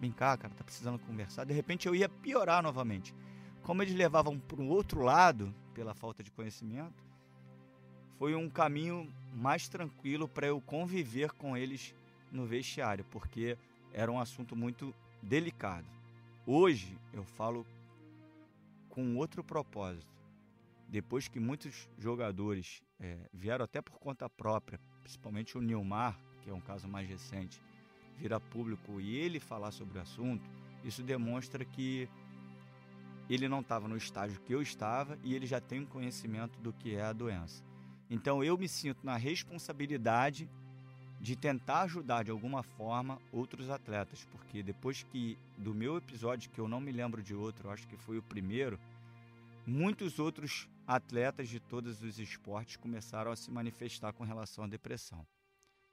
vem 0.00 0.10
cá, 0.10 0.38
cara, 0.38 0.54
tá 0.54 0.64
precisando 0.64 0.98
conversar. 0.98 1.44
De 1.44 1.52
repente 1.52 1.86
eu 1.86 1.94
ia 1.94 2.08
piorar 2.08 2.62
novamente. 2.62 3.14
Como 3.62 3.82
eles 3.82 3.94
levavam 3.94 4.38
para 4.38 4.58
o 4.58 4.68
outro 4.68 5.02
lado, 5.02 5.54
pela 5.74 5.94
falta 5.94 6.22
de 6.22 6.30
conhecimento, 6.30 7.04
foi 8.18 8.34
um 8.34 8.48
caminho 8.48 9.06
mais 9.34 9.68
tranquilo 9.68 10.26
para 10.26 10.46
eu 10.46 10.62
conviver 10.62 11.30
com 11.32 11.54
eles 11.54 11.94
no 12.30 12.46
vestiário, 12.46 13.04
porque 13.10 13.58
era 13.92 14.10
um 14.10 14.18
assunto 14.18 14.56
muito 14.56 14.94
delicado. 15.22 15.86
Hoje 16.46 16.98
eu 17.12 17.22
falo 17.22 17.66
com 18.88 19.14
outro 19.16 19.44
propósito. 19.44 20.10
Depois 20.88 21.28
que 21.28 21.38
muitos 21.38 21.86
jogadores 21.98 22.82
é, 22.98 23.18
vieram 23.30 23.66
até 23.66 23.82
por 23.82 23.98
conta 23.98 24.28
própria, 24.28 24.80
principalmente 25.02 25.58
o 25.58 25.60
Nilmar, 25.60 26.18
que 26.42 26.50
é 26.50 26.54
um 26.54 26.60
caso 26.60 26.88
mais 26.88 27.08
recente, 27.08 27.60
vir 28.18 28.32
a 28.32 28.40
público 28.40 29.00
e 29.00 29.16
ele 29.16 29.40
falar 29.40 29.70
sobre 29.70 29.98
o 29.98 30.02
assunto, 30.02 30.48
isso 30.84 31.02
demonstra 31.02 31.64
que 31.64 32.08
ele 33.28 33.48
não 33.48 33.60
estava 33.60 33.88
no 33.88 33.96
estágio 33.96 34.40
que 34.40 34.52
eu 34.52 34.60
estava 34.60 35.18
e 35.22 35.34
ele 35.34 35.46
já 35.46 35.60
tem 35.60 35.80
um 35.80 35.86
conhecimento 35.86 36.58
do 36.60 36.72
que 36.72 36.94
é 36.94 37.02
a 37.02 37.12
doença. 37.12 37.62
Então 38.10 38.44
eu 38.44 38.58
me 38.58 38.68
sinto 38.68 39.04
na 39.04 39.16
responsabilidade 39.16 40.48
de 41.20 41.36
tentar 41.36 41.82
ajudar 41.82 42.24
de 42.24 42.30
alguma 42.32 42.62
forma 42.62 43.18
outros 43.30 43.70
atletas, 43.70 44.26
porque 44.30 44.62
depois 44.62 45.04
que 45.04 45.38
do 45.56 45.72
meu 45.72 45.96
episódio, 45.96 46.50
que 46.50 46.58
eu 46.58 46.66
não 46.66 46.80
me 46.80 46.90
lembro 46.90 47.22
de 47.22 47.34
outro, 47.34 47.70
acho 47.70 47.86
que 47.86 47.96
foi 47.96 48.18
o 48.18 48.22
primeiro, 48.22 48.78
muitos 49.64 50.18
outros 50.18 50.68
atletas 50.86 51.48
de 51.48 51.60
todos 51.60 52.02
os 52.02 52.18
esportes 52.18 52.76
começaram 52.76 53.30
a 53.30 53.36
se 53.36 53.50
manifestar 53.50 54.12
com 54.12 54.24
relação 54.24 54.64
à 54.64 54.66
depressão. 54.66 55.24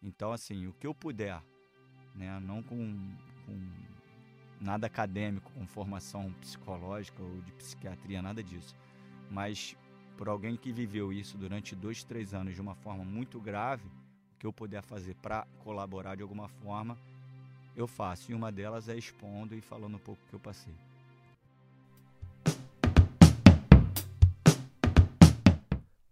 Então, 0.02 0.32
assim, 0.32 0.68
o 0.68 0.74
que 0.74 0.88
eu 0.88 0.94
puder, 0.94 1.42
né, 2.16 2.40
não 2.40 2.64
com, 2.64 2.78
com 3.46 3.60
nada 4.60 4.88
acadêmico, 4.88 5.52
com 5.52 5.68
formação 5.68 6.32
psicológica 6.42 7.22
ou 7.22 7.42
de 7.42 7.52
psiquiatria, 7.54 8.22
nada 8.22 8.44
disso, 8.44 8.76
mas 9.30 9.76
por 10.18 10.28
alguém 10.28 10.56
que 10.58 10.72
viveu 10.72 11.14
isso 11.14 11.38
durante 11.38 11.76
dois, 11.76 12.04
três 12.04 12.34
anos 12.34 12.56
de 12.56 12.62
uma 12.62 12.76
forma 12.76 13.04
muito 13.04 13.40
grave, 13.40 13.88
o 13.88 14.40
que 14.40 14.46
eu 14.46 14.54
puder 14.54 14.82
fazer 14.82 15.16
para 15.16 15.46
colaborar 15.64 16.16
de 16.16 16.22
alguma 16.22 16.48
forma, 16.48 16.98
eu 17.76 17.88
faço. 17.88 18.32
E 18.32 18.36
uma 18.36 18.52
delas 18.52 18.90
é 18.90 18.98
expondo 18.98 19.56
e 19.56 19.62
falando 19.62 19.96
um 19.96 20.00
pouco 20.00 20.22
o 20.26 20.30
que 20.30 20.34
eu 20.34 20.40
passei. 20.40 20.74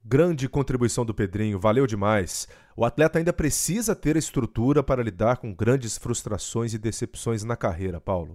Grande 0.10 0.48
contribuição 0.48 1.04
do 1.06 1.14
Pedrinho, 1.14 1.60
valeu 1.60 1.86
demais. 1.86 2.48
O 2.78 2.86
atleta 2.86 3.20
ainda 3.20 3.34
precisa 3.34 3.94
ter 3.94 4.16
a 4.16 4.20
estrutura 4.20 4.82
para 4.82 5.04
lidar 5.04 5.36
com 5.36 5.54
grandes 5.54 5.98
frustrações 5.98 6.74
e 6.74 6.80
decepções 6.80 7.44
na 7.44 7.58
carreira, 7.58 8.00
Paulo. 8.00 8.32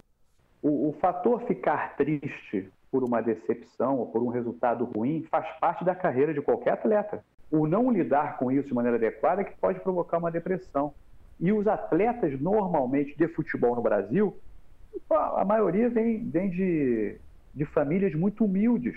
O, 0.61 0.89
o, 0.89 0.93
fator 1.01 1.41
ficar 1.47 1.95
triste 1.97 2.69
por 2.91 3.03
uma 3.03 3.21
decepção 3.21 3.97
ou 3.97 4.05
por 4.05 4.21
um 4.21 4.27
resultado 4.27 4.85
ruim 4.85 5.25
faz 5.31 5.47
parte 5.59 5.83
da 5.83 5.95
carreira 5.95 6.31
de 6.31 6.41
qualquer 6.43 6.73
atleta. 6.73 7.25
O 7.49 7.65
não 7.65 7.91
lidar 7.91 8.37
com 8.37 8.51
isso 8.51 8.67
de 8.67 8.73
maneira 8.75 8.97
adequada 8.97 9.41
é 9.41 9.45
que 9.45 9.57
pode 9.57 9.79
provocar 9.79 10.19
uma 10.19 10.29
depressão. 10.29 10.93
E 11.39 11.51
os 11.51 11.65
atletas, 11.65 12.39
normalmente, 12.39 13.17
de 13.17 13.27
futebol 13.29 13.75
no 13.75 13.81
Brasil, 13.81 14.37
a 15.09 15.43
maioria 15.43 15.89
vem, 15.89 16.29
vem 16.29 16.51
de, 16.51 17.17
de 17.51 17.65
famílias 17.65 18.13
muito 18.13 18.45
humildes 18.45 18.95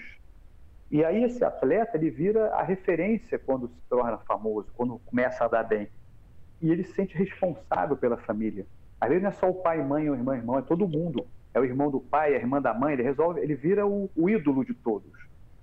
e 0.90 1.04
aí 1.04 1.24
esse 1.24 1.44
atleta, 1.44 1.96
ele 1.96 2.10
vira 2.10 2.48
a 2.54 2.62
referência 2.62 3.38
quando 3.38 3.68
se 3.68 3.80
torna 3.88 4.18
famoso, 4.18 4.68
quando 4.76 4.98
começa 5.00 5.44
a 5.44 5.48
dar 5.48 5.64
bem. 5.64 5.88
E 6.62 6.70
ele 6.70 6.84
se 6.84 6.92
sente 6.92 7.16
responsável 7.16 7.96
pela 7.96 8.16
família. 8.16 8.64
Às 9.00 9.08
vezes 9.08 9.22
não 9.22 9.30
é 9.30 9.32
só 9.32 9.50
o 9.50 9.54
pai, 9.54 9.82
mãe, 9.82 10.08
o 10.08 10.14
irmão, 10.14 10.34
irmão, 10.34 10.58
é 10.58 10.62
todo 10.62 10.88
mundo. 10.88 11.26
É 11.52 11.60
o 11.60 11.64
irmão 11.64 11.90
do 11.90 12.00
pai, 12.00 12.34
a 12.34 12.38
irmã 12.38 12.60
da 12.60 12.72
mãe, 12.72 12.92
ele 12.92 13.02
resolve, 13.02 13.40
ele 13.40 13.54
vira 13.54 13.86
o, 13.86 14.10
o 14.14 14.30
ídolo 14.30 14.64
de 14.64 14.74
todos. 14.74 15.10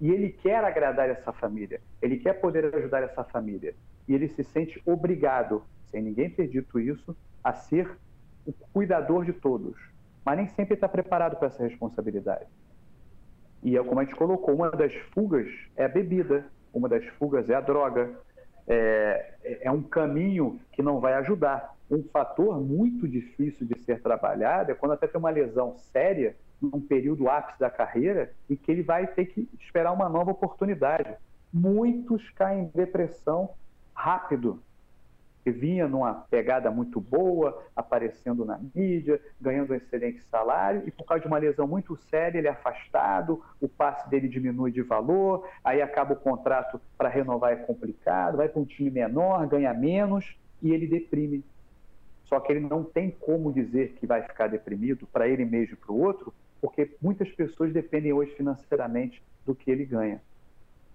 E 0.01 0.11
ele 0.11 0.29
quer 0.29 0.63
agradar 0.63 1.09
essa 1.09 1.31
família, 1.31 1.79
ele 2.01 2.17
quer 2.17 2.33
poder 2.33 2.75
ajudar 2.75 3.03
essa 3.03 3.23
família. 3.23 3.73
E 4.07 4.13
ele 4.13 4.27
se 4.27 4.43
sente 4.43 4.81
obrigado, 4.85 5.63
sem 5.85 6.01
ninguém 6.01 6.29
ter 6.29 6.47
dito 6.47 6.79
isso, 6.79 7.15
a 7.43 7.53
ser 7.53 7.89
o 8.45 8.51
cuidador 8.73 9.23
de 9.23 9.33
todos. 9.33 9.77
Mas 10.25 10.37
nem 10.37 10.47
sempre 10.47 10.73
está 10.73 10.89
preparado 10.89 11.37
para 11.37 11.47
essa 11.47 11.63
responsabilidade. 11.63 12.47
E 13.63 13.77
é 13.77 13.83
como 13.83 13.99
a 13.99 14.03
gente 14.03 14.15
colocou, 14.15 14.53
uma 14.53 14.69
das 14.69 14.93
fugas 15.13 15.47
é 15.75 15.85
a 15.85 15.87
bebida, 15.87 16.45
uma 16.73 16.89
das 16.89 17.05
fugas 17.17 17.49
é 17.49 17.55
a 17.55 17.61
droga. 17.61 18.11
É, 18.67 19.59
é 19.61 19.71
um 19.71 19.81
caminho 19.81 20.59
que 20.71 20.81
não 20.81 20.99
vai 20.99 21.13
ajudar. 21.15 21.73
Um 21.89 22.03
fator 22.03 22.59
muito 22.59 23.07
difícil 23.07 23.65
de 23.65 23.79
ser 23.83 24.01
trabalhado 24.01 24.71
é 24.71 24.75
quando 24.75 24.93
até 24.93 25.07
tem 25.07 25.19
uma 25.19 25.29
lesão 25.29 25.77
séria 25.77 26.35
num 26.61 26.81
período 26.81 27.29
ápice 27.29 27.59
da 27.59 27.69
carreira 27.69 28.33
e 28.49 28.55
que 28.55 28.71
ele 28.71 28.83
vai 28.83 29.07
ter 29.07 29.25
que 29.25 29.49
esperar 29.59 29.91
uma 29.91 30.09
nova 30.09 30.31
oportunidade. 30.31 31.13
Muitos 31.51 32.29
caem 32.31 32.63
em 32.63 32.71
depressão 32.73 33.49
rápido, 33.93 34.61
que 35.43 35.51
vinha 35.51 35.87
numa 35.87 36.13
pegada 36.13 36.71
muito 36.71 37.01
boa, 37.01 37.61
aparecendo 37.75 38.45
na 38.45 38.59
mídia, 38.73 39.19
ganhando 39.41 39.73
um 39.73 39.75
excelente 39.75 40.23
salário, 40.23 40.83
e 40.85 40.91
por 40.91 41.05
causa 41.05 41.21
de 41.21 41.27
uma 41.27 41.37
lesão 41.37 41.67
muito 41.67 41.97
séria, 42.09 42.37
ele 42.37 42.47
é 42.47 42.51
afastado, 42.51 43.43
o 43.59 43.67
passe 43.67 44.09
dele 44.09 44.29
diminui 44.29 44.71
de 44.71 44.81
valor, 44.81 45.45
aí 45.63 45.81
acaba 45.81 46.13
o 46.13 46.17
contrato 46.17 46.79
para 46.97 47.09
renovar 47.09 47.51
é 47.51 47.57
complicado, 47.57 48.37
vai 48.37 48.47
para 48.47 48.61
um 48.61 48.65
time 48.65 48.89
menor, 48.89 49.45
ganha 49.47 49.73
menos, 49.73 50.37
e 50.61 50.71
ele 50.71 50.87
deprime. 50.87 51.43
Só 52.23 52.39
que 52.39 52.53
ele 52.53 52.61
não 52.61 52.83
tem 52.83 53.11
como 53.11 53.51
dizer 53.51 53.95
que 53.99 54.07
vai 54.07 54.21
ficar 54.21 54.47
deprimido 54.47 55.05
para 55.11 55.27
ele 55.27 55.43
mesmo 55.43 55.73
e 55.73 55.77
para 55.77 55.91
o 55.91 55.99
outro, 55.99 56.33
porque 56.61 56.95
muitas 57.01 57.29
pessoas 57.29 57.73
dependem 57.73 58.13
hoje 58.13 58.31
financeiramente 58.31 59.21
do 59.45 59.53
que 59.53 59.69
ele 59.69 59.83
ganha. 59.83 60.21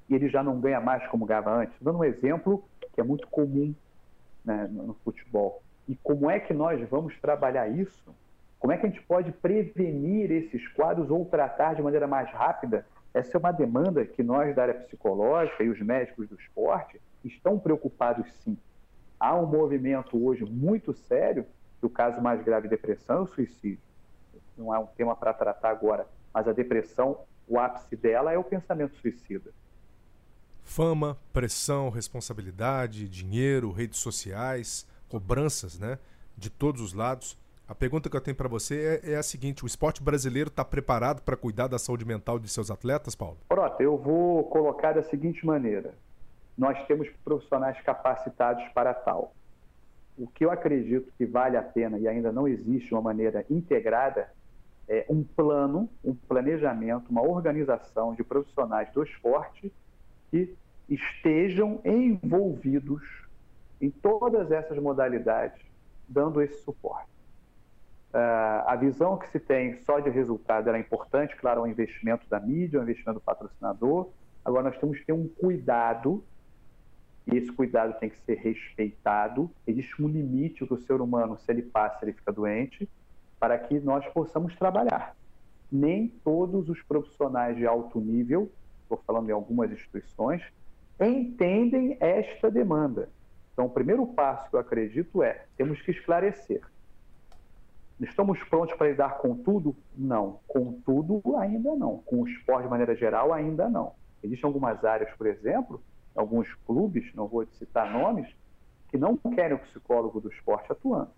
E 0.09 0.15
ele 0.15 0.31
já 0.31 0.43
não 0.43 0.59
ganha 0.59 0.81
mais 0.81 1.07
como 1.09 1.27
ganhava 1.27 1.55
antes. 1.55 1.77
Dando 1.83 1.99
um 1.99 2.05
exemplo 2.05 2.65
que 2.95 3.01
é 3.01 3.05
muito 3.05 3.29
comum 3.29 3.75
né, 4.49 4.67
no 4.71 4.95
futebol. 5.05 5.63
E 5.87 5.95
como 5.97 6.31
é 6.31 6.41
que 6.41 6.55
nós 6.55 6.81
vamos 6.89 7.15
trabalhar 7.21 7.69
isso? 7.69 8.15
Como 8.59 8.73
é 8.73 8.79
que 8.79 8.87
a 8.87 8.89
gente 8.89 9.03
pode 9.03 9.31
prevenir 9.31 10.33
esses 10.33 10.67
quadros 10.69 11.11
ou 11.11 11.27
tratar 11.27 11.75
de 11.75 11.83
maneira 11.83 12.07
mais 12.07 12.31
rápida? 12.31 12.87
Essa 13.13 13.37
é 13.37 13.39
uma 13.39 13.53
demanda 13.53 14.07
que 14.07 14.23
nós 14.23 14.57
da 14.57 14.63
área 14.63 14.75
psicológica 14.75 15.63
e 15.63 15.69
os 15.69 15.79
médicos 15.81 16.29
do 16.29 16.35
esporte 16.37 16.99
estão 17.23 17.59
preocupados 17.59 18.27
sim. 18.43 18.57
Há 19.21 19.37
um 19.37 19.47
movimento 19.47 20.25
hoje 20.25 20.45
muito 20.45 20.95
sério, 20.95 21.45
que 21.79 21.87
o 21.87 21.91
caso 21.91 22.21
mais 22.23 22.43
grave 22.43 22.69
de 22.69 22.75
depressão 22.75 23.27
suicídio. 23.27 23.83
Não 24.57 24.75
é 24.75 24.79
um 24.79 24.87
tema 24.87 25.15
para 25.15 25.35
tratar 25.35 25.71
agora, 25.71 26.07
mas 26.33 26.49
a 26.49 26.53
depressão, 26.53 27.19
o 27.47 27.59
ápice 27.59 27.95
dela 27.97 28.33
é 28.33 28.39
o 28.39 28.45
pensamento 28.45 28.97
suicida. 28.97 29.51
Fama, 30.69 31.17
pressão, 31.33 31.89
responsabilidade, 31.89 33.09
dinheiro, 33.09 33.73
redes 33.73 33.99
sociais, 33.99 34.87
cobranças, 35.09 35.79
né? 35.79 35.99
De 36.37 36.51
todos 36.51 36.83
os 36.83 36.93
lados. 36.93 37.39
A 37.67 37.75
pergunta 37.75 38.11
que 38.11 38.15
eu 38.15 38.21
tenho 38.21 38.37
para 38.37 38.51
você 38.51 39.01
é, 39.03 39.13
é, 39.13 39.17
a 39.17 39.23
seguinte: 39.23 39.65
o 39.65 39.67
esporte 39.67 40.03
brasileiro 40.03 40.49
está 40.49 40.63
preparado 40.63 41.23
para 41.23 41.39
cuidar 41.39 41.69
da 41.69 41.79
saúde 41.79 42.05
mental 42.05 42.39
de 42.39 42.51
seus 42.51 42.71
atletas, 42.71 43.15
Paulo? 43.15 43.39
Pronto, 43.49 43.81
eu 43.81 43.97
vou 43.97 44.45
colocar 44.45 44.93
da 44.93 45.03
seguinte 45.03 45.45
maneira: 45.45 45.95
nós 46.57 46.79
temos 46.87 47.09
profissionais 47.25 47.81
capacitados 47.81 48.63
para 48.75 48.93
tal. 48.93 49.33
O 50.19 50.29
que 50.29 50.45
eu 50.45 50.51
acredito 50.51 51.11
que 51.17 51.25
vale 51.25 51.57
a 51.57 51.63
pena 51.63 51.99
e 51.99 52.07
ainda 52.07 52.31
não 52.31 52.47
existe 52.47 52.93
uma 52.93 53.01
maneira 53.01 53.43
integrada 53.49 54.31
é 54.87 55.07
um 55.09 55.25
plano, 55.25 55.89
um 56.05 56.15
planejamento, 56.15 57.09
uma 57.09 57.23
organização 57.23 58.15
de 58.15 58.23
profissionais 58.23 58.93
do 58.93 59.03
esporte 59.03 59.73
que 60.31 60.57
estejam 60.89 61.81
envolvidos 61.85 63.03
em 63.81 63.91
todas 63.91 64.51
essas 64.51 64.79
modalidades, 64.79 65.61
dando 66.09 66.41
esse 66.41 66.63
suporte. 66.63 67.09
Uh, 68.09 68.65
a 68.67 68.75
visão 68.75 69.19
que 69.19 69.29
se 69.29 69.39
tem 69.39 69.77
só 69.83 70.01
de 70.01 70.09
resultado 70.09 70.69
era 70.69 70.79
importante, 70.79 71.37
claro, 71.37 71.61
é 71.61 71.63
um 71.65 71.67
investimento 71.67 72.27
da 72.29 72.41
mídia, 72.41 72.79
é 72.79 72.81
um 72.81 72.83
investimento 72.83 73.21
do 73.21 73.23
patrocinador. 73.23 74.09
Agora, 74.45 74.71
nós 74.71 74.79
temos 74.79 74.99
que 74.99 75.05
ter 75.05 75.13
um 75.13 75.29
cuidado, 75.29 76.25
e 77.27 77.37
esse 77.37 77.53
cuidado 77.53 77.99
tem 78.01 78.09
que 78.09 78.19
ser 78.21 78.39
respeitado. 78.39 79.51
Existe 79.67 80.03
um 80.03 80.09
limite 80.09 80.67
que 80.67 80.73
o 80.73 80.79
ser 80.79 81.03
humano, 81.03 81.39
se 81.39 81.53
ele 81.53 81.63
passa, 81.63 81.99
ele 82.03 82.15
fica 82.15 82.33
doente, 82.33 82.89
para 83.39 83.59
que 83.59 83.79
nós 83.79 84.07
possamos 84.09 84.57
trabalhar. 84.57 85.15
Nem 85.71 86.09
todos 86.25 86.71
os 86.71 86.81
profissionais 86.83 87.57
de 87.57 87.67
alto 87.67 88.01
nível 88.01 88.51
estou 88.89 89.03
falando 89.07 89.29
em 89.29 89.33
algumas 89.33 89.71
instituições, 89.71 90.43
entendem 91.01 91.97
esta 92.01 92.51
demanda. 92.51 93.09
Então, 93.53 93.67
o 93.67 93.71
primeiro 93.71 94.07
passo 94.07 94.49
que 94.49 94.57
eu 94.57 94.61
acredito 94.61 95.23
é: 95.23 95.45
temos 95.57 95.81
que 95.83 95.91
esclarecer. 95.91 96.63
Estamos 98.01 98.41
prontos 98.45 98.75
para 98.77 98.89
lidar 98.89 99.19
com 99.19 99.37
tudo? 99.37 99.77
Não. 99.97 100.39
Com 100.47 100.81
tudo, 100.85 101.21
ainda 101.37 101.75
não. 101.75 101.99
Com 101.99 102.23
o 102.23 102.29
esporte 102.29 102.65
de 102.65 102.71
maneira 102.71 102.95
geral, 102.95 103.33
ainda 103.33 103.69
não. 103.69 103.95
Existem 104.23 104.47
algumas 104.47 104.85
áreas, 104.85 105.13
por 105.17 105.27
exemplo, 105.27 105.83
alguns 106.15 106.53
clubes, 106.67 107.13
não 107.15 107.27
vou 107.27 107.45
citar 107.47 107.93
nomes, 107.93 108.29
que 108.89 108.97
não 108.97 109.17
querem 109.17 109.57
o 109.57 109.61
psicólogo 109.61 110.21
do 110.21 110.31
esporte 110.31 110.71
atuando. 110.71 111.11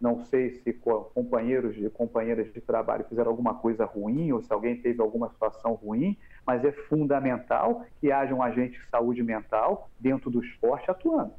Não 0.00 0.24
sei 0.24 0.50
se 0.50 0.72
companheiros 0.72 1.76
e 1.76 1.90
companheiras 1.90 2.50
de 2.52 2.60
trabalho 2.60 3.04
fizeram 3.04 3.30
alguma 3.30 3.54
coisa 3.54 3.84
ruim 3.84 4.32
ou 4.32 4.40
se 4.40 4.50
alguém 4.50 4.80
teve 4.80 5.02
alguma 5.02 5.28
situação 5.28 5.74
ruim, 5.74 6.16
mas 6.46 6.64
é 6.64 6.72
fundamental 6.72 7.84
que 8.00 8.10
haja 8.10 8.34
um 8.34 8.42
agente 8.42 8.80
de 8.80 8.88
saúde 8.88 9.22
mental 9.22 9.90
dentro 10.00 10.30
do 10.30 10.42
esporte 10.42 10.90
atuando 10.90 11.34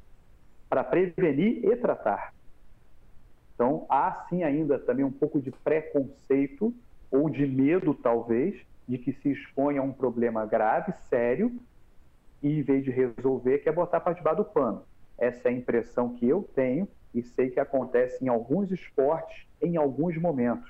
para 0.70 0.84
prevenir 0.84 1.66
e 1.66 1.76
tratar. 1.76 2.34
Então, 3.56 3.86
há 3.90 4.26
sim 4.30 4.44
ainda 4.44 4.80
também 4.80 5.04
um 5.04 5.12
pouco 5.12 5.42
de 5.42 5.52
preconceito 5.52 6.74
ou 7.12 7.30
de 7.30 7.46
medo, 7.46 7.94
talvez, 7.94 8.56
de 8.88 8.98
que 8.98 9.12
se 9.12 9.32
exponha 9.32 9.82
a 9.82 9.84
um 9.84 9.92
problema 9.92 10.46
grave, 10.46 10.94
sério, 11.10 11.52
e 12.42 12.60
em 12.60 12.62
vez 12.62 12.84
de 12.84 12.92
resolver, 12.92 13.60
quer 13.60 13.74
botar 13.74 14.00
para 14.00 14.14
debaixo 14.14 14.44
do 14.44 14.46
pano. 14.46 14.84
Essa 15.18 15.50
é 15.50 15.52
a 15.52 15.54
impressão 15.54 16.16
que 16.16 16.28
eu 16.28 16.50
tenho 16.56 16.88
e 17.14 17.22
sei 17.22 17.50
que 17.50 17.60
acontece 17.60 18.24
em 18.24 18.28
alguns 18.28 18.72
esportes 18.72 19.46
em 19.62 19.78
alguns 19.78 20.18
momentos. 20.18 20.70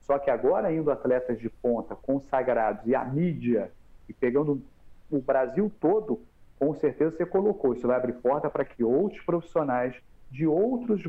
Só 0.00 0.18
que 0.18 0.30
agora 0.30 0.72
indo 0.72 0.90
atletas 0.90 1.38
de 1.38 1.50
ponta, 1.50 1.94
consagrados 1.94 2.86
e 2.86 2.94
a 2.94 3.04
mídia, 3.04 3.70
e 4.08 4.12
pegando 4.12 4.62
o 5.10 5.20
Brasil 5.20 5.70
todo, 5.80 6.20
com 6.58 6.74
certeza 6.74 7.16
você 7.16 7.26
colocou, 7.26 7.74
isso 7.74 7.86
vai 7.86 7.96
abrir 7.96 8.14
porta 8.14 8.48
para 8.48 8.64
que 8.64 8.82
outros 8.82 9.20
profissionais 9.22 9.94
de 10.30 10.46
outras 10.46 11.02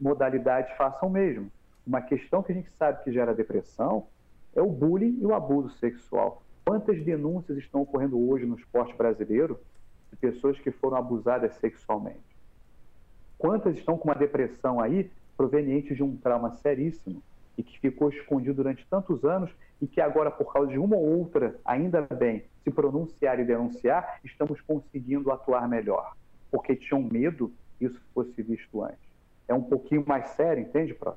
modalidades 0.00 0.74
façam 0.76 1.08
o 1.08 1.12
mesmo. 1.12 1.50
Uma 1.86 2.00
questão 2.00 2.42
que 2.42 2.52
a 2.52 2.54
gente 2.54 2.70
sabe 2.78 3.02
que 3.02 3.12
gera 3.12 3.34
depressão 3.34 4.06
é 4.54 4.62
o 4.62 4.70
bullying 4.70 5.18
e 5.20 5.26
o 5.26 5.34
abuso 5.34 5.70
sexual. 5.78 6.42
Quantas 6.64 7.02
denúncias 7.04 7.58
estão 7.58 7.82
ocorrendo 7.82 8.18
hoje 8.30 8.46
no 8.46 8.56
esporte 8.56 8.94
brasileiro 8.94 9.60
de 10.10 10.16
pessoas 10.16 10.58
que 10.60 10.70
foram 10.70 10.96
abusadas 10.96 11.54
sexualmente? 11.56 12.33
Quantas 13.44 13.76
estão 13.76 13.98
com 13.98 14.08
uma 14.08 14.14
depressão 14.14 14.80
aí 14.80 15.10
proveniente 15.36 15.94
de 15.94 16.02
um 16.02 16.16
trauma 16.16 16.56
seríssimo 16.62 17.22
e 17.58 17.62
que 17.62 17.78
ficou 17.78 18.08
escondido 18.08 18.54
durante 18.54 18.86
tantos 18.88 19.22
anos 19.22 19.50
e 19.82 19.86
que 19.86 20.00
agora, 20.00 20.30
por 20.30 20.50
causa 20.50 20.70
de 20.70 20.78
uma 20.78 20.96
ou 20.96 21.18
outra, 21.18 21.54
ainda 21.62 22.00
bem, 22.00 22.44
se 22.62 22.70
pronunciar 22.70 23.38
e 23.38 23.44
denunciar, 23.44 24.18
estamos 24.24 24.62
conseguindo 24.62 25.30
atuar 25.30 25.68
melhor, 25.68 26.16
porque 26.50 26.74
tinham 26.74 27.02
medo 27.02 27.52
que 27.78 27.84
isso 27.84 28.00
fosse 28.14 28.40
visto 28.40 28.82
antes. 28.82 29.04
É 29.46 29.52
um 29.52 29.62
pouquinho 29.62 30.02
mais 30.06 30.28
sério, 30.28 30.62
entende, 30.62 30.94
Pro? 30.94 31.14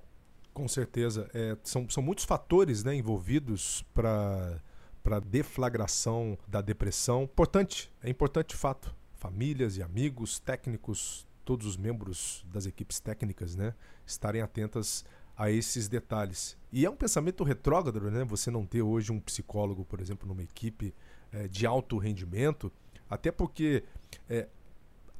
Com 0.53 0.67
certeza. 0.67 1.29
É, 1.33 1.55
são, 1.63 1.89
são 1.89 2.03
muitos 2.03 2.25
fatores 2.25 2.83
né, 2.83 2.93
envolvidos 2.93 3.83
para 3.93 4.59
para 5.01 5.21
deflagração 5.21 6.37
da 6.45 6.59
depressão. 6.59 7.23
Importante, 7.23 7.89
é 8.03 8.09
importante 8.09 8.53
fato. 8.53 8.93
Famílias 9.13 9.77
e 9.77 9.81
amigos, 9.81 10.37
técnicos, 10.37 11.25
todos 11.47 11.65
os 11.65 11.77
membros 11.77 12.45
das 12.51 12.65
equipes 12.65 12.99
técnicas, 12.99 13.55
né, 13.55 13.73
estarem 14.05 14.41
atentas 14.41 15.05
a 15.37 15.49
esses 15.49 15.87
detalhes. 15.87 16.57
E 16.73 16.85
é 16.85 16.89
um 16.89 16.95
pensamento 16.95 17.41
retrógrado, 17.41 18.11
né? 18.11 18.25
Você 18.25 18.51
não 18.51 18.65
ter 18.65 18.81
hoje 18.81 19.13
um 19.13 19.19
psicólogo, 19.19 19.85
por 19.85 20.01
exemplo, 20.01 20.27
numa 20.27 20.43
equipe 20.43 20.93
é, 21.31 21.47
de 21.47 21.65
alto 21.65 21.97
rendimento, 21.97 22.69
até 23.09 23.31
porque 23.31 23.83
é, 24.27 24.49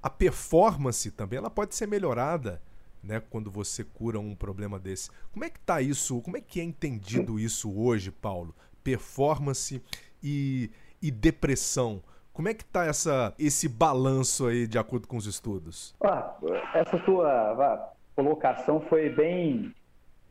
a 0.04 0.10
performance 0.10 1.10
também 1.12 1.38
ela 1.38 1.50
pode 1.50 1.76
ser 1.76 1.88
melhorada, 1.88 2.62
né? 3.02 3.22
Quando 3.22 3.50
você 3.50 3.86
cura 3.86 4.20
um 4.20 4.36
problema 4.36 4.78
desse. 4.78 5.10
Como 5.32 5.46
é 5.46 5.50
que 5.50 5.62
tá 5.62 5.82
isso? 5.82 6.20
Como 6.22 6.36
é 6.36 6.42
que 6.42 6.60
é 6.60 6.64
entendido 6.64 7.40
isso 7.40 7.72
hoje, 7.72 8.12
Paulo? 8.12 8.54
Performance 8.84 9.82
e, 10.22 10.70
e 11.02 11.10
depressão. 11.10 12.04
Como 12.38 12.50
é 12.50 12.54
que 12.54 12.62
está 12.62 12.86
essa, 12.86 13.34
esse 13.40 13.68
balanço 13.68 14.46
aí 14.46 14.68
de 14.68 14.78
acordo 14.78 15.08
com 15.08 15.18
os 15.18 15.26
estudos? 15.26 15.96
Ah, 16.00 16.38
essa 16.76 17.00
tua 17.00 17.96
colocação 18.16 18.80
foi 18.80 19.10
bem 19.10 19.74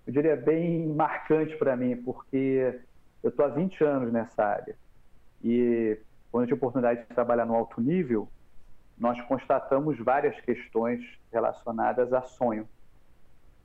eu 0.06 0.12
diria, 0.12 0.36
bem 0.36 0.86
marcante 0.86 1.56
para 1.56 1.76
mim, 1.76 1.96
porque 1.96 2.78
eu 3.24 3.30
estou 3.30 3.44
há 3.44 3.48
20 3.48 3.82
anos 3.82 4.12
nessa 4.12 4.44
área. 4.44 4.76
E 5.42 5.98
quando 6.30 6.44
eu 6.44 6.46
tive 6.46 6.54
a 6.54 6.58
oportunidade 6.58 7.00
de 7.00 7.06
trabalhar 7.08 7.44
no 7.44 7.56
alto 7.56 7.80
nível, 7.80 8.28
nós 8.96 9.20
constatamos 9.22 9.98
várias 9.98 10.40
questões 10.42 11.04
relacionadas 11.32 12.12
a 12.12 12.22
sonho. 12.22 12.68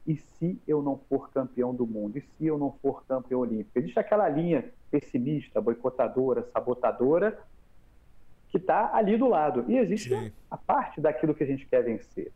E 0.08 0.18
se 0.18 0.60
eu 0.68 0.82
não 0.82 1.00
for 1.08 1.30
campeão 1.30 1.76
do 1.76 1.86
mundo? 1.86 2.18
E 2.18 2.22
se 2.22 2.48
eu 2.48 2.58
não 2.58 2.72
for 2.82 3.04
campeão 3.06 3.42
olímpico? 3.42 3.78
Existe 3.78 4.00
aquela 4.00 4.28
linha 4.28 4.66
pessimista, 4.90 5.62
boicotadora, 5.62 6.42
sabotadora, 6.52 7.38
que 8.52 8.58
está 8.58 8.94
ali 8.94 9.18
do 9.18 9.28
lado. 9.28 9.66
E 9.68 9.78
existe 9.78 10.10
Sim. 10.10 10.32
a 10.50 10.58
parte 10.58 11.00
daquilo 11.00 11.34
que 11.34 11.44
a 11.44 11.48
gente 11.48 11.66
quer 11.66 11.84
vencer. 11.84 12.32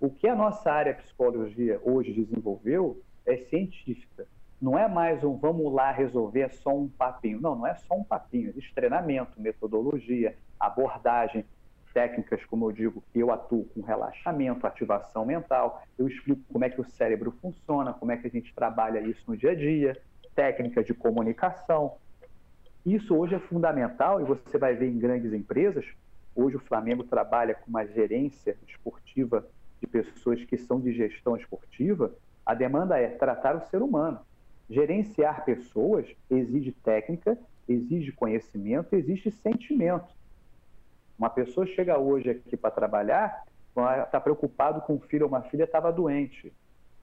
O 0.00 0.10
que 0.10 0.28
a 0.28 0.34
nossa 0.34 0.70
área 0.70 0.92
psicologia 0.94 1.80
hoje 1.84 2.12
desenvolveu 2.12 3.00
é 3.24 3.36
científica. 3.36 4.26
Não 4.60 4.78
é 4.78 4.88
mais 4.88 5.22
um 5.22 5.36
vamos 5.36 5.72
lá 5.72 5.92
resolver 5.92 6.40
é 6.40 6.48
só 6.48 6.76
um 6.76 6.88
papinho. 6.88 7.40
Não, 7.40 7.54
não 7.54 7.66
é 7.66 7.74
só 7.74 7.94
um 7.94 8.04
papinho. 8.04 8.48
Existe 8.48 8.74
treinamento, 8.74 9.40
metodologia, 9.40 10.36
abordagem, 10.58 11.44
técnicas, 11.92 12.44
como 12.46 12.66
eu 12.66 12.72
digo, 12.72 13.04
que 13.12 13.20
eu 13.20 13.30
atuo 13.30 13.64
com 13.66 13.80
relaxamento, 13.80 14.66
ativação 14.66 15.24
mental. 15.24 15.82
Eu 15.96 16.08
explico 16.08 16.42
como 16.52 16.64
é 16.64 16.70
que 16.70 16.80
o 16.80 16.84
cérebro 16.84 17.30
funciona, 17.40 17.92
como 17.92 18.10
é 18.10 18.16
que 18.16 18.26
a 18.26 18.30
gente 18.30 18.52
trabalha 18.52 18.98
isso 19.00 19.22
no 19.28 19.36
dia 19.36 19.52
a 19.52 19.54
dia, 19.54 19.96
técnica 20.34 20.82
de 20.82 20.92
comunicação. 20.92 21.96
Isso 22.84 23.16
hoje 23.16 23.34
é 23.34 23.38
fundamental 23.38 24.20
e 24.20 24.24
você 24.24 24.58
vai 24.58 24.74
ver 24.74 24.88
em 24.88 24.98
grandes 24.98 25.32
empresas. 25.32 25.84
Hoje 26.34 26.56
o 26.56 26.60
Flamengo 26.60 27.04
trabalha 27.04 27.54
com 27.54 27.68
uma 27.68 27.86
gerência 27.86 28.56
esportiva 28.68 29.46
de 29.80 29.86
pessoas 29.86 30.44
que 30.44 30.56
são 30.56 30.80
de 30.80 30.92
gestão 30.92 31.36
esportiva 31.36 32.14
a 32.44 32.52
demanda 32.52 32.98
é 32.98 33.08
tratar 33.08 33.56
o 33.56 33.66
ser 33.68 33.80
humano. 33.80 34.20
Gerenciar 34.68 35.44
pessoas 35.44 36.06
exige 36.28 36.72
técnica, 36.72 37.38
exige 37.68 38.12
conhecimento, 38.12 38.94
exige 38.94 39.30
sentimento. 39.30 40.12
Uma 41.18 41.30
pessoa 41.30 41.66
chega 41.66 41.98
hoje 41.98 42.30
aqui 42.30 42.56
para 42.56 42.70
trabalhar, 42.70 43.44
está 44.04 44.20
preocupado 44.20 44.82
com 44.82 44.94
um 44.94 45.00
filho 45.00 45.24
ou 45.24 45.28
uma 45.28 45.42
filha 45.42 45.64
estava 45.64 45.92
doente. 45.92 46.52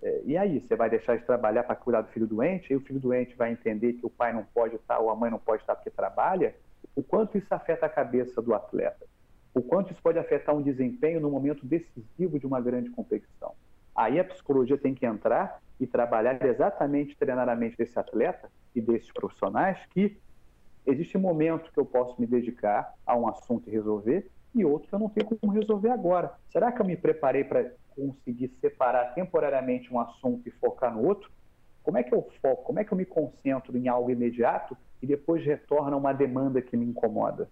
É, 0.02 0.22
e 0.26 0.38
aí, 0.38 0.60
você 0.60 0.76
vai 0.76 0.90
deixar 0.90 1.18
de 1.18 1.26
trabalhar 1.26 1.64
para 1.64 1.76
cuidar 1.76 2.02
do 2.02 2.10
filho 2.10 2.26
doente? 2.26 2.74
E 2.74 2.76
o 2.76 2.82
filho 2.82 3.00
doente 3.00 3.36
vai 3.36 3.52
entender 3.52 3.94
que 3.94 4.06
o 4.06 4.10
pai 4.10 4.34
não 4.34 4.44
pode 4.44 4.76
estar 4.76 5.00
ou 5.00 5.10
a 5.10 5.16
mãe 5.16 5.30
não 5.30 5.40
pode 5.40 5.62
estar 5.62 5.76
porque 5.76 5.92
trabalha? 5.92 6.56
O 6.96 7.04
quanto 7.04 7.38
isso 7.38 7.48
afeta 7.54 7.86
a 7.86 7.90
cabeça 7.90 8.42
do 8.42 8.54
atleta? 8.54 9.06
O 9.54 9.62
quanto 9.62 9.92
isso 9.92 10.02
pode 10.02 10.18
afetar 10.18 10.56
um 10.56 10.62
desempenho 10.62 11.20
no 11.20 11.30
momento 11.30 11.66
decisivo 11.66 12.40
de 12.40 12.48
uma 12.48 12.60
grande 12.60 12.90
competição? 12.90 13.54
Aí 13.96 14.20
a 14.20 14.24
psicologia 14.24 14.78
tem 14.78 14.96
que 14.96 15.06
entrar 15.06 15.62
e 15.80 15.86
trabalhar 15.86 16.44
exatamente, 16.46 17.18
treinar 17.18 17.48
a 17.50 17.56
mente 17.56 17.78
desse 17.78 18.00
atleta 18.00 18.50
e 18.74 18.82
desses 18.82 19.12
profissionais 19.12 19.78
que 19.90 20.18
existe 20.86 21.18
um 21.18 21.22
momento 21.22 21.72
que 21.72 21.80
eu 21.80 21.86
posso 21.86 22.20
me 22.20 22.26
dedicar 22.26 22.94
a 23.06 23.16
um 23.16 23.28
assunto 23.28 23.68
e 23.68 23.72
resolver 23.72 24.30
e 24.56 24.66
outro 24.66 24.88
que 24.88 24.96
eu 24.96 25.00
não 25.00 25.10
tenho 25.10 25.28
como 25.28 25.54
resolver 25.54 25.90
agora. 25.90 26.32
Será 26.50 26.72
que 26.72 26.82
eu 26.82 26.86
me 26.86 26.96
preparei 26.96 27.44
para 27.44 27.72
conseguir 27.96 28.50
separar 28.60 29.14
temporariamente 29.14 29.94
um 29.94 30.00
assunto 30.00 30.48
e 30.48 30.52
focar 30.52 30.94
no 30.94 31.06
outro? 31.06 31.30
Como 31.84 31.98
é 31.98 32.04
que 32.04 32.14
eu 32.14 32.28
foco? 32.42 32.64
Como 32.64 32.80
é 32.80 32.84
que 32.84 32.92
eu 32.92 32.98
me 32.98 33.06
concentro 33.06 33.76
em 33.78 33.88
algo 33.88 34.10
imediato 34.10 34.78
e 35.02 35.08
depois 35.08 35.44
retorna 35.44 35.96
uma 35.98 36.14
demanda 36.14 36.62
que 36.62 36.78
me 36.78 36.86
incomoda? 36.86 37.50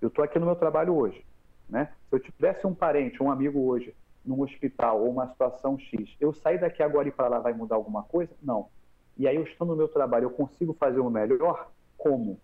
Eu 0.00 0.08
estou 0.08 0.24
aqui 0.24 0.38
no 0.38 0.46
meu 0.46 0.56
trabalho 0.56 0.94
hoje. 0.94 1.24
Né? 1.68 1.92
Se 2.08 2.16
eu 2.16 2.20
tivesse 2.20 2.66
um 2.66 2.74
parente, 2.74 3.22
um 3.22 3.30
amigo 3.30 3.60
hoje 3.60 3.94
num 4.24 4.42
hospital 4.42 5.00
ou 5.00 5.10
uma 5.10 5.28
situação 5.28 5.78
X, 5.78 6.14
eu 6.20 6.32
sair 6.32 6.58
daqui 6.58 6.82
agora 6.82 7.08
e 7.08 7.12
para 7.12 7.28
lá 7.28 7.38
vai 7.38 7.52
mudar 7.52 7.76
alguma 7.76 8.02
coisa? 8.02 8.32
Não. 8.42 8.68
E 9.16 9.26
aí 9.26 9.36
eu 9.36 9.42
estou 9.42 9.66
no 9.66 9.76
meu 9.76 9.88
trabalho, 9.88 10.24
eu 10.24 10.30
consigo 10.30 10.74
fazer 10.74 11.00
o 11.00 11.10
melhor? 11.10 11.70
Como? 11.96 12.38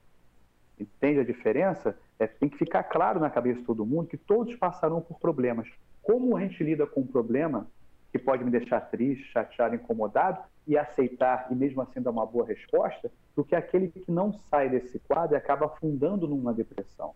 Entende 0.78 1.20
a 1.20 1.24
diferença? 1.24 1.96
É, 2.18 2.26
tem 2.26 2.48
que 2.48 2.58
ficar 2.58 2.82
claro 2.84 3.20
na 3.20 3.30
cabeça 3.30 3.60
de 3.60 3.66
todo 3.66 3.86
mundo 3.86 4.08
que 4.08 4.16
todos 4.16 4.54
passarão 4.56 5.00
por 5.00 5.18
problemas. 5.18 5.68
Como 6.04 6.36
a 6.36 6.40
gente 6.40 6.62
lida 6.62 6.86
com 6.86 7.00
um 7.00 7.06
problema 7.06 7.66
que 8.12 8.18
pode 8.18 8.44
me 8.44 8.50
deixar 8.50 8.80
triste, 8.80 9.24
chateado, 9.32 9.74
incomodado 9.74 10.38
e 10.68 10.78
aceitar 10.78 11.48
e 11.50 11.54
mesmo 11.54 11.82
assim 11.82 12.00
dar 12.00 12.10
uma 12.10 12.24
boa 12.24 12.46
resposta, 12.46 13.10
do 13.34 13.42
que 13.42 13.56
aquele 13.56 13.88
que 13.88 14.04
não 14.08 14.32
sai 14.32 14.68
desse 14.68 14.98
quadro 15.00 15.34
e 15.34 15.36
acaba 15.36 15.66
afundando 15.66 16.28
numa 16.28 16.52
depressão. 16.52 17.12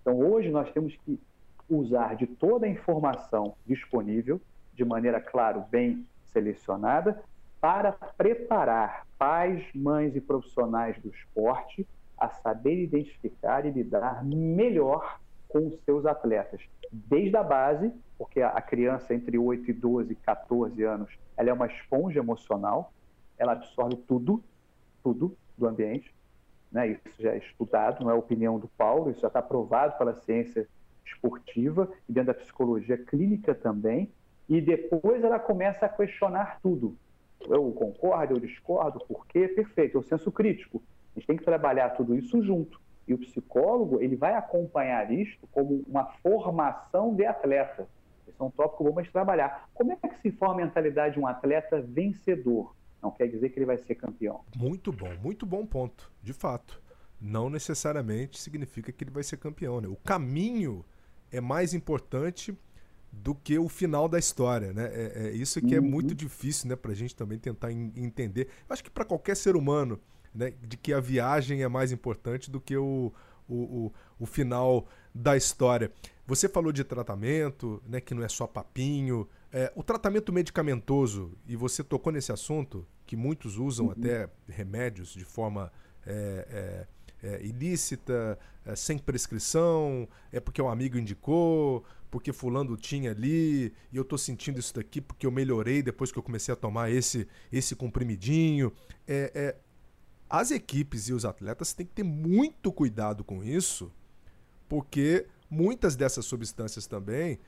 Então 0.00 0.18
hoje 0.18 0.50
nós 0.50 0.70
temos 0.72 0.94
que 1.04 1.18
usar 1.68 2.14
de 2.14 2.26
toda 2.26 2.66
a 2.66 2.68
informação 2.68 3.54
disponível, 3.66 4.40
de 4.74 4.84
maneira, 4.84 5.20
claro, 5.20 5.64
bem 5.70 6.06
selecionada, 6.26 7.22
para 7.60 7.92
preparar 7.92 9.06
pais, 9.18 9.64
mães 9.74 10.14
e 10.14 10.20
profissionais 10.20 11.00
do 11.00 11.08
esporte 11.08 11.86
a 12.18 12.28
saber 12.28 12.82
identificar 12.82 13.64
e 13.64 13.70
lidar 13.70 14.24
melhor 14.24 15.20
com 15.52 15.68
os 15.68 15.78
seus 15.84 16.06
atletas, 16.06 16.60
desde 16.90 17.36
a 17.36 17.42
base, 17.42 17.92
porque 18.16 18.40
a 18.40 18.60
criança 18.60 19.14
entre 19.14 19.38
8 19.38 19.70
e 19.70 19.72
12, 19.74 20.14
14 20.16 20.82
anos, 20.82 21.10
ela 21.36 21.50
é 21.50 21.52
uma 21.52 21.66
esponja 21.66 22.18
emocional, 22.18 22.92
ela 23.38 23.52
absorve 23.52 23.96
tudo, 24.08 24.42
tudo 25.02 25.36
do 25.56 25.66
ambiente, 25.66 26.12
né? 26.70 26.88
Isso 26.88 27.02
já 27.22 27.32
é 27.32 27.38
estudado, 27.38 28.02
não 28.02 28.10
é 28.10 28.14
opinião 28.14 28.58
do 28.58 28.68
Paulo, 28.68 29.10
isso 29.10 29.20
já 29.20 29.28
está 29.28 29.42
provado 29.42 29.98
pela 29.98 30.14
ciência 30.14 30.66
esportiva 31.04 31.90
e 32.08 32.12
dentro 32.12 32.32
da 32.32 32.40
psicologia 32.40 32.96
clínica 32.96 33.54
também, 33.54 34.10
e 34.48 34.60
depois 34.60 35.22
ela 35.22 35.38
começa 35.38 35.86
a 35.86 35.88
questionar 35.88 36.58
tudo. 36.62 36.96
Eu 37.48 37.70
concordo, 37.72 38.34
eu 38.34 38.40
discordo, 38.40 39.00
por 39.00 39.26
quê? 39.26 39.48
Perfeito, 39.48 39.96
é 39.96 40.00
o 40.00 40.02
senso 40.02 40.30
crítico. 40.30 40.82
A 41.14 41.18
gente 41.18 41.26
tem 41.26 41.36
que 41.36 41.44
trabalhar 41.44 41.90
tudo 41.90 42.14
isso 42.14 42.42
junto. 42.42 42.80
E 43.12 43.14
o 43.14 43.18
psicólogo, 43.18 44.00
ele 44.00 44.16
vai 44.16 44.34
acompanhar 44.34 45.12
isto 45.12 45.46
como 45.52 45.84
uma 45.86 46.06
formação 46.22 47.14
de 47.14 47.26
atleta. 47.26 47.86
Esse 48.26 48.40
é 48.40 48.44
um 48.44 48.50
tópico 48.50 48.84
bom 48.84 48.94
para 48.94 49.04
trabalhar. 49.04 49.68
Como 49.74 49.92
é 49.92 49.96
que 49.96 50.20
se 50.22 50.30
forma 50.30 50.54
a 50.54 50.64
mentalidade 50.64 51.14
de 51.14 51.20
um 51.20 51.26
atleta 51.26 51.82
vencedor? 51.82 52.74
Não 53.02 53.10
quer 53.10 53.28
dizer 53.28 53.50
que 53.50 53.58
ele 53.58 53.66
vai 53.66 53.76
ser 53.76 53.96
campeão. 53.96 54.40
Muito 54.56 54.90
bom, 54.90 55.14
muito 55.22 55.44
bom 55.44 55.66
ponto, 55.66 56.10
de 56.22 56.32
fato. 56.32 56.80
Não 57.20 57.50
necessariamente 57.50 58.40
significa 58.40 58.90
que 58.90 59.04
ele 59.04 59.10
vai 59.10 59.22
ser 59.22 59.36
campeão. 59.36 59.80
Né? 59.80 59.88
O 59.88 59.96
caminho 59.96 60.82
é 61.30 61.40
mais 61.40 61.74
importante 61.74 62.56
do 63.12 63.34
que 63.34 63.58
o 63.58 63.68
final 63.68 64.08
da 64.08 64.18
história, 64.18 64.72
né? 64.72 64.90
É, 64.90 65.26
é 65.26 65.30
isso 65.32 65.60
que 65.60 65.74
é 65.74 65.78
uhum. 65.78 65.86
é 65.86 65.90
muito 65.90 66.14
difícil, 66.14 66.70
né, 66.70 66.76
para 66.76 66.92
a 66.92 66.94
gente 66.94 67.14
também 67.14 67.38
tentar 67.38 67.70
entender. 67.70 68.48
Eu 68.66 68.72
acho 68.72 68.82
que 68.82 68.90
para 68.90 69.04
qualquer 69.04 69.36
ser 69.36 69.54
humano, 69.54 70.00
né, 70.34 70.52
de 70.62 70.76
que 70.76 70.92
a 70.92 71.00
viagem 71.00 71.62
é 71.62 71.68
mais 71.68 71.92
importante 71.92 72.50
do 72.50 72.60
que 72.60 72.76
o, 72.76 73.12
o, 73.48 73.54
o, 73.54 73.92
o 74.20 74.26
final 74.26 74.86
da 75.14 75.36
história. 75.36 75.90
Você 76.26 76.48
falou 76.48 76.72
de 76.72 76.84
tratamento, 76.84 77.82
né, 77.86 78.00
que 78.00 78.14
não 78.14 78.22
é 78.22 78.28
só 78.28 78.46
papinho. 78.46 79.28
É, 79.52 79.72
o 79.74 79.82
tratamento 79.82 80.32
medicamentoso, 80.32 81.32
e 81.46 81.56
você 81.56 81.84
tocou 81.84 82.12
nesse 82.12 82.32
assunto, 82.32 82.86
que 83.04 83.16
muitos 83.16 83.58
usam 83.58 83.86
uhum. 83.86 83.92
até 83.92 84.28
remédios 84.48 85.12
de 85.12 85.24
forma 85.24 85.70
é, 86.06 86.86
é, 87.22 87.28
é 87.28 87.44
ilícita, 87.44 88.38
é, 88.64 88.74
sem 88.74 88.98
prescrição, 88.98 90.08
é 90.32 90.40
porque 90.40 90.62
um 90.62 90.68
amigo 90.68 90.96
indicou, 90.96 91.84
porque 92.10 92.32
fulano 92.32 92.76
tinha 92.76 93.10
ali, 93.10 93.72
e 93.92 93.96
eu 93.96 94.02
estou 94.02 94.18
sentindo 94.18 94.60
isso 94.60 94.74
daqui 94.74 95.00
porque 95.00 95.26
eu 95.26 95.30
melhorei 95.30 95.82
depois 95.82 96.12
que 96.12 96.18
eu 96.18 96.22
comecei 96.22 96.52
a 96.52 96.56
tomar 96.56 96.90
esse, 96.90 97.26
esse 97.50 97.74
comprimidinho. 97.74 98.72
As 100.32 100.50
equipes 100.50 101.10
e 101.10 101.12
os 101.12 101.26
atletas 101.26 101.74
têm 101.74 101.84
que 101.84 101.92
ter 101.92 102.02
muito 102.02 102.72
cuidado 102.72 103.22
com 103.22 103.44
isso, 103.44 103.92
porque 104.66 105.26
muitas 105.50 105.94
dessas 105.94 106.24
substâncias 106.24 106.86
também 106.86 107.38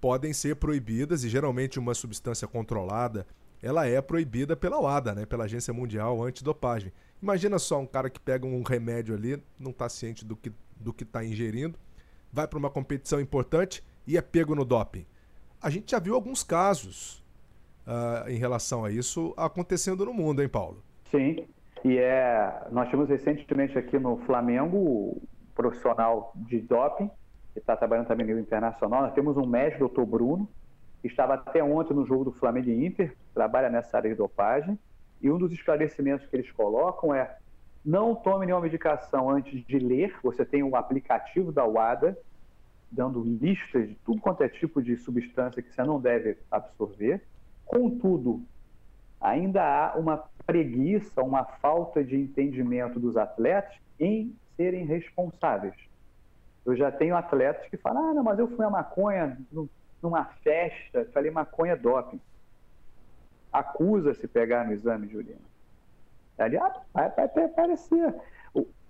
podem 0.00 0.32
ser 0.32 0.56
proibidas 0.56 1.22
e 1.22 1.28
geralmente 1.28 1.78
uma 1.78 1.92
substância 1.92 2.48
controlada 2.48 3.26
ela 3.62 3.86
é 3.86 4.00
proibida 4.00 4.56
pela 4.56 4.80
WADA, 4.80 5.14
né, 5.14 5.26
pela 5.26 5.44
Agência 5.44 5.74
Mundial 5.74 6.22
Antidopagem. 6.24 6.90
Imagina 7.20 7.58
só 7.58 7.78
um 7.78 7.86
cara 7.86 8.08
que 8.08 8.18
pega 8.18 8.46
um 8.46 8.62
remédio 8.62 9.14
ali, 9.14 9.42
não 9.58 9.70
está 9.70 9.86
ciente 9.90 10.24
do 10.24 10.34
que 10.34 10.50
do 10.76 10.94
que 10.94 11.04
está 11.04 11.22
ingerindo, 11.22 11.78
vai 12.32 12.48
para 12.48 12.58
uma 12.58 12.70
competição 12.70 13.20
importante 13.20 13.84
e 14.06 14.16
é 14.16 14.22
pego 14.22 14.54
no 14.54 14.64
doping. 14.64 15.04
A 15.60 15.68
gente 15.68 15.90
já 15.90 15.98
viu 15.98 16.14
alguns 16.14 16.42
casos 16.42 17.22
uh, 17.86 18.30
em 18.30 18.38
relação 18.38 18.82
a 18.82 18.90
isso 18.90 19.34
acontecendo 19.36 20.06
no 20.06 20.14
mundo, 20.14 20.40
hein, 20.40 20.48
Paulo? 20.48 20.82
Sim, 21.10 21.46
e 21.84 21.98
é, 21.98 22.66
nós 22.70 22.88
tivemos 22.88 23.08
recentemente 23.08 23.78
aqui 23.78 23.98
no 23.98 24.18
Flamengo 24.18 24.76
um 24.76 25.20
profissional 25.54 26.32
de 26.34 26.60
doping, 26.60 27.10
que 27.52 27.58
está 27.58 27.76
trabalhando 27.76 28.06
também 28.06 28.26
no 28.26 28.38
internacional. 28.38 29.02
Nós 29.02 29.14
temos 29.14 29.36
um 29.36 29.46
médico, 29.46 29.80
doutor 29.80 30.06
Bruno, 30.06 30.48
que 31.00 31.08
estava 31.08 31.34
até 31.34 31.62
ontem 31.62 31.94
no 31.94 32.06
jogo 32.06 32.24
do 32.24 32.32
Flamengo 32.32 32.68
e 32.68 32.86
Inter, 32.86 33.16
trabalha 33.34 33.70
nessa 33.70 33.96
área 33.96 34.10
de 34.10 34.16
dopagem. 34.16 34.78
E 35.20 35.30
um 35.30 35.38
dos 35.38 35.52
esclarecimentos 35.52 36.26
que 36.26 36.36
eles 36.36 36.50
colocam 36.52 37.14
é: 37.14 37.36
não 37.84 38.14
tome 38.14 38.46
nenhuma 38.46 38.62
medicação 38.62 39.30
antes 39.30 39.64
de 39.64 39.78
ler. 39.78 40.14
Você 40.22 40.44
tem 40.44 40.62
um 40.62 40.76
aplicativo 40.76 41.50
da 41.50 41.64
WADA 41.64 42.16
dando 42.90 43.22
listas 43.22 43.88
de 43.88 43.94
tudo 44.04 44.20
quanto 44.20 44.42
é 44.42 44.48
tipo 44.48 44.82
de 44.82 44.96
substância 44.96 45.62
que 45.62 45.72
você 45.72 45.82
não 45.82 46.00
deve 46.00 46.38
absorver. 46.50 47.22
Contudo, 47.64 48.42
ainda 49.20 49.62
há 49.62 49.96
uma 49.96 50.24
preguiça, 50.46 51.22
uma 51.22 51.44
falta 51.44 52.02
de 52.02 52.16
entendimento 52.16 52.98
dos 52.98 53.16
atletas 53.16 53.74
em 53.98 54.34
serem 54.56 54.84
responsáveis. 54.84 55.74
Eu 56.64 56.76
já 56.76 56.90
tenho 56.90 57.16
atletas 57.16 57.68
que 57.68 57.76
falam: 57.76 58.10
ah, 58.10 58.14
não, 58.14 58.22
mas 58.22 58.38
eu 58.38 58.48
fui 58.48 58.64
a 58.64 58.70
maconha 58.70 59.38
numa 60.02 60.24
festa, 60.42 61.08
falei 61.12 61.30
maconha 61.30 61.76
doping. 61.76 62.20
Acusa-se 63.52 64.28
pegar 64.28 64.66
no 64.66 64.72
exame, 64.72 65.08
Juliana. 65.08 65.40
Ali, 66.38 66.56
ah, 66.56 66.80
vai, 66.92 67.10
vai 67.10 67.44
aparecer. 67.44 68.14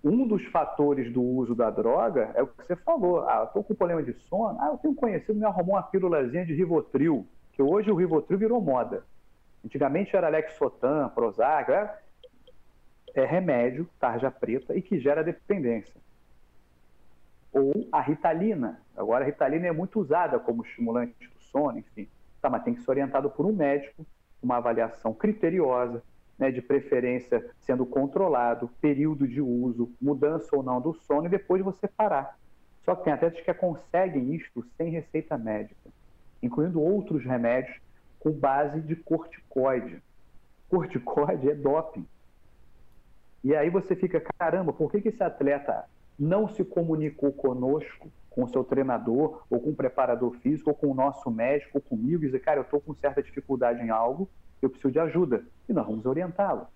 Um 0.02 0.26
dos 0.26 0.42
fatores 0.46 1.12
do 1.12 1.22
uso 1.22 1.54
da 1.54 1.70
droga 1.70 2.30
é 2.34 2.42
o 2.42 2.46
que 2.46 2.64
você 2.64 2.76
falou. 2.76 3.28
Ah, 3.28 3.40
eu 3.40 3.44
estou 3.44 3.64
com 3.64 3.74
problema 3.74 4.02
de 4.02 4.14
sono. 4.28 4.58
Ah, 4.60 4.68
eu 4.68 4.78
tenho 4.78 4.94
conhecido 4.94 5.38
me 5.38 5.44
arrumou 5.44 5.74
uma 5.74 5.82
pílulazinha 5.82 6.44
de 6.46 6.54
Rivotril, 6.54 7.26
que 7.52 7.62
hoje 7.62 7.90
o 7.90 7.94
Rivotril 7.94 8.38
virou 8.38 8.60
moda. 8.62 9.04
Antigamente 9.64 10.16
era 10.16 10.28
Lexotan, 10.28 11.08
Prozac, 11.10 11.70
é, 11.70 11.94
é 13.14 13.24
remédio, 13.24 13.88
tarja 13.98 14.30
preta, 14.30 14.74
e 14.76 14.82
que 14.82 14.98
gera 14.98 15.22
dependência. 15.22 16.00
Ou 17.52 17.88
a 17.92 18.00
Ritalina. 18.00 18.80
Agora 18.96 19.24
a 19.24 19.26
Ritalina 19.26 19.66
é 19.66 19.72
muito 19.72 20.00
usada 20.00 20.38
como 20.38 20.62
estimulante 20.62 21.28
do 21.28 21.40
sono, 21.40 21.78
enfim. 21.78 22.08
Tá, 22.40 22.48
mas 22.48 22.62
tem 22.62 22.74
que 22.74 22.80
ser 22.80 22.90
orientado 22.90 23.28
por 23.28 23.44
um 23.44 23.52
médico, 23.52 24.06
uma 24.42 24.56
avaliação 24.56 25.12
criteriosa, 25.12 26.02
né, 26.38 26.50
de 26.50 26.62
preferência 26.62 27.44
sendo 27.60 27.84
controlado, 27.84 28.70
período 28.80 29.28
de 29.28 29.42
uso, 29.42 29.92
mudança 30.00 30.56
ou 30.56 30.62
não 30.62 30.80
do 30.80 30.94
sono, 30.94 31.26
e 31.26 31.28
depois 31.28 31.62
você 31.62 31.86
parar. 31.86 32.38
Só 32.82 32.94
que 32.94 33.04
tem 33.04 33.12
atletas 33.12 33.44
que 33.44 33.52
conseguem 33.52 34.34
isto 34.34 34.64
sem 34.76 34.88
receita 34.88 35.36
médica, 35.36 35.90
incluindo 36.42 36.80
outros 36.80 37.22
remédios 37.22 37.78
com 38.20 38.30
base 38.30 38.80
de 38.80 38.94
corticoide. 38.94 40.00
Corticoide 40.68 41.50
é 41.50 41.54
doping. 41.54 42.06
E 43.42 43.56
aí 43.56 43.70
você 43.70 43.96
fica, 43.96 44.22
caramba, 44.38 44.72
por 44.72 44.92
que, 44.92 45.00
que 45.00 45.08
esse 45.08 45.22
atleta 45.22 45.86
não 46.18 46.46
se 46.48 46.62
comunicou 46.62 47.32
conosco, 47.32 48.12
com 48.28 48.44
o 48.44 48.48
seu 48.48 48.62
treinador, 48.62 49.42
ou 49.50 49.58
com 49.58 49.70
o 49.70 49.74
preparador 49.74 50.34
físico, 50.36 50.70
ou 50.70 50.76
com 50.76 50.88
o 50.88 50.94
nosso 50.94 51.30
médico, 51.30 51.78
ou 51.78 51.80
comigo, 51.80 52.22
e 52.22 52.26
dizer, 52.26 52.40
cara, 52.40 52.60
eu 52.60 52.62
estou 52.62 52.80
com 52.80 52.94
certa 52.94 53.22
dificuldade 53.22 53.82
em 53.82 53.90
algo, 53.90 54.28
eu 54.62 54.68
preciso 54.68 54.92
de 54.92 55.00
ajuda. 55.00 55.42
E 55.68 55.72
nós 55.72 55.86
vamos 55.86 56.04
orientá-lo. 56.04 56.66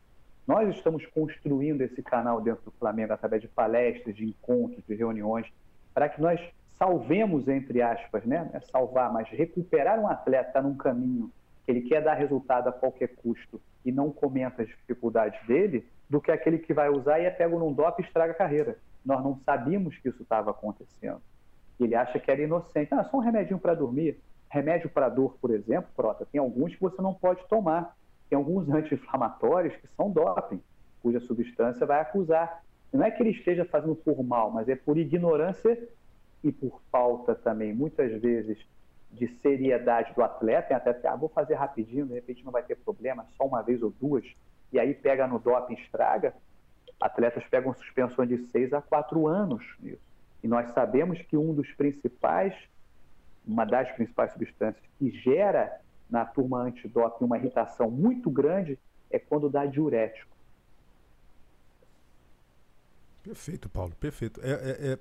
Nós 0.47 0.75
estamos 0.75 1.05
construindo 1.07 1.83
esse 1.83 2.03
canal 2.03 2.41
dentro 2.41 2.65
do 2.65 2.71
Flamengo 2.73 3.13
através 3.13 3.41
de 3.41 3.49
palestras, 3.49 4.17
de 4.17 4.25
encontros, 4.25 4.85
de 4.87 4.95
reuniões, 4.95 5.47
para 5.93 6.09
que 6.09 6.21
nós 6.21 6.41
salvemos, 6.79 7.49
entre 7.49 7.83
aspas, 7.83 8.25
né? 8.25 8.51
É 8.53 8.61
salvar, 8.61 9.13
mas 9.13 9.29
recuperar 9.29 9.99
um 9.99 10.09
atleta 10.09 10.61
num 10.61 10.77
caminho 10.77 11.31
que 11.65 11.71
ele 11.71 11.83
quer 11.83 12.03
dar 12.03 12.15
resultado 12.15 12.69
a 12.69 12.73
qualquer 12.73 13.09
custo 13.17 13.61
e 13.85 13.93
não 13.93 14.11
comenta 14.11 14.63
as 14.63 14.69
dificuldades 14.69 15.45
dele, 15.47 15.87
do 16.09 16.21
que 16.21 16.31
aquele 16.31 16.59
que 16.59 16.75
vai 16.75 16.91
usar 16.91 17.19
e 17.19 17.25
é 17.25 17.31
pego 17.31 17.59
num 17.59 17.73
dop 17.73 18.01
e 18.01 18.05
estraga 18.05 18.33
a 18.33 18.37
carreira. 18.37 18.79
Nós 19.05 19.23
não 19.23 19.39
sabíamos 19.45 19.97
que 19.99 20.09
isso 20.09 20.23
estava 20.23 20.51
acontecendo. 20.51 21.21
Ele 21.79 21.95
acha 21.95 22.19
que 22.19 22.31
era 22.31 22.43
inocente. 22.43 22.93
Ah, 22.93 23.05
só 23.05 23.17
um 23.17 23.21
remedinho 23.21 23.59
para 23.59 23.75
dormir. 23.75 24.19
Remédio 24.49 24.89
para 24.89 25.09
dor, 25.09 25.37
por 25.41 25.51
exemplo, 25.51 25.91
Prota, 25.97 26.27
tem 26.31 26.41
alguns 26.41 26.75
que 26.75 26.81
você 26.81 27.01
não 27.03 27.13
pode 27.13 27.45
tomar. 27.49 27.97
Tem 28.29 28.37
alguns 28.37 28.69
anti-inflamatórios 28.71 29.75
que 29.77 29.89
são 29.97 30.11
doping, 30.11 30.61
cuja 31.03 31.21
substância 31.21 31.87
vai 31.87 32.01
acusar. 32.01 32.63
Não 32.93 33.05
é 33.05 33.11
que 33.11 33.23
ele 33.23 33.31
esteja 33.31 33.65
fazendo 33.65 33.97
por 33.97 34.23
mal, 34.23 34.51
mas 34.51 34.69
é 34.69 34.77
por 34.77 34.97
ignorância 34.97 35.77
e 36.45 36.53
por 36.53 36.81
falta 36.93 37.35
também, 37.35 37.75
muitas 37.75 38.21
vezes, 38.21 38.59
de 39.11 39.27
seriedade 39.41 40.13
do 40.15 40.23
atleta. 40.23 40.77
Até 40.77 41.09
ah, 41.09 41.17
vou 41.17 41.31
fazer 41.31 41.55
rapidinho, 41.55 42.07
de 42.07 42.13
repente 42.13 42.45
não 42.45 42.53
vai 42.53 42.63
ter 42.63 42.77
problema, 42.77 43.27
só 43.37 43.47
uma 43.47 43.63
vez 43.63 43.83
ou 43.83 43.91
duas, 43.91 44.25
e 44.71 44.79
aí 44.79 44.93
pega 44.93 45.27
no 45.27 45.39
doping, 45.39 45.75
estraga. 45.75 46.35
Atletas 47.01 47.45
pegam 47.49 47.73
suspensões 47.75 48.29
de 48.29 48.39
seis 48.51 48.73
a 48.73 48.83
quatro 48.83 49.27
anos 49.27 49.65
nisso. 49.81 50.03
E 50.43 50.49
nós 50.49 50.71
sabemos 50.73 51.21
que 51.23 51.37
um 51.37 51.55
dos 51.55 51.73
principais, 51.73 52.55
uma 53.47 53.65
das 53.65 53.91
principais 53.93 54.33
substâncias 54.33 54.85
que 54.99 55.11
gera 55.11 55.81
na 56.11 56.27
turma 56.27 56.61
antidoping 56.61 57.25
uma 57.25 57.39
irritação 57.39 57.91
muito 57.91 58.31
grande 58.31 58.79
é 59.11 59.19
quando 59.19 59.49
dá 59.49 59.65
diurético. 59.65 60.35
Perfeito, 63.23 63.71
Paulo, 63.71 63.95
perfeito. 63.99 64.41
É, 64.43 64.51
é, 64.51 64.93
é 64.93 64.99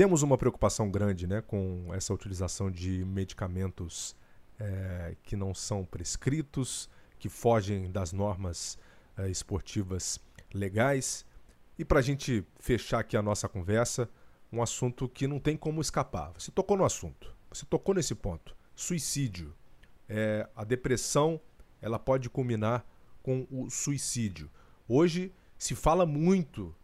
temos 0.00 0.22
uma 0.22 0.38
preocupação 0.38 0.90
grande 0.90 1.26
né, 1.26 1.42
com 1.42 1.92
essa 1.92 2.14
utilização 2.14 2.70
de 2.70 3.04
medicamentos 3.04 4.16
é, 4.58 5.14
que 5.22 5.36
não 5.36 5.52
são 5.52 5.84
prescritos, 5.84 6.88
que 7.18 7.28
fogem 7.28 7.92
das 7.92 8.10
normas 8.10 8.78
é, 9.14 9.28
esportivas 9.28 10.18
legais. 10.54 11.26
E 11.78 11.84
para 11.84 11.98
a 11.98 12.02
gente 12.02 12.42
fechar 12.58 13.00
aqui 13.00 13.14
a 13.14 13.20
nossa 13.20 13.46
conversa, 13.46 14.08
um 14.50 14.62
assunto 14.62 15.06
que 15.06 15.26
não 15.26 15.38
tem 15.38 15.54
como 15.54 15.82
escapar. 15.82 16.32
Você 16.32 16.50
tocou 16.50 16.78
no 16.78 16.84
assunto, 16.86 17.36
você 17.52 17.66
tocou 17.66 17.94
nesse 17.94 18.14
ponto. 18.14 18.56
Suicídio. 18.74 19.54
É, 20.08 20.48
a 20.56 20.64
depressão 20.64 21.38
ela 21.78 21.98
pode 21.98 22.30
culminar 22.30 22.86
com 23.22 23.46
o 23.50 23.68
suicídio. 23.68 24.50
Hoje 24.88 25.30
se 25.58 25.74
fala 25.74 26.06
muito 26.06 26.74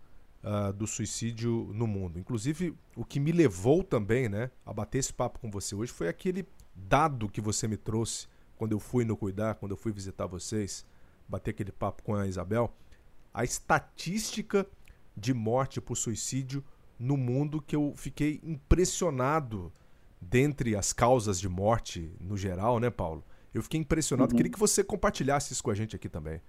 uh, 0.47 0.73
do 0.73 0.87
suicídio 0.87 1.71
no 1.75 1.87
mundo. 1.87 2.19
Inclusive, 2.19 2.75
o 2.95 3.05
que 3.05 3.19
me 3.19 3.33
levou 3.33 3.83
também 3.83 4.29
né, 4.29 4.51
a 4.65 4.73
bater 4.73 4.99
esse 4.99 5.13
papo 5.13 5.41
com 5.41 5.51
você 5.51 5.75
hoje 5.75 5.93
foi 5.93 6.09
aquele 6.09 6.47
dado 6.75 7.29
que 7.29 7.41
você 7.41 7.67
me 7.67 7.77
trouxe 7.77 8.29
quando 8.57 8.73
eu 8.73 8.79
fui 8.79 9.05
no 9.05 9.17
Cuidar, 9.17 9.57
quando 9.57 9.73
eu 9.73 9.77
fui 9.77 9.93
visitar 9.93 10.27
vocês, 10.27 10.87
bater 11.29 11.51
aquele 11.51 11.73
papo 11.73 12.03
com 12.03 12.15
a 12.15 12.27
Isabel. 12.27 12.73
A 13.35 13.45
estatística 13.45 14.67
de 15.17 15.35
morte 15.35 15.81
por 15.81 15.97
suicídio 15.97 16.65
no 16.99 17.17
mundo 17.17 17.61
que 17.61 17.77
eu 17.77 17.93
fiquei 17.97 18.41
impressionado 18.43 19.73
dentre 20.21 20.75
as 20.75 20.93
causas 20.93 21.39
de 21.39 21.49
morte 21.49 22.11
no 22.19 22.37
geral, 22.37 22.81
né, 22.81 22.89
Paulo? 22.89 23.23
Eu 23.53 23.63
fiquei 23.63 23.81
impressionado. 23.81 24.33
Uhum. 24.33 24.37
Queria 24.37 24.53
que 24.53 24.59
você 24.59 24.83
compartilhasse 24.83 25.53
isso 25.53 25.63
com 25.63 25.71
a 25.71 25.75
gente 25.75 25.97
aqui 25.97 26.09
também. 26.09 26.41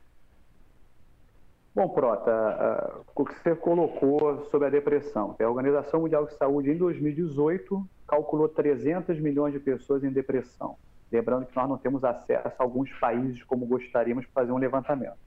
Bom, 1.78 1.90
Prota, 1.90 3.04
o 3.16 3.24
que 3.24 3.36
você 3.36 3.56
colocou 3.56 4.46
sobre 4.46 4.66
a 4.66 4.72
depressão. 4.72 5.36
A 5.40 5.48
Organização 5.48 6.02
Mundial 6.02 6.26
de 6.26 6.34
Saúde, 6.34 6.72
em 6.72 6.76
2018, 6.76 7.88
calculou 8.08 8.50
300 8.50 9.20
milhões 9.20 9.54
de 9.54 9.60
pessoas 9.60 10.04
em 10.04 10.10
depressão. 10.10 10.76
Lembrando 11.12 11.46
que 11.46 11.56
nós 11.56 11.70
não 11.70 11.78
temos 11.78 12.04
acesso 12.04 12.48
a 12.58 12.64
alguns 12.64 12.92
países 12.94 13.44
como 13.44 13.68
gostaríamos 13.68 14.26
de 14.26 14.32
fazer 14.32 14.52
um 14.52 14.58
levantamento. 14.58 15.20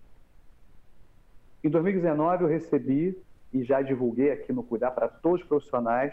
Em 1.62 1.70
2019, 1.70 2.42
eu 2.42 2.48
recebi 2.48 3.16
e 3.52 3.62
já 3.62 3.80
divulguei 3.80 4.32
aqui 4.32 4.52
no 4.52 4.64
Cuidar 4.64 4.90
para 4.90 5.06
todos 5.06 5.42
os 5.42 5.46
profissionais 5.46 6.12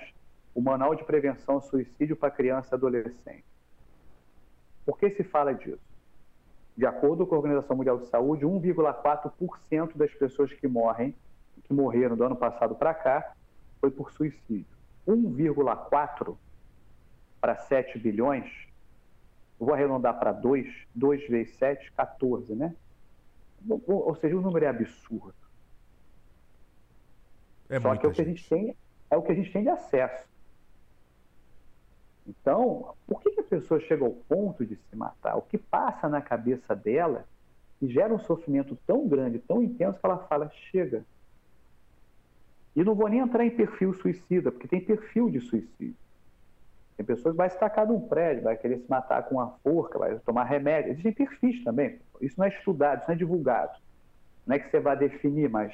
o 0.53 0.61
Manual 0.61 0.93
de 0.93 1.03
Prevenção 1.03 1.55
ao 1.55 1.61
Suicídio 1.61 2.15
para 2.15 2.29
Criança 2.29 2.69
e 2.71 2.75
Adolescente. 2.75 3.43
Por 4.85 4.99
que 4.99 5.09
se 5.09 5.23
fala 5.23 5.55
disso? 5.55 5.86
De 6.77 6.85
acordo 6.85 7.25
com 7.25 7.33
a 7.33 7.39
Organização 7.39 7.75
Mundial 7.75 7.97
de 7.97 8.05
Saúde, 8.05 8.45
1,4% 8.45 9.97
das 9.97 10.13
pessoas 10.13 10.53
que 10.53 10.67
morrem, 10.67 11.15
que 11.63 11.73
morreram 11.73 12.15
do 12.15 12.23
ano 12.23 12.35
passado 12.35 12.75
para 12.75 12.93
cá, 12.93 13.33
foi 13.81 13.89
por 13.89 14.11
suicídio. 14.11 14.77
1,4 15.07 16.37
para 17.41 17.55
7 17.55 17.97
bilhões, 17.97 18.45
vou 19.59 19.73
arredondar 19.73 20.19
para 20.19 20.31
2, 20.31 20.67
2 20.93 21.27
vezes 21.27 21.55
7, 21.55 21.91
14, 21.93 22.53
né? 22.53 22.75
Ou 23.87 24.15
seja, 24.15 24.37
o 24.37 24.41
número 24.41 24.65
é 24.65 24.67
absurdo. 24.67 25.33
É 27.69 27.79
Só 27.79 27.95
que 27.95 28.05
é 28.05 28.09
o 28.09 28.13
que 28.13 28.21
a 28.21 28.25
gente 28.25 28.47
tem 28.47 28.75
é 29.09 29.15
o 29.15 29.21
que 29.21 29.31
a 29.31 29.35
gente 29.35 29.51
tem 29.51 29.63
de 29.63 29.69
acesso. 29.69 30.27
Então, 32.27 32.93
por 33.07 33.21
que, 33.21 33.31
que 33.31 33.39
a 33.39 33.43
pessoa 33.43 33.79
chega 33.79 34.03
ao 34.03 34.11
ponto 34.11 34.65
de 34.65 34.75
se 34.75 34.95
matar? 34.95 35.37
O 35.37 35.43
que 35.43 35.57
passa 35.57 36.09
na 36.09 36.21
cabeça 36.21 36.75
dela 36.75 37.25
que 37.79 37.87
gera 37.87 38.13
um 38.13 38.19
sofrimento 38.19 38.77
tão 38.85 39.07
grande, 39.07 39.39
tão 39.39 39.63
intenso, 39.63 39.99
que 39.99 40.05
ela 40.05 40.17
fala: 40.27 40.49
chega. 40.71 41.05
E 42.75 42.83
não 42.83 42.93
vou 42.93 43.07
nem 43.07 43.19
entrar 43.19 43.45
em 43.45 43.49
perfil 43.49 43.93
suicida, 43.93 44.51
porque 44.51 44.67
tem 44.67 44.81
perfil 44.81 45.29
de 45.29 45.39
suicídio. 45.39 45.95
Tem 46.95 47.05
pessoas 47.05 47.33
que 47.33 47.37
vai 47.37 47.49
se 47.49 47.59
tacar 47.59 47.85
de 47.85 47.93
um 47.93 48.01
prédio, 48.01 48.43
vai 48.43 48.57
querer 48.57 48.79
se 48.79 48.89
matar 48.89 49.23
com 49.23 49.35
uma 49.35 49.51
forca, 49.63 49.99
vai 49.99 50.19
tomar 50.19 50.43
remédio. 50.43 50.91
Existem 50.91 51.13
perfis 51.13 51.63
também. 51.63 51.99
Isso 52.19 52.35
não 52.37 52.45
é 52.45 52.49
estudado, 52.49 52.99
isso 52.99 53.07
não 53.07 53.15
é 53.15 53.17
divulgado. 53.17 53.79
Não 54.45 54.55
é 54.55 54.59
que 54.59 54.69
você 54.69 54.79
vai 54.79 54.97
definir, 54.97 55.49
mas 55.49 55.73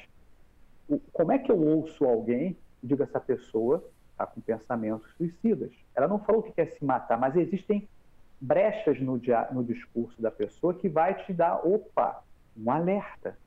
como 1.12 1.32
é 1.32 1.38
que 1.38 1.50
eu 1.50 1.58
ouço 1.58 2.04
alguém 2.04 2.56
e 2.82 2.86
digo 2.86 3.02
essa 3.02 3.20
pessoa 3.20 3.82
está 4.12 4.26
com 4.26 4.40
pensamentos 4.40 5.10
suicidas? 5.16 5.72
Ela 5.94 6.08
não 6.08 6.18
falou 6.18 6.42
que 6.42 6.52
quer 6.52 6.72
se 6.72 6.84
matar, 6.84 7.18
mas 7.18 7.36
existem 7.36 7.88
brechas 8.40 9.00
no, 9.00 9.20
no 9.52 9.64
discurso 9.64 10.20
da 10.20 10.30
pessoa 10.30 10.74
que 10.74 10.88
vai 10.88 11.14
te 11.24 11.32
dar, 11.32 11.66
opa, 11.66 12.22
um 12.56 12.70
alerta. 12.70 13.38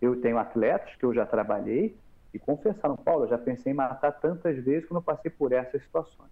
Eu 0.00 0.20
tenho 0.20 0.38
atletas 0.38 0.94
que 0.96 1.04
eu 1.04 1.14
já 1.14 1.24
trabalhei 1.24 1.96
e 2.32 2.38
confessaram, 2.38 2.96
Paulo, 2.96 3.24
eu 3.24 3.28
já 3.28 3.38
pensei 3.38 3.72
em 3.72 3.76
matar 3.76 4.12
tantas 4.12 4.56
vezes 4.62 4.86
quando 4.88 4.98
eu 4.98 5.02
passei 5.02 5.30
por 5.30 5.52
essas 5.52 5.82
situações. 5.82 6.30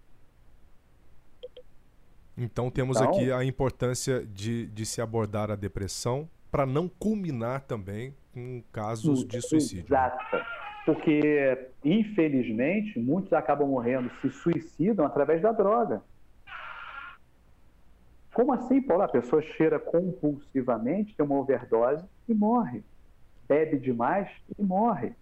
Então 2.37 2.69
temos 2.69 2.97
então, 2.97 3.09
aqui 3.09 3.31
a 3.31 3.43
importância 3.43 4.25
de, 4.25 4.67
de 4.67 4.85
se 4.85 5.01
abordar 5.01 5.51
a 5.51 5.55
depressão 5.55 6.27
para 6.51 6.65
não 6.65 6.87
culminar 6.87 7.61
também 7.61 8.15
com 8.33 8.61
casos 8.71 9.25
de 9.25 9.41
suicídio. 9.41 9.85
Exato. 9.85 10.62
Porque, 10.85 11.69
infelizmente, 11.83 12.99
muitos 12.99 13.31
acabam 13.31 13.67
morrendo, 13.67 14.11
se 14.21 14.29
suicidam 14.29 15.05
através 15.05 15.41
da 15.41 15.51
droga. 15.51 16.01
Como 18.33 18.51
assim, 18.51 18.81
Paulo? 18.81 19.03
A 19.03 19.07
pessoa 19.07 19.41
cheira 19.41 19.79
compulsivamente, 19.79 21.15
tem 21.15 21.25
uma 21.25 21.37
overdose 21.39 22.03
e 22.27 22.33
morre. 22.33 22.83
Bebe 23.47 23.77
demais 23.77 24.29
e 24.57 24.61
morre. 24.61 25.13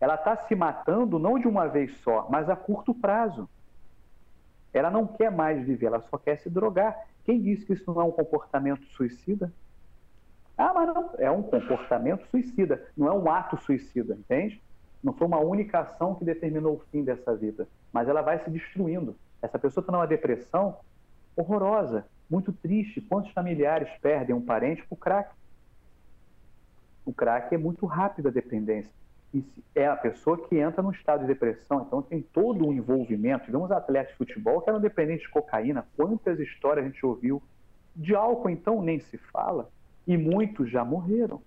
Ela 0.00 0.14
está 0.14 0.36
se 0.36 0.54
matando 0.54 1.18
não 1.18 1.38
de 1.38 1.46
uma 1.46 1.66
vez 1.66 1.98
só, 1.98 2.26
mas 2.30 2.48
a 2.48 2.56
curto 2.56 2.94
prazo. 2.94 3.48
Ela 4.72 4.90
não 4.90 5.06
quer 5.06 5.30
mais 5.30 5.66
viver, 5.66 5.86
ela 5.86 6.00
só 6.02 6.16
quer 6.16 6.38
se 6.38 6.48
drogar. 6.48 6.96
Quem 7.24 7.42
disse 7.42 7.66
que 7.66 7.72
isso 7.72 7.92
não 7.92 8.00
é 8.00 8.04
um 8.04 8.12
comportamento 8.12 8.84
suicida? 8.86 9.52
Ah, 10.56 10.72
mas 10.72 10.94
não, 10.94 11.10
é 11.18 11.30
um 11.30 11.42
comportamento 11.42 12.26
suicida, 12.30 12.86
não 12.96 13.08
é 13.08 13.12
um 13.12 13.30
ato 13.30 13.56
suicida, 13.58 14.14
entende? 14.14 14.62
Não 15.02 15.12
foi 15.12 15.26
uma 15.26 15.40
única 15.40 15.80
ação 15.80 16.14
que 16.14 16.24
determinou 16.24 16.74
o 16.76 16.82
fim 16.90 17.02
dessa 17.02 17.34
vida, 17.34 17.66
mas 17.92 18.08
ela 18.08 18.22
vai 18.22 18.42
se 18.44 18.50
destruindo. 18.50 19.16
Essa 19.40 19.58
pessoa 19.58 19.82
está 19.82 19.92
numa 19.92 20.06
depressão 20.06 20.76
horrorosa, 21.34 22.06
muito 22.28 22.52
triste. 22.52 23.00
Quantos 23.00 23.32
familiares 23.32 23.88
perdem 24.00 24.34
um 24.34 24.44
parente 24.44 24.84
por 24.86 24.96
crack? 24.96 25.34
O 27.04 27.12
crack 27.12 27.54
é 27.54 27.58
muito 27.58 27.86
rápido 27.86 28.28
a 28.28 28.30
dependência 28.30 28.92
e 29.32 29.44
é 29.74 29.86
a 29.86 29.96
pessoa 29.96 30.36
que 30.48 30.58
entra 30.58 30.82
num 30.82 30.90
estado 30.90 31.20
de 31.20 31.28
depressão, 31.28 31.84
então 31.86 32.02
tem 32.02 32.20
todo 32.20 32.66
um 32.66 32.72
envolvimento. 32.72 33.44
Tivemos 33.44 33.70
atletas 33.70 34.12
de 34.12 34.18
futebol 34.18 34.60
que 34.60 34.68
eram 34.68 34.80
dependentes 34.80 35.22
de 35.22 35.30
cocaína, 35.30 35.86
quantas 35.96 36.38
histórias 36.40 36.84
a 36.84 36.88
gente 36.88 37.04
ouviu. 37.06 37.42
De 37.94 38.14
álcool, 38.14 38.50
então, 38.50 38.82
nem 38.82 38.98
se 38.98 39.18
fala, 39.18 39.70
e 40.06 40.16
muitos 40.16 40.70
já 40.70 40.84
morreram. 40.84 41.42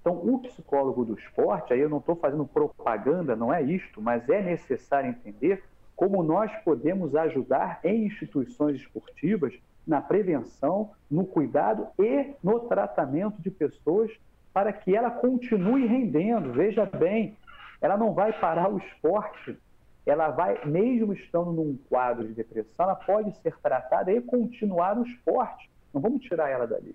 Então, 0.00 0.14
o 0.14 0.38
psicólogo 0.40 1.04
do 1.04 1.14
esporte, 1.14 1.72
aí 1.72 1.80
eu 1.80 1.88
não 1.88 1.98
estou 1.98 2.16
fazendo 2.16 2.46
propaganda, 2.46 3.36
não 3.36 3.52
é 3.52 3.62
isto, 3.62 4.00
mas 4.00 4.28
é 4.28 4.40
necessário 4.40 5.10
entender 5.10 5.62
como 5.96 6.22
nós 6.22 6.50
podemos 6.64 7.16
ajudar 7.16 7.80
em 7.82 8.06
instituições 8.06 8.76
esportivas 8.76 9.52
na 9.86 10.00
prevenção, 10.00 10.90
no 11.10 11.24
cuidado 11.24 11.88
e 11.98 12.34
no 12.42 12.60
tratamento 12.60 13.42
de 13.42 13.50
pessoas 13.50 14.10
para 14.52 14.72
que 14.72 14.94
ela 14.94 15.10
continue 15.10 15.86
rendendo. 15.86 16.52
Veja 16.52 16.86
bem, 16.86 17.36
ela 17.80 17.96
não 17.96 18.12
vai 18.12 18.32
parar 18.32 18.68
o 18.72 18.78
esporte, 18.78 19.58
ela 20.06 20.30
vai, 20.30 20.64
mesmo 20.64 21.12
estando 21.12 21.52
num 21.52 21.76
quadro 21.88 22.26
de 22.26 22.34
depressão, 22.34 22.86
ela 22.86 22.94
pode 22.94 23.36
ser 23.38 23.56
tratada 23.58 24.12
e 24.12 24.20
continuar 24.20 24.94
no 24.94 25.04
esporte. 25.04 25.68
Não 25.92 26.00
vamos 26.00 26.22
tirar 26.22 26.48
ela 26.48 26.66
dali. 26.66 26.94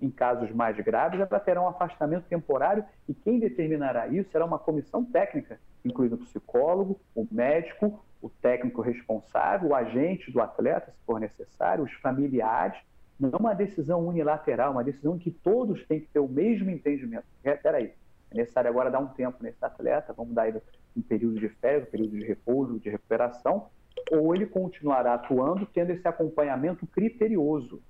Em 0.00 0.10
casos 0.10 0.50
mais 0.50 0.76
graves, 0.76 1.18
ela 1.18 1.40
terá 1.40 1.62
um 1.62 1.68
afastamento 1.68 2.24
temporário 2.28 2.84
e 3.08 3.14
quem 3.14 3.38
determinará 3.38 4.06
isso 4.08 4.30
será 4.30 4.44
uma 4.44 4.58
comissão 4.58 5.04
técnica, 5.04 5.58
incluindo 5.84 6.16
o 6.16 6.18
psicólogo, 6.18 7.00
o 7.14 7.26
médico, 7.30 8.04
o 8.20 8.28
técnico 8.28 8.82
responsável, 8.82 9.70
o 9.70 9.74
agente 9.74 10.30
do 10.30 10.40
atleta, 10.40 10.90
se 10.90 11.04
for 11.06 11.18
necessário, 11.18 11.84
os 11.84 11.92
familiares, 11.94 12.78
não 13.18 13.30
é 13.32 13.36
uma 13.36 13.54
decisão 13.54 14.06
unilateral, 14.06 14.72
uma 14.72 14.84
decisão 14.84 15.18
que 15.18 15.30
todos 15.30 15.84
têm 15.86 16.00
que 16.00 16.08
ter 16.08 16.18
o 16.18 16.28
mesmo 16.28 16.70
entendimento. 16.70 17.24
Espera 17.42 17.78
aí, 17.78 17.92
é 18.30 18.36
necessário 18.36 18.68
agora 18.68 18.90
dar 18.90 18.98
um 18.98 19.06
tempo 19.06 19.42
nesse 19.42 19.64
atleta, 19.64 20.12
vamos 20.12 20.34
dar 20.34 20.48
ele 20.48 20.60
um 20.94 21.02
período 21.02 21.38
de 21.38 21.48
férias, 21.48 21.88
um 21.88 21.90
período 21.90 22.18
de 22.18 22.24
repouso, 22.24 22.78
de 22.78 22.90
recuperação, 22.90 23.68
ou 24.10 24.34
ele 24.34 24.46
continuará 24.46 25.14
atuando 25.14 25.66
tendo 25.66 25.90
esse 25.90 26.06
acompanhamento 26.06 26.86
criterioso. 26.86 27.82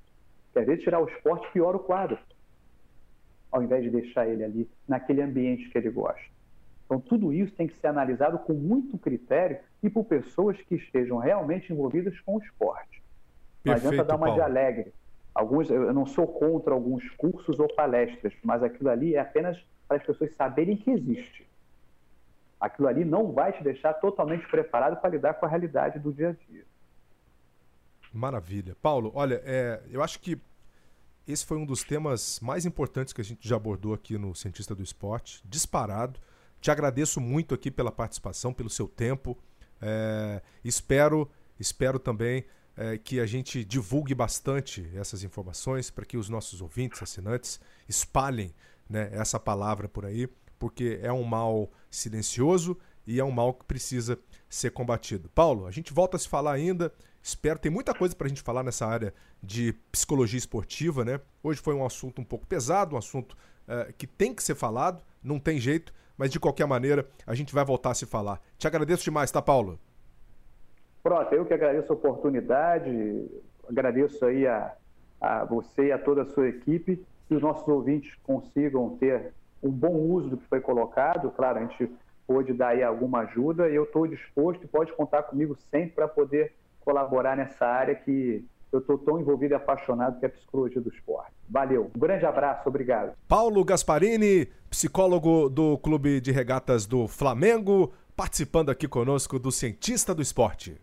Que 0.57 0.61
às 0.61 0.67
vezes 0.67 0.83
tirar 0.83 1.01
o 1.01 1.07
esporte 1.07 1.47
piora 1.53 1.77
o 1.77 1.81
quadro, 1.81 2.19
ao 3.53 3.63
invés 3.63 3.85
de 3.85 3.91
deixar 3.91 4.27
ele 4.27 4.43
ali 4.43 4.71
naquele 4.89 5.21
ambiente 5.21 5.69
que 5.69 5.77
ele 5.77 5.91
gosta. 5.91 6.25
Então, 6.87 6.99
tudo 6.99 7.31
isso 7.31 7.55
tem 7.55 7.67
que 7.67 7.77
ser 7.77 7.89
analisado 7.89 8.39
com 8.39 8.55
muito 8.55 8.97
critério 8.97 9.59
e 9.83 9.91
por 9.91 10.05
pessoas 10.05 10.59
que 10.63 10.77
estejam 10.77 11.19
realmente 11.19 11.71
envolvidas 11.71 12.19
com 12.21 12.37
o 12.37 12.39
esporte. 12.39 13.03
Não 13.63 13.75
Perfeito, 13.75 13.89
adianta 13.89 14.05
dar 14.09 14.17
uma 14.17 14.29
Paulo. 14.29 14.41
de 14.41 14.41
alegre 14.41 14.95
alguns, 15.35 15.69
eu 15.69 15.93
não 15.93 16.07
sou 16.07 16.27
contra 16.27 16.73
alguns 16.73 17.07
cursos 17.11 17.61
ou 17.61 17.69
palestras, 17.69 18.33
mas 18.43 18.63
aquilo 18.63 18.89
ali 18.89 19.15
é 19.15 19.19
apenas 19.19 19.63
para 19.87 19.99
as 19.99 20.03
pessoas 20.03 20.35
saberem 20.37 20.75
que 20.75 20.91
existe. 20.91 21.47
Aquilo 22.59 22.89
ali 22.89 23.05
não 23.05 23.31
vai 23.31 23.53
te 23.53 23.63
deixar 23.63 23.93
totalmente 23.93 24.49
preparado 24.49 24.99
para 25.03 25.11
lidar 25.11 25.35
com 25.35 25.45
a 25.45 25.49
realidade 25.51 25.99
do 25.99 26.11
dia 26.11 26.31
a 26.31 26.33
dia. 26.33 26.65
Maravilha. 28.17 28.75
Paulo, 28.81 29.13
olha, 29.15 29.43
é, 29.45 29.83
eu 29.91 30.03
acho 30.03 30.19
que 30.21 30.41
esse 31.27 31.45
foi 31.45 31.59
um 31.59 31.67
dos 31.67 31.83
temas 31.83 32.41
mais 32.41 32.65
importantes 32.65 33.13
que 33.13 33.21
a 33.21 33.25
gente 33.25 33.47
já 33.47 33.57
abordou 33.57 33.93
aqui 33.93 34.17
no 34.17 34.35
Cientista 34.35 34.75
do 34.75 34.83
Esporte, 34.83 35.43
disparado. 35.45 36.19
Te 36.61 36.71
agradeço 36.71 37.21
muito 37.21 37.55
aqui 37.55 37.71
pela 37.71 37.93
participação, 37.93 38.55
pelo 38.55 38.71
seu 38.71 38.89
tempo. 38.89 39.37
É, 39.83 40.41
espero, 40.65 41.31
espero 41.61 41.99
também 41.99 42.45
é, 42.77 42.97
que 42.97 43.21
a 43.21 43.27
gente 43.27 43.65
divulgue 43.65 44.15
bastante 44.15 44.89
essas 44.95 45.23
informações 45.23 45.91
para 45.91 46.07
que 46.07 46.17
os 46.17 46.29
nossos 46.29 46.63
ouvintes, 46.63 47.03
assinantes, 47.03 47.61
espalhem 47.89 48.55
né, 48.89 49.11
essa 49.13 49.39
palavra 49.39 49.89
por 49.89 50.07
aí, 50.07 50.27
porque 50.59 50.99
é 51.03 51.13
um 51.13 51.25
mal 51.25 51.71
silencioso 51.91 52.79
e 53.07 53.21
é 53.21 53.25
um 53.25 53.31
mal 53.31 53.55
que 53.55 53.65
precisa 53.65 54.19
ser 54.49 54.71
combatido. 54.71 55.29
Paulo, 55.35 55.67
a 55.67 55.71
gente 55.71 55.93
volta 55.93 56.17
a 56.17 56.21
se 56.21 56.29
falar 56.29 56.53
ainda. 56.53 56.93
Espero, 57.23 57.59
tem 57.59 57.71
muita 57.71 57.95
coisa 57.95 58.15
para 58.15 58.27
a 58.27 58.29
gente 58.29 58.43
falar 58.43 58.63
nessa 58.63 58.87
área 58.87 59.13
de 59.43 59.73
psicologia 59.91 60.39
esportiva, 60.39 61.05
né? 61.05 61.21
Hoje 61.43 61.61
foi 61.61 61.75
um 61.75 61.85
assunto 61.85 62.21
um 62.21 62.25
pouco 62.25 62.47
pesado, 62.47 62.95
um 62.95 62.99
assunto 62.99 63.37
é, 63.67 63.93
que 63.97 64.07
tem 64.07 64.35
que 64.35 64.43
ser 64.43 64.55
falado, 64.55 65.03
não 65.23 65.39
tem 65.39 65.59
jeito, 65.59 65.93
mas 66.17 66.31
de 66.31 66.41
qualquer 66.41 66.67
maneira 66.67 67.09
a 67.27 67.35
gente 67.35 67.55
vai 67.55 67.65
voltar 67.65 67.91
a 67.91 67.95
se 67.95 68.07
falar. 68.07 68.41
Te 68.59 68.67
agradeço 68.67 69.05
demais, 69.05 69.31
tá, 69.31 69.43
Paulo? 69.43 69.79
Pronto, 71.03 71.33
eu 71.33 71.45
que 71.45 71.55
agradeço 71.55 71.93
a 71.93 71.97
oportunidade, 71.97 72.91
agradeço 73.69 74.25
aí 74.25 74.47
a, 74.47 74.75
a 75.21 75.45
você 75.45 75.87
e 75.87 75.93
a 75.93 75.99
toda 75.99 76.23
a 76.23 76.27
sua 76.27 76.49
equipe, 76.49 77.05
que 77.29 77.35
os 77.35 77.43
nossos 77.43 77.67
ouvintes 77.67 78.15
consigam 78.23 78.97
ter 78.99 79.33
um 79.63 79.71
bom 79.71 79.95
uso 79.95 80.31
do 80.31 80.37
que 80.37 80.47
foi 80.47 80.61
colocado. 80.61 81.31
Claro, 81.31 81.59
a 81.59 81.63
gente 81.63 81.91
pôde 82.27 82.53
dar 82.53 82.69
aí 82.69 82.83
alguma 82.83 83.21
ajuda, 83.21 83.69
eu 83.69 83.85
estou 83.85 84.07
disposto 84.07 84.65
e 84.65 84.67
pode 84.67 84.93
contar 84.93 85.23
comigo 85.23 85.57
sempre 85.71 85.95
para 85.95 86.09
poder 86.09 86.53
colaborar 86.81 87.37
nessa 87.37 87.67
área 87.67 87.95
que 87.95 88.45
eu 88.73 88.81
estou 88.81 88.99
tão 88.99 89.21
envolvido 89.21 89.55
e 89.55 89.57
apaixonado 89.57 90.19
que 90.19 90.27
é 90.27 90.29
a 90.29 90.33
psicologia 90.33 90.81
do 90.81 90.89
esporte. 90.89 91.33
Valeu, 91.49 91.91
um 91.95 91.99
grande 91.99 92.27
abraço, 92.27 92.69
obrigado. 92.69 93.13
Paulo 93.29 93.65
Gasparini, 93.65 94.49
psicólogo 94.69 95.49
do 95.49 95.79
Clube 95.79 96.21
de 96.21 96.33
Regatas 96.33 96.87
do 96.87 97.07
Flamengo, 97.07 97.93
participando 98.17 98.71
aqui 98.71 98.89
conosco 98.89 99.39
do 99.39 99.53
Cientista 99.53 100.15
do 100.15 100.23
Esporte. 100.23 100.77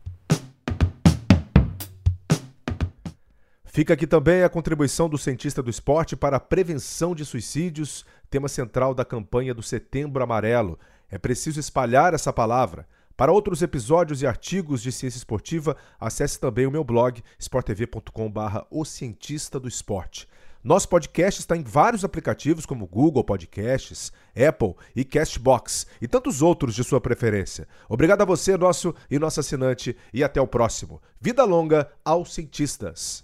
Fica 3.66 3.96
aqui 3.96 4.06
também 4.06 4.44
a 4.44 4.50
contribuição 4.50 5.10
do 5.10 5.18
cientista 5.18 5.64
do 5.64 5.70
esporte 5.72 6.16
para 6.16 6.38
a 6.38 6.40
prevenção 6.40 7.16
de 7.16 7.26
suicídios, 7.26 8.06
tema 8.30 8.48
central 8.48 8.94
da 8.94 9.04
campanha 9.04 9.52
do 9.52 9.64
Setembro 9.64 10.22
Amarelo, 10.22 10.78
é 11.14 11.20
preciso 11.20 11.60
espalhar 11.60 12.16
essa 12.16 12.34
palavra. 12.34 12.88
Para 13.16 13.32
outros 13.32 13.62
episódios 13.62 14.24
e 14.24 14.26
artigos 14.26 14.82
de 14.82 14.92
ciência 14.92 15.20
esportiva, 15.20 15.78
acesse 16.00 16.40
também 16.40 16.66
o 16.66 16.72
meu 16.72 16.84
blog 16.84 17.22
sporttv.com/barra 17.38 18.66
O 18.72 18.84
Cientista 18.84 19.60
do 19.60 19.68
Esporte. 19.68 20.28
Nosso 20.64 20.90
podcast 20.90 21.40
está 21.40 21.56
em 21.56 21.62
vários 21.62 22.04
aplicativos 22.04 22.66
como 22.66 22.88
Google 22.88 23.24
Podcasts, 23.24 24.12
Apple 24.36 24.74
e 24.96 25.06
Castbox 25.06 25.86
e 26.02 26.08
tantos 26.08 26.42
outros 26.42 26.74
de 26.74 26.84
sua 26.84 27.00
preferência. 27.00 27.68
Obrigado 27.88 28.24
a 28.24 28.26
você, 28.26 28.58
nosso 28.58 28.96
e 29.12 29.20
nosso 29.20 29.40
assinante, 29.40 29.96
e 30.12 30.24
até 30.24 30.42
o 30.42 30.48
próximo. 30.48 31.00
Vida 31.22 31.44
longa 31.44 31.92
aos 32.04 32.34
cientistas! 32.34 33.24